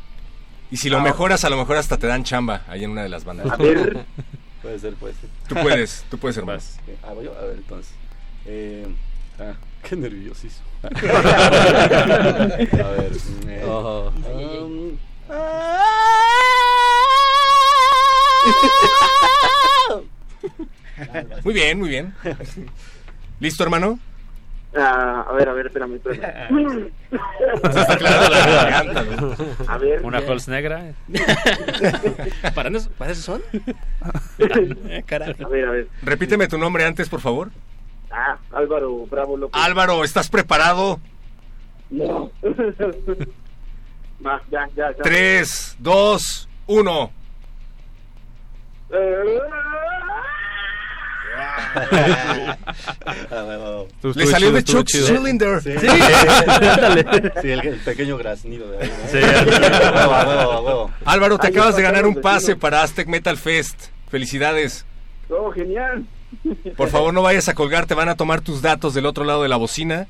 Y 0.71 0.77
si 0.79 0.89
lo 0.91 0.99
Ah. 0.99 1.03
mejoras, 1.03 1.45
a 1.45 1.51
lo 1.51 1.57
mejor 1.57 1.77
hasta 1.77 1.99
te 1.99 2.07
dan 2.07 2.25
chamba 2.25 2.63
ahí 2.69 2.85
en 2.85 2.91
una 2.91 3.03
de 3.03 3.09
las 3.09 3.25
bandas. 3.25 3.51
A 3.51 3.57
ver. 3.57 4.05
Puede 4.63 4.79
ser, 4.79 4.95
puede 4.95 5.15
ser. 5.15 5.29
Tú 5.49 5.55
puedes, 5.57 6.05
tú 6.11 6.19
puedes, 6.19 6.37
hermano. 6.37 6.59
Ok, 6.59 6.95
Ah, 7.03 7.13
voy. 7.13 7.27
A 7.27 7.31
ver, 7.45 7.57
entonces. 7.59 7.93
Eh, 8.47 8.87
ah, 9.39 9.53
qué 9.83 9.97
nerviosísimo. 9.97 10.65
a 10.83 10.89
ver. 10.89 11.05
eh, 13.49 13.65
Oh. 13.67 14.11
um, 14.17 14.99
Muy 21.45 21.55
bien, 21.55 21.79
muy 21.79 21.89
bien. 21.89 22.15
¿Listo, 23.45 23.63
hermano? 23.63 23.99
Ah, 24.75 25.27
a 25.29 25.33
ver, 25.35 25.51
a 25.51 25.53
ver, 25.53 25.67
espérame, 25.67 25.97
espérame. 25.97 26.91
Claro, 27.99 28.29
la 28.31 28.71
garganta. 28.71 29.05
A 29.69 29.77
ver. 29.77 30.03
Una. 30.03 30.17
Halls 30.21 30.49
negra. 30.49 30.95
¿Para, 32.55 32.71
nos- 32.71 32.89
¿Para 32.89 33.13
eso 33.13 33.21
son? 33.21 33.43
Eh, 34.39 35.03
caray. 35.05 35.37
A 35.45 35.49
ver, 35.49 35.69
a 35.69 35.71
ver. 35.73 35.89
Repíteme 36.03 36.49
tu 36.49 36.57
nombre 36.57 36.87
antes, 36.87 37.11
por 37.11 37.21
favor. 37.21 37.51
Ah, 38.11 38.39
Álvaro 38.53 39.05
Bravo 39.11 39.37
López. 39.37 39.61
Álvaro, 39.63 40.05
¿estás 40.05 40.31
preparado? 40.31 40.99
No. 41.91 42.31
Va, 44.27 44.41
ya, 44.51 44.67
ya, 44.75 44.91
ya. 44.91 45.03
Tres, 45.03 45.77
dos, 45.79 46.49
uno. 46.67 47.11
Eh, 48.91 49.39
Le 54.15 54.27
salió 54.27 54.53
de 54.53 54.63
Chuck 54.65 54.87
Cylinder. 54.89 55.61
Sí, 55.63 55.73
Sí. 55.79 55.87
Sí, 57.43 57.51
el, 57.51 57.61
el 57.67 57.77
pequeño 57.81 58.17
graznido 58.17 58.71
de 58.71 58.79
ahí. 58.85 58.89
¿no? 58.91 59.11
Sí. 59.11 59.19
A 59.19 59.91
huevo, 59.93 60.15
a 60.15 60.27
huevo, 60.27 60.53
a 60.53 60.61
huevo. 60.61 60.91
Álvaro, 61.05 61.39
te 61.39 61.49
acabas 61.49 61.77
de 61.77 61.83
ganar 61.83 62.07
un 62.07 62.17
pase 62.21 62.57
para 62.57 62.83
Aztec 62.83 63.09
Metal 63.09 63.37
Fest. 63.37 63.87
Felicidades. 64.11 64.85
Oh, 65.29 65.51
genial. 65.51 66.05
Por 66.77 66.89
favor, 66.89 67.15
no 67.15 67.23
vayas 67.23 67.49
a 67.49 67.55
colgar, 67.55 67.87
te 67.87 67.95
van 67.95 68.09
a 68.09 68.17
tomar 68.17 68.41
tus 68.41 68.61
datos 68.63 68.95
del 68.95 69.07
otro 69.07 69.25
lado 69.25 69.43
de 69.43 69.49
la 69.49 69.57
bocina. 69.57 70.07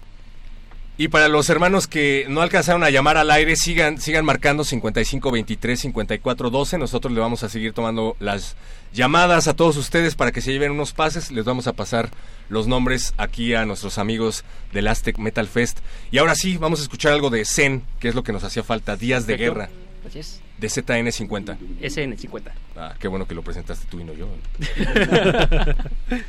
Y 0.96 1.08
para 1.08 1.26
los 1.28 1.50
hermanos 1.50 1.88
que 1.88 2.24
no 2.28 2.40
alcanzaron 2.40 2.84
a 2.84 2.90
llamar 2.90 3.16
al 3.16 3.30
aire, 3.32 3.56
sigan, 3.56 4.00
sigan 4.00 4.24
marcando 4.24 4.62
55 4.62 5.30
23 5.32 5.80
54 5.80 6.50
12. 6.50 6.78
Nosotros 6.78 7.12
le 7.12 7.18
vamos 7.18 7.42
a 7.42 7.48
seguir 7.48 7.72
tomando 7.72 8.16
las 8.20 8.54
llamadas 8.92 9.48
a 9.48 9.54
todos 9.54 9.76
ustedes 9.76 10.14
para 10.14 10.30
que 10.30 10.40
se 10.40 10.52
lleven 10.52 10.70
unos 10.70 10.92
pases. 10.92 11.32
Les 11.32 11.44
vamos 11.44 11.66
a 11.66 11.72
pasar 11.72 12.10
los 12.48 12.68
nombres 12.68 13.12
aquí 13.16 13.54
a 13.54 13.64
nuestros 13.64 13.98
amigos 13.98 14.44
del 14.72 14.86
Aztec 14.86 15.18
Metal 15.18 15.48
Fest. 15.48 15.80
Y 16.12 16.18
ahora 16.18 16.36
sí, 16.36 16.58
vamos 16.58 16.78
a 16.78 16.84
escuchar 16.84 17.12
algo 17.12 17.28
de 17.28 17.44
Zen, 17.44 17.82
que 17.98 18.06
es 18.06 18.14
lo 18.14 18.22
que 18.22 18.32
nos 18.32 18.44
hacía 18.44 18.62
falta. 18.62 18.96
Días 18.96 19.26
de 19.26 19.36
guerra. 19.36 19.70
Así 20.06 20.20
es. 20.20 20.40
De 20.58 20.68
ZN50. 20.68 21.58
SN50. 21.82 22.52
Ah, 22.76 22.94
qué 23.00 23.08
bueno 23.08 23.26
que 23.26 23.34
lo 23.34 23.42
presentaste 23.42 23.88
tú 23.90 23.98
y 23.98 24.04
no 24.04 24.12
yo. 24.12 24.28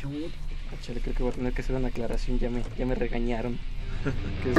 Chale, 0.00 1.00
creo 1.00 1.14
que 1.14 1.22
voy 1.24 1.32
a 1.32 1.34
tener 1.34 1.52
que 1.52 1.62
hacer 1.62 1.74
una 1.74 1.88
aclaración, 1.88 2.38
ya 2.38 2.48
me, 2.50 2.62
ya 2.78 2.86
me 2.86 2.94
regañaron. 2.94 3.58
Que 4.44 4.52
es 4.52 4.58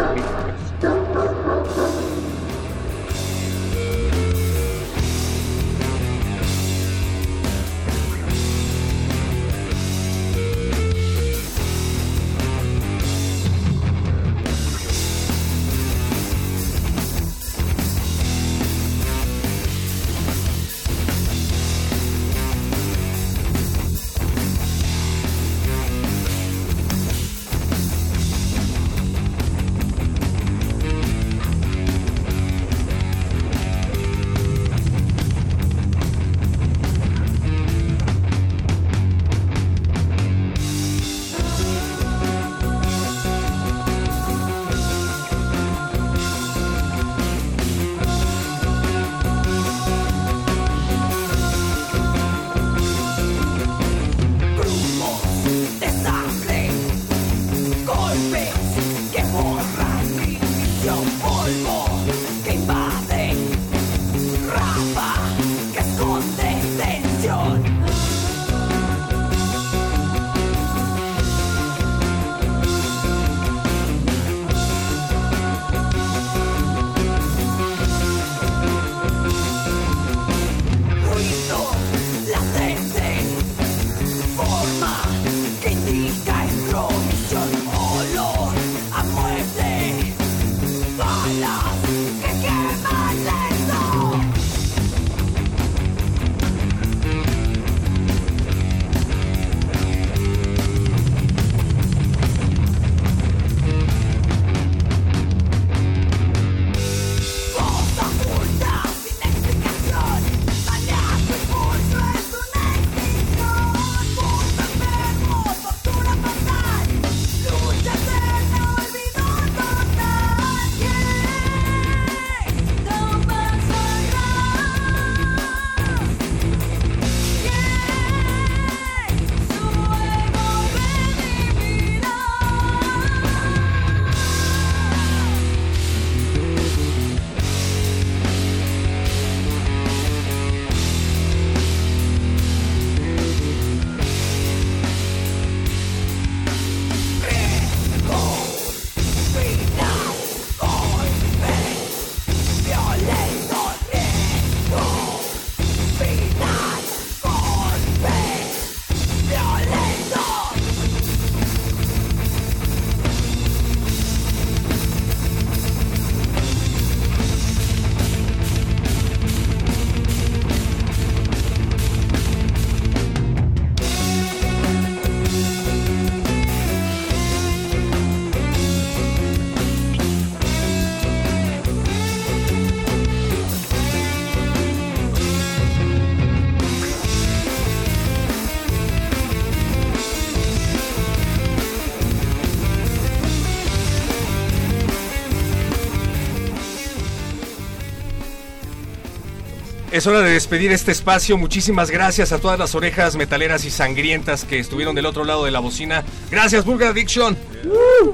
Es 200.00 200.08
hora 200.08 200.22
de 200.22 200.32
despedir 200.32 200.72
este 200.72 200.94
espacio. 200.94 201.38
Muchísimas 201.38 201.92
gracias 201.92 202.32
a 202.32 202.40
todas 202.40 202.58
las 202.58 202.74
orejas 202.74 203.18
metaleras 203.18 203.66
y 203.66 203.70
sangrientas 203.70 204.46
que 204.46 204.58
estuvieron 204.58 204.96
del 204.96 205.06
otro 205.06 205.26
lado 205.26 205.44
de 205.44 205.52
la 205.52 205.60
bocina. 205.60 206.06
Gracias, 206.32 206.64
Vulgar 206.64 206.92
Addiction. 206.92 207.38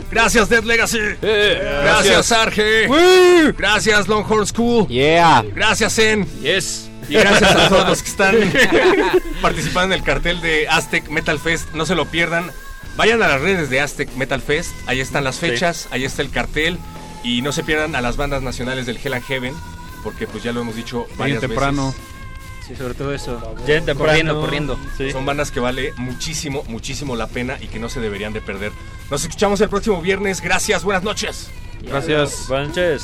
Gracias, 0.10 0.50
Dead 0.50 0.64
Legacy. 0.64 0.98
gracias. 1.22 2.26
Sarge. 2.26 2.88
Gracias, 3.56 4.08
Longhorn 4.08 4.48
School. 4.48 4.88
Yeah. 4.88 5.46
Gracias, 5.54 5.94
Zen. 5.94 6.26
Yes. 6.42 6.90
Y 7.08 7.14
gracias 7.14 7.56
a 7.56 7.70
todos 7.70 7.88
los 7.88 8.02
que 8.02 8.10
están 8.10 8.36
participando 9.44 9.94
en 9.94 10.00
el 10.00 10.04
cartel 10.04 10.42
de 10.42 10.68
Aztec 10.68 11.08
Metal 11.10 11.38
Fest. 11.38 11.72
No 11.76 11.86
se 11.86 11.94
lo 11.94 12.08
pierdan. 12.08 12.50
Vayan 12.98 13.22
a 13.22 13.28
las 13.28 13.42
redes 13.42 13.70
de 13.70 13.80
Aztec 13.80 14.12
Metal 14.16 14.42
Fest. 14.42 14.72
Ahí 14.88 15.02
están 15.02 15.24
las 15.24 15.38
fechas, 15.38 15.88
ahí 15.92 16.04
está 16.04 16.24
el 16.24 16.32
cartel. 16.32 16.80
Y 17.24 17.44
no 17.44 17.52
se 17.52 17.64
pierdan 17.64 17.96
a 17.96 18.02
las 18.02 18.18
bandas 18.18 18.42
nacionales 18.42 18.88
del 18.88 18.98
Hell 18.98 19.14
and 19.14 19.26
Heaven. 19.26 19.54
Porque 20.06 20.28
pues 20.28 20.44
ya 20.44 20.54
lo 20.54 20.62
hemos 20.62 20.76
dicho 20.76 21.08
varias 21.18 21.42
temprano. 21.42 21.88
veces. 21.88 22.02
Sí, 22.68 22.76
sobre 22.76 22.94
todo 22.94 23.12
eso. 23.12 23.56
Bien 23.66 23.84
temprano. 23.86 23.98
Corriendo, 24.12 24.40
corriendo. 24.40 24.80
Sí. 24.98 25.12
Son 25.12 25.26
bandas 25.26 25.50
que 25.50 25.60
vale 25.60 25.94
muchísimo, 25.98 26.64
muchísimo 26.68 27.16
la 27.16 27.26
pena 27.26 27.58
y 27.60 27.68
que 27.68 27.80
no 27.80 27.90
se 27.90 28.00
deberían 28.00 28.32
de 28.32 28.40
perder. 28.40 28.72
Nos 29.10 29.24
escuchamos 29.24 29.60
el 29.62 29.70
próximo 29.70 30.00
viernes. 30.02 30.42
Gracias, 30.42 30.84
buenas 30.84 31.04
noches. 31.04 31.50
Gracias. 31.82 32.48
Buenas 32.48 32.70
noches. 32.70 33.04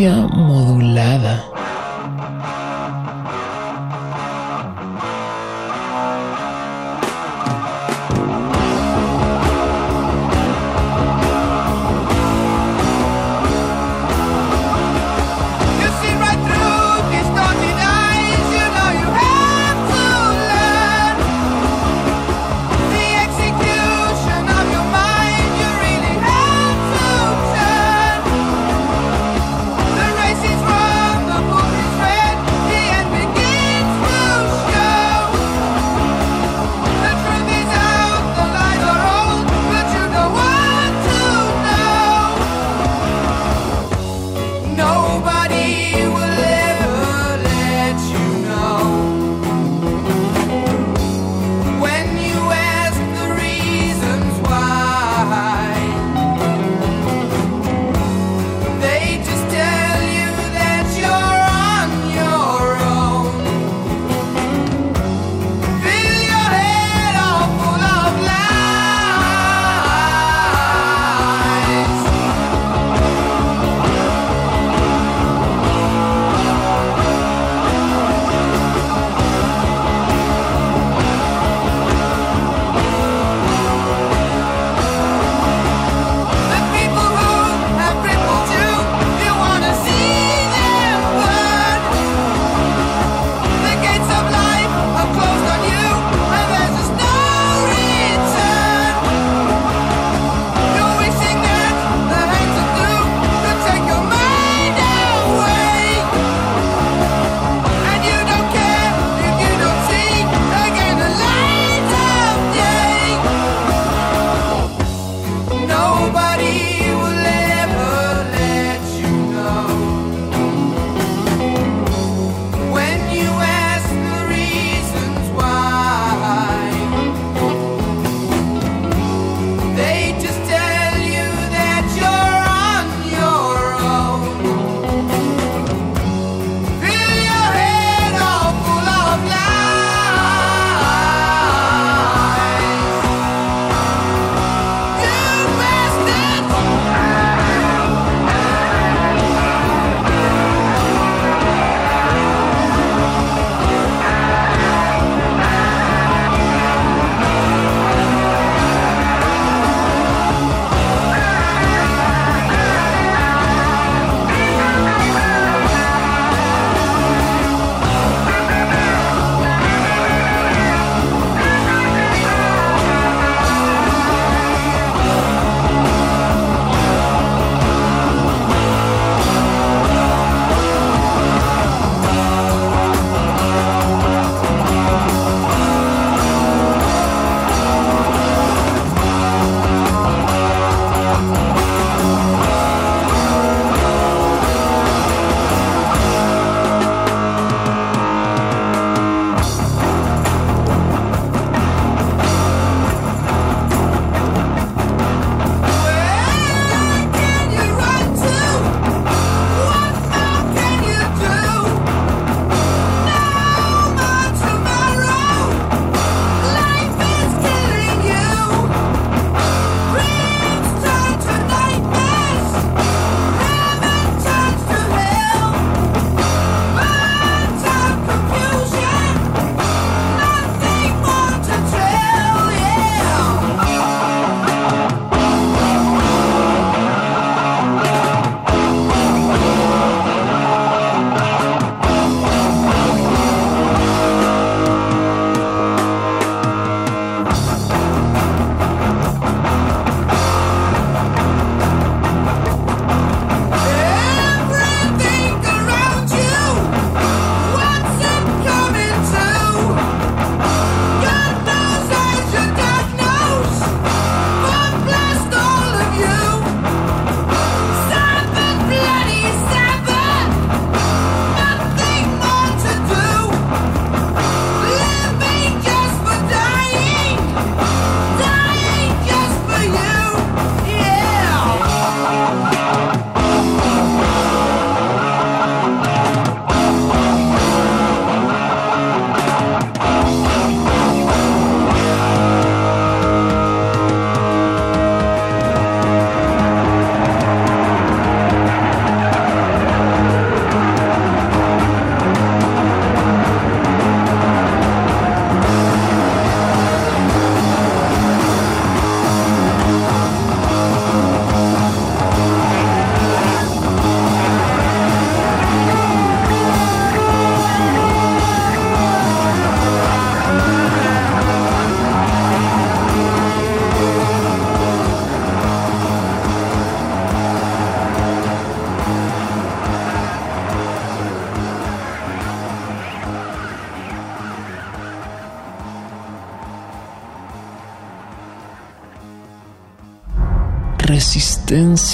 Modulada. 0.00 0.71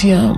Resistencia 0.09 0.38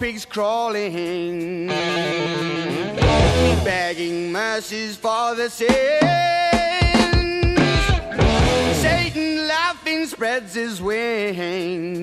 pigs 0.00 0.24
crawling, 0.24 1.66
begging 3.62 4.32
mercies 4.32 4.96
for 4.96 5.34
the 5.34 5.50
sins. 5.50 5.70
Satan 8.80 9.46
laughing 9.46 10.06
spreads 10.06 10.54
his 10.54 10.80
wings. 10.80 11.99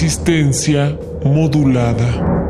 Resistencia 0.00 0.98
modulada. 1.22 2.49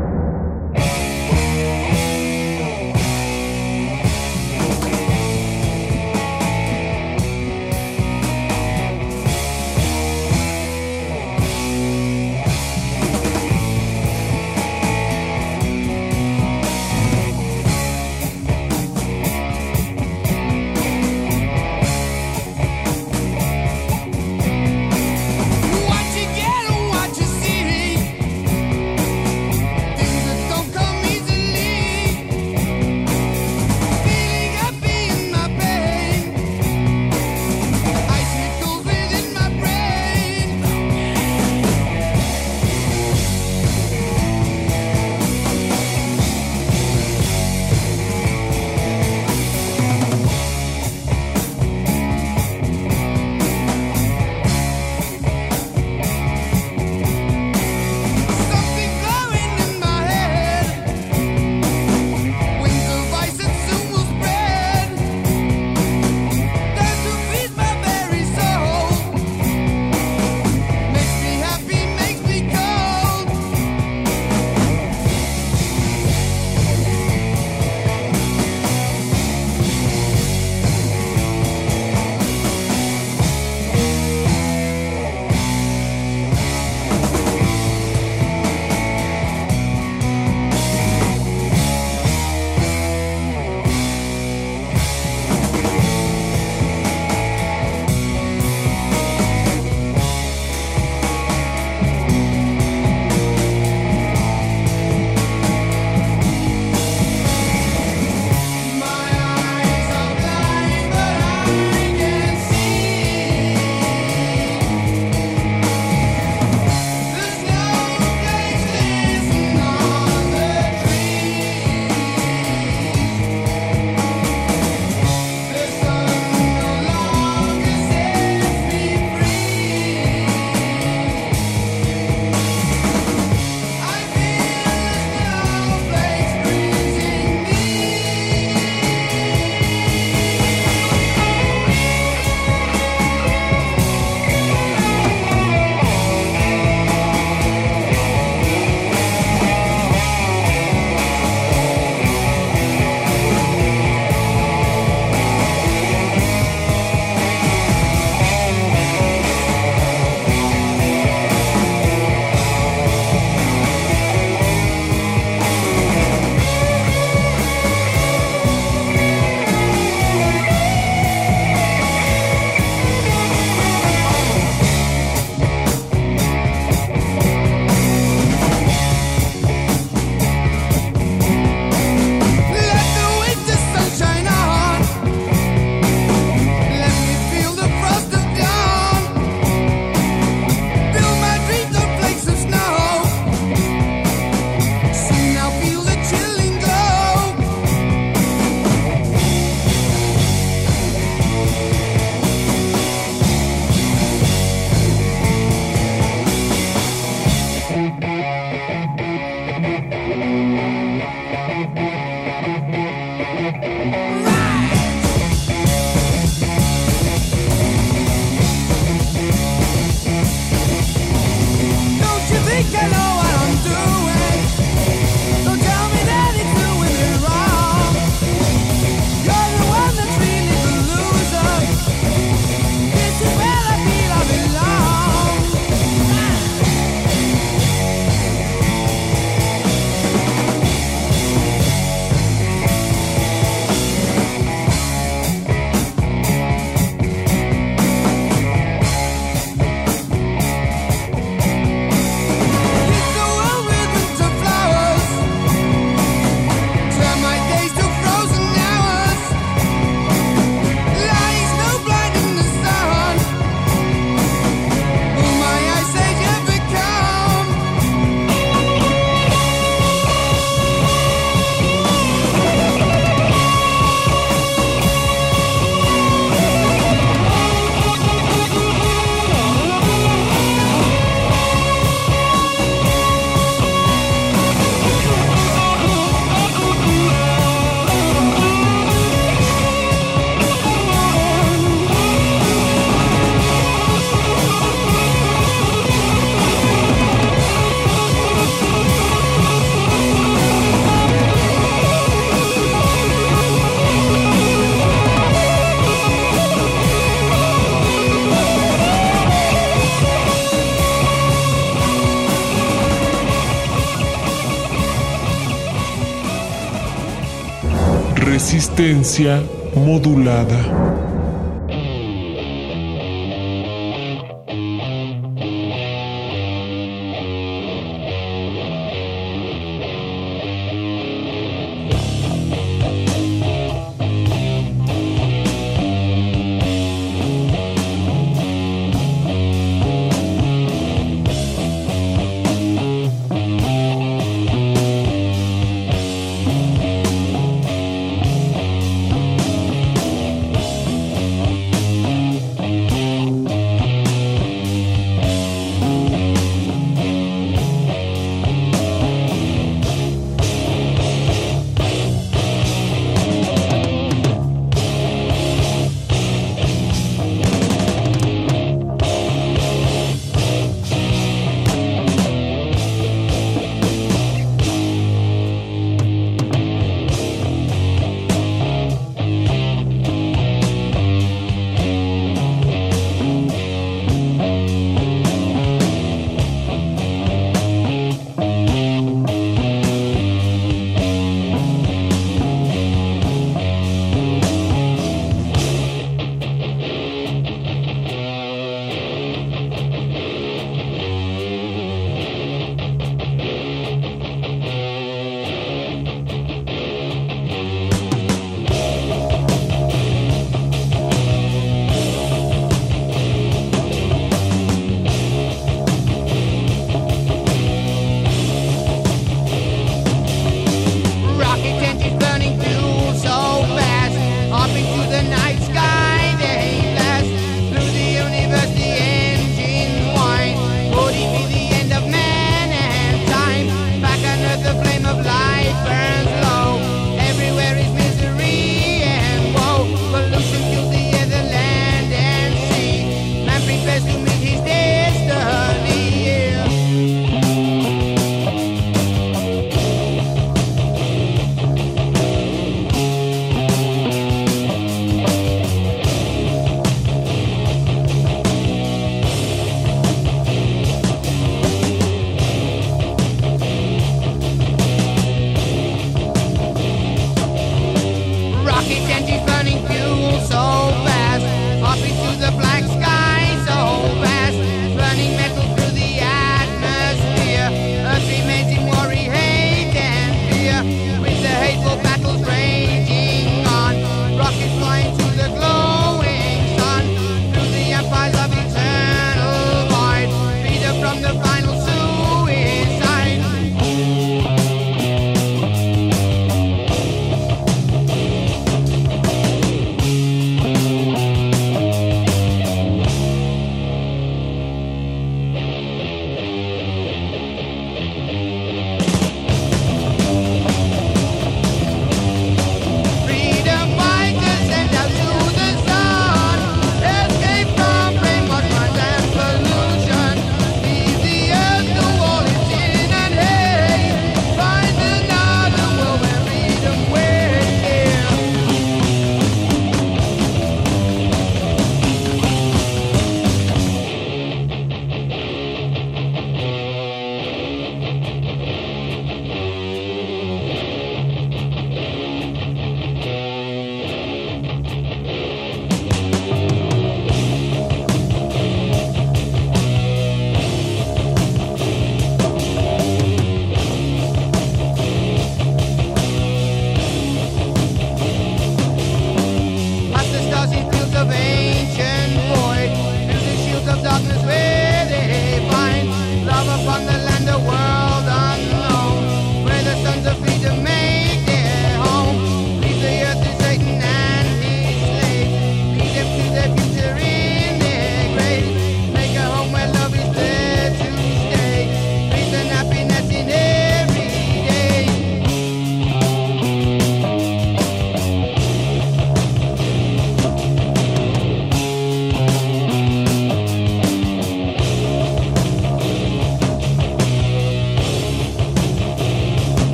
Resistencia 318.71 319.43
modulada. 319.75 321.20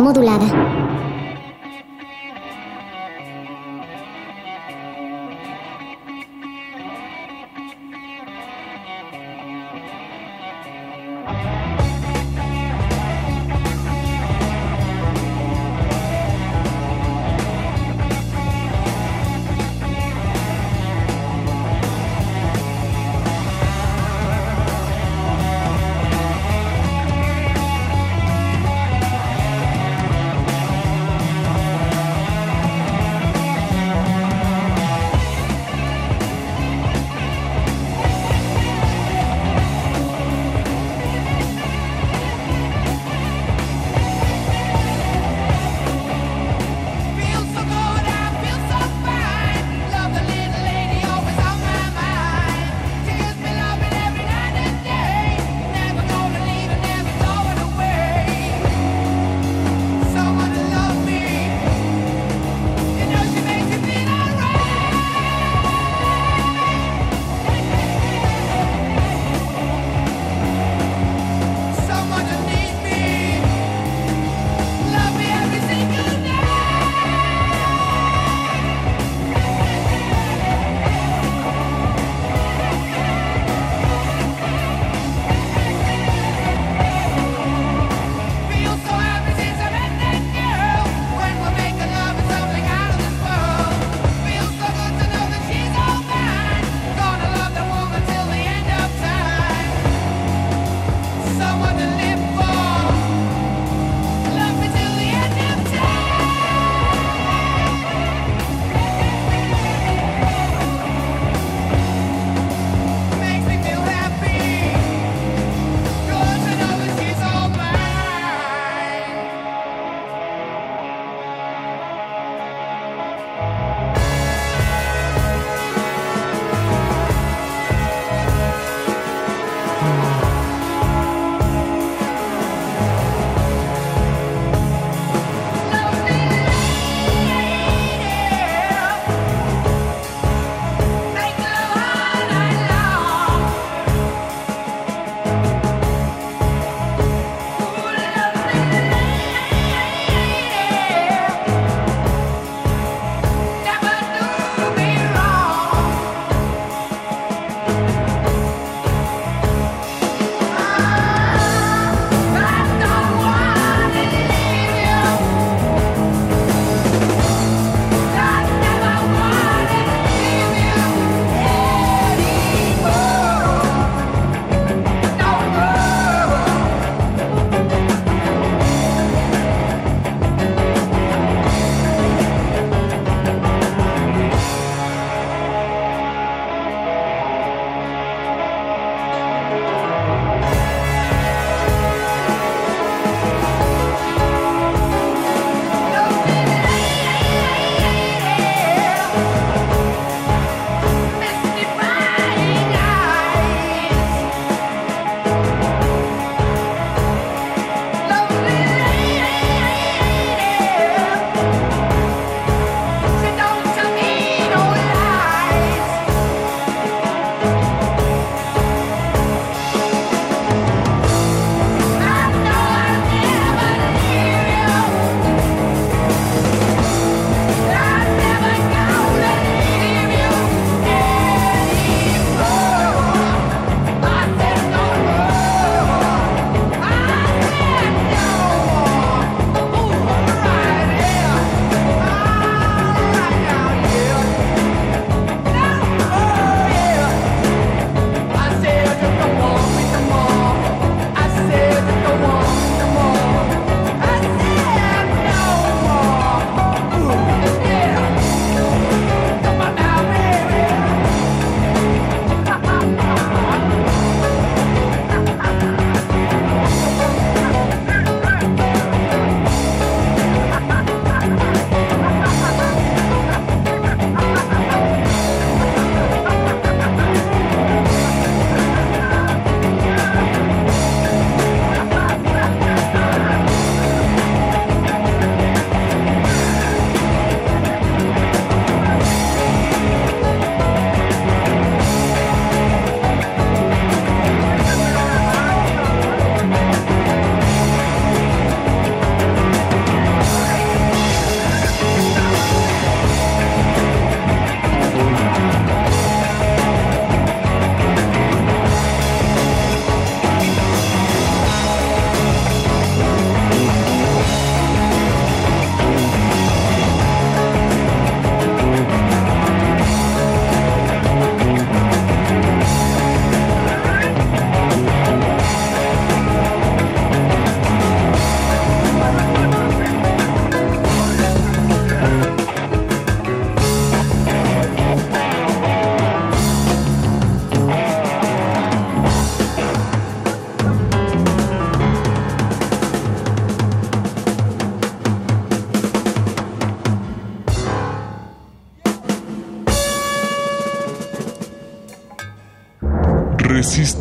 Modulada. 0.00 0.69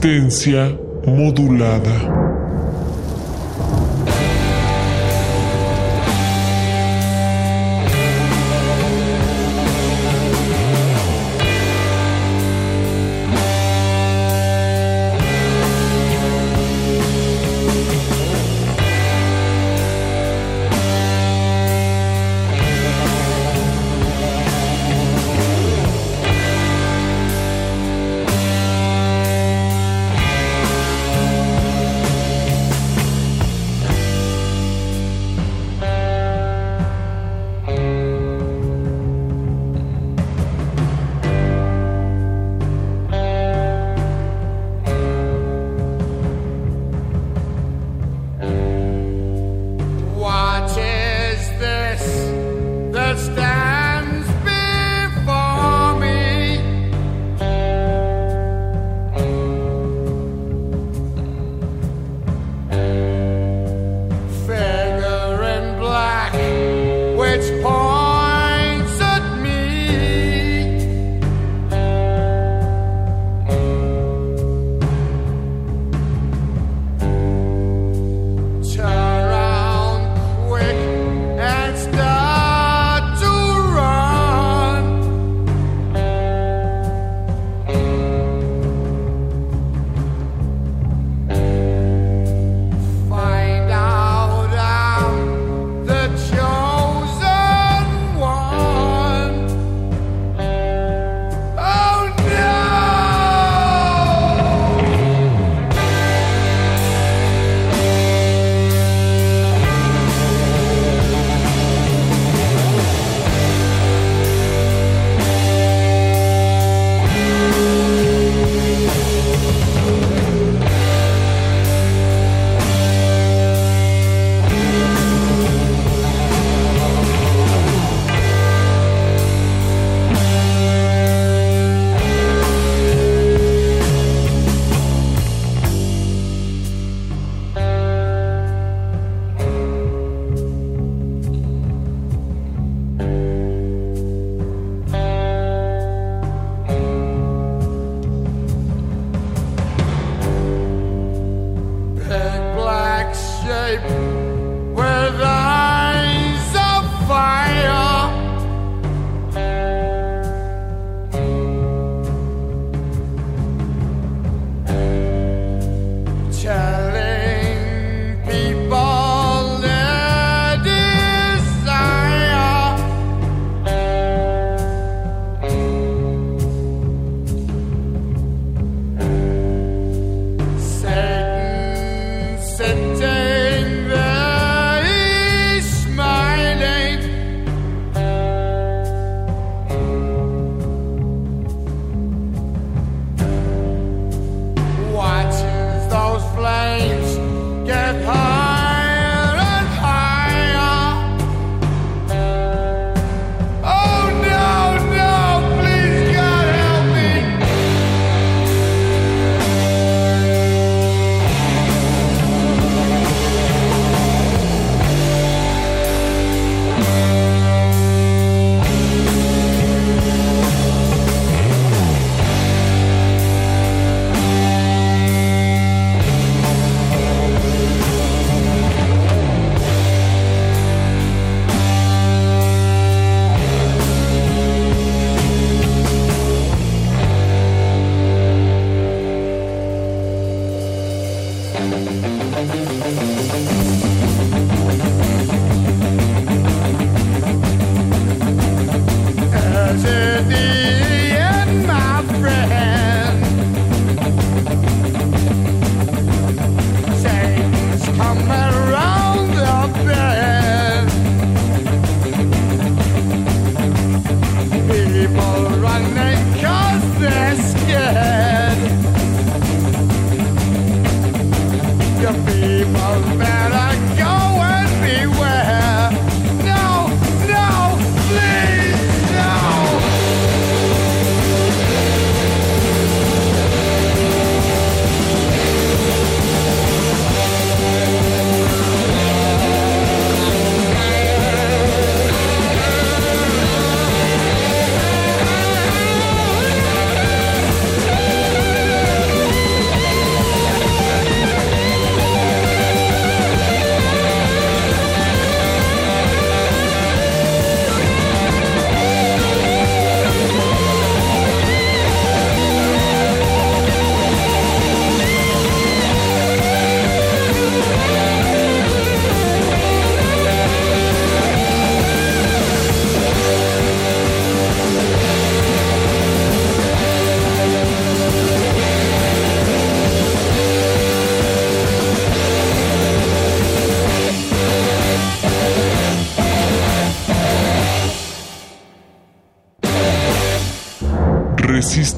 Resistencia 0.01 0.79
modulada. 1.05 2.28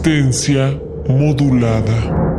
Resistencia 0.03 0.82
modulada. 1.07 2.31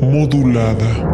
Modulada. 0.00 1.13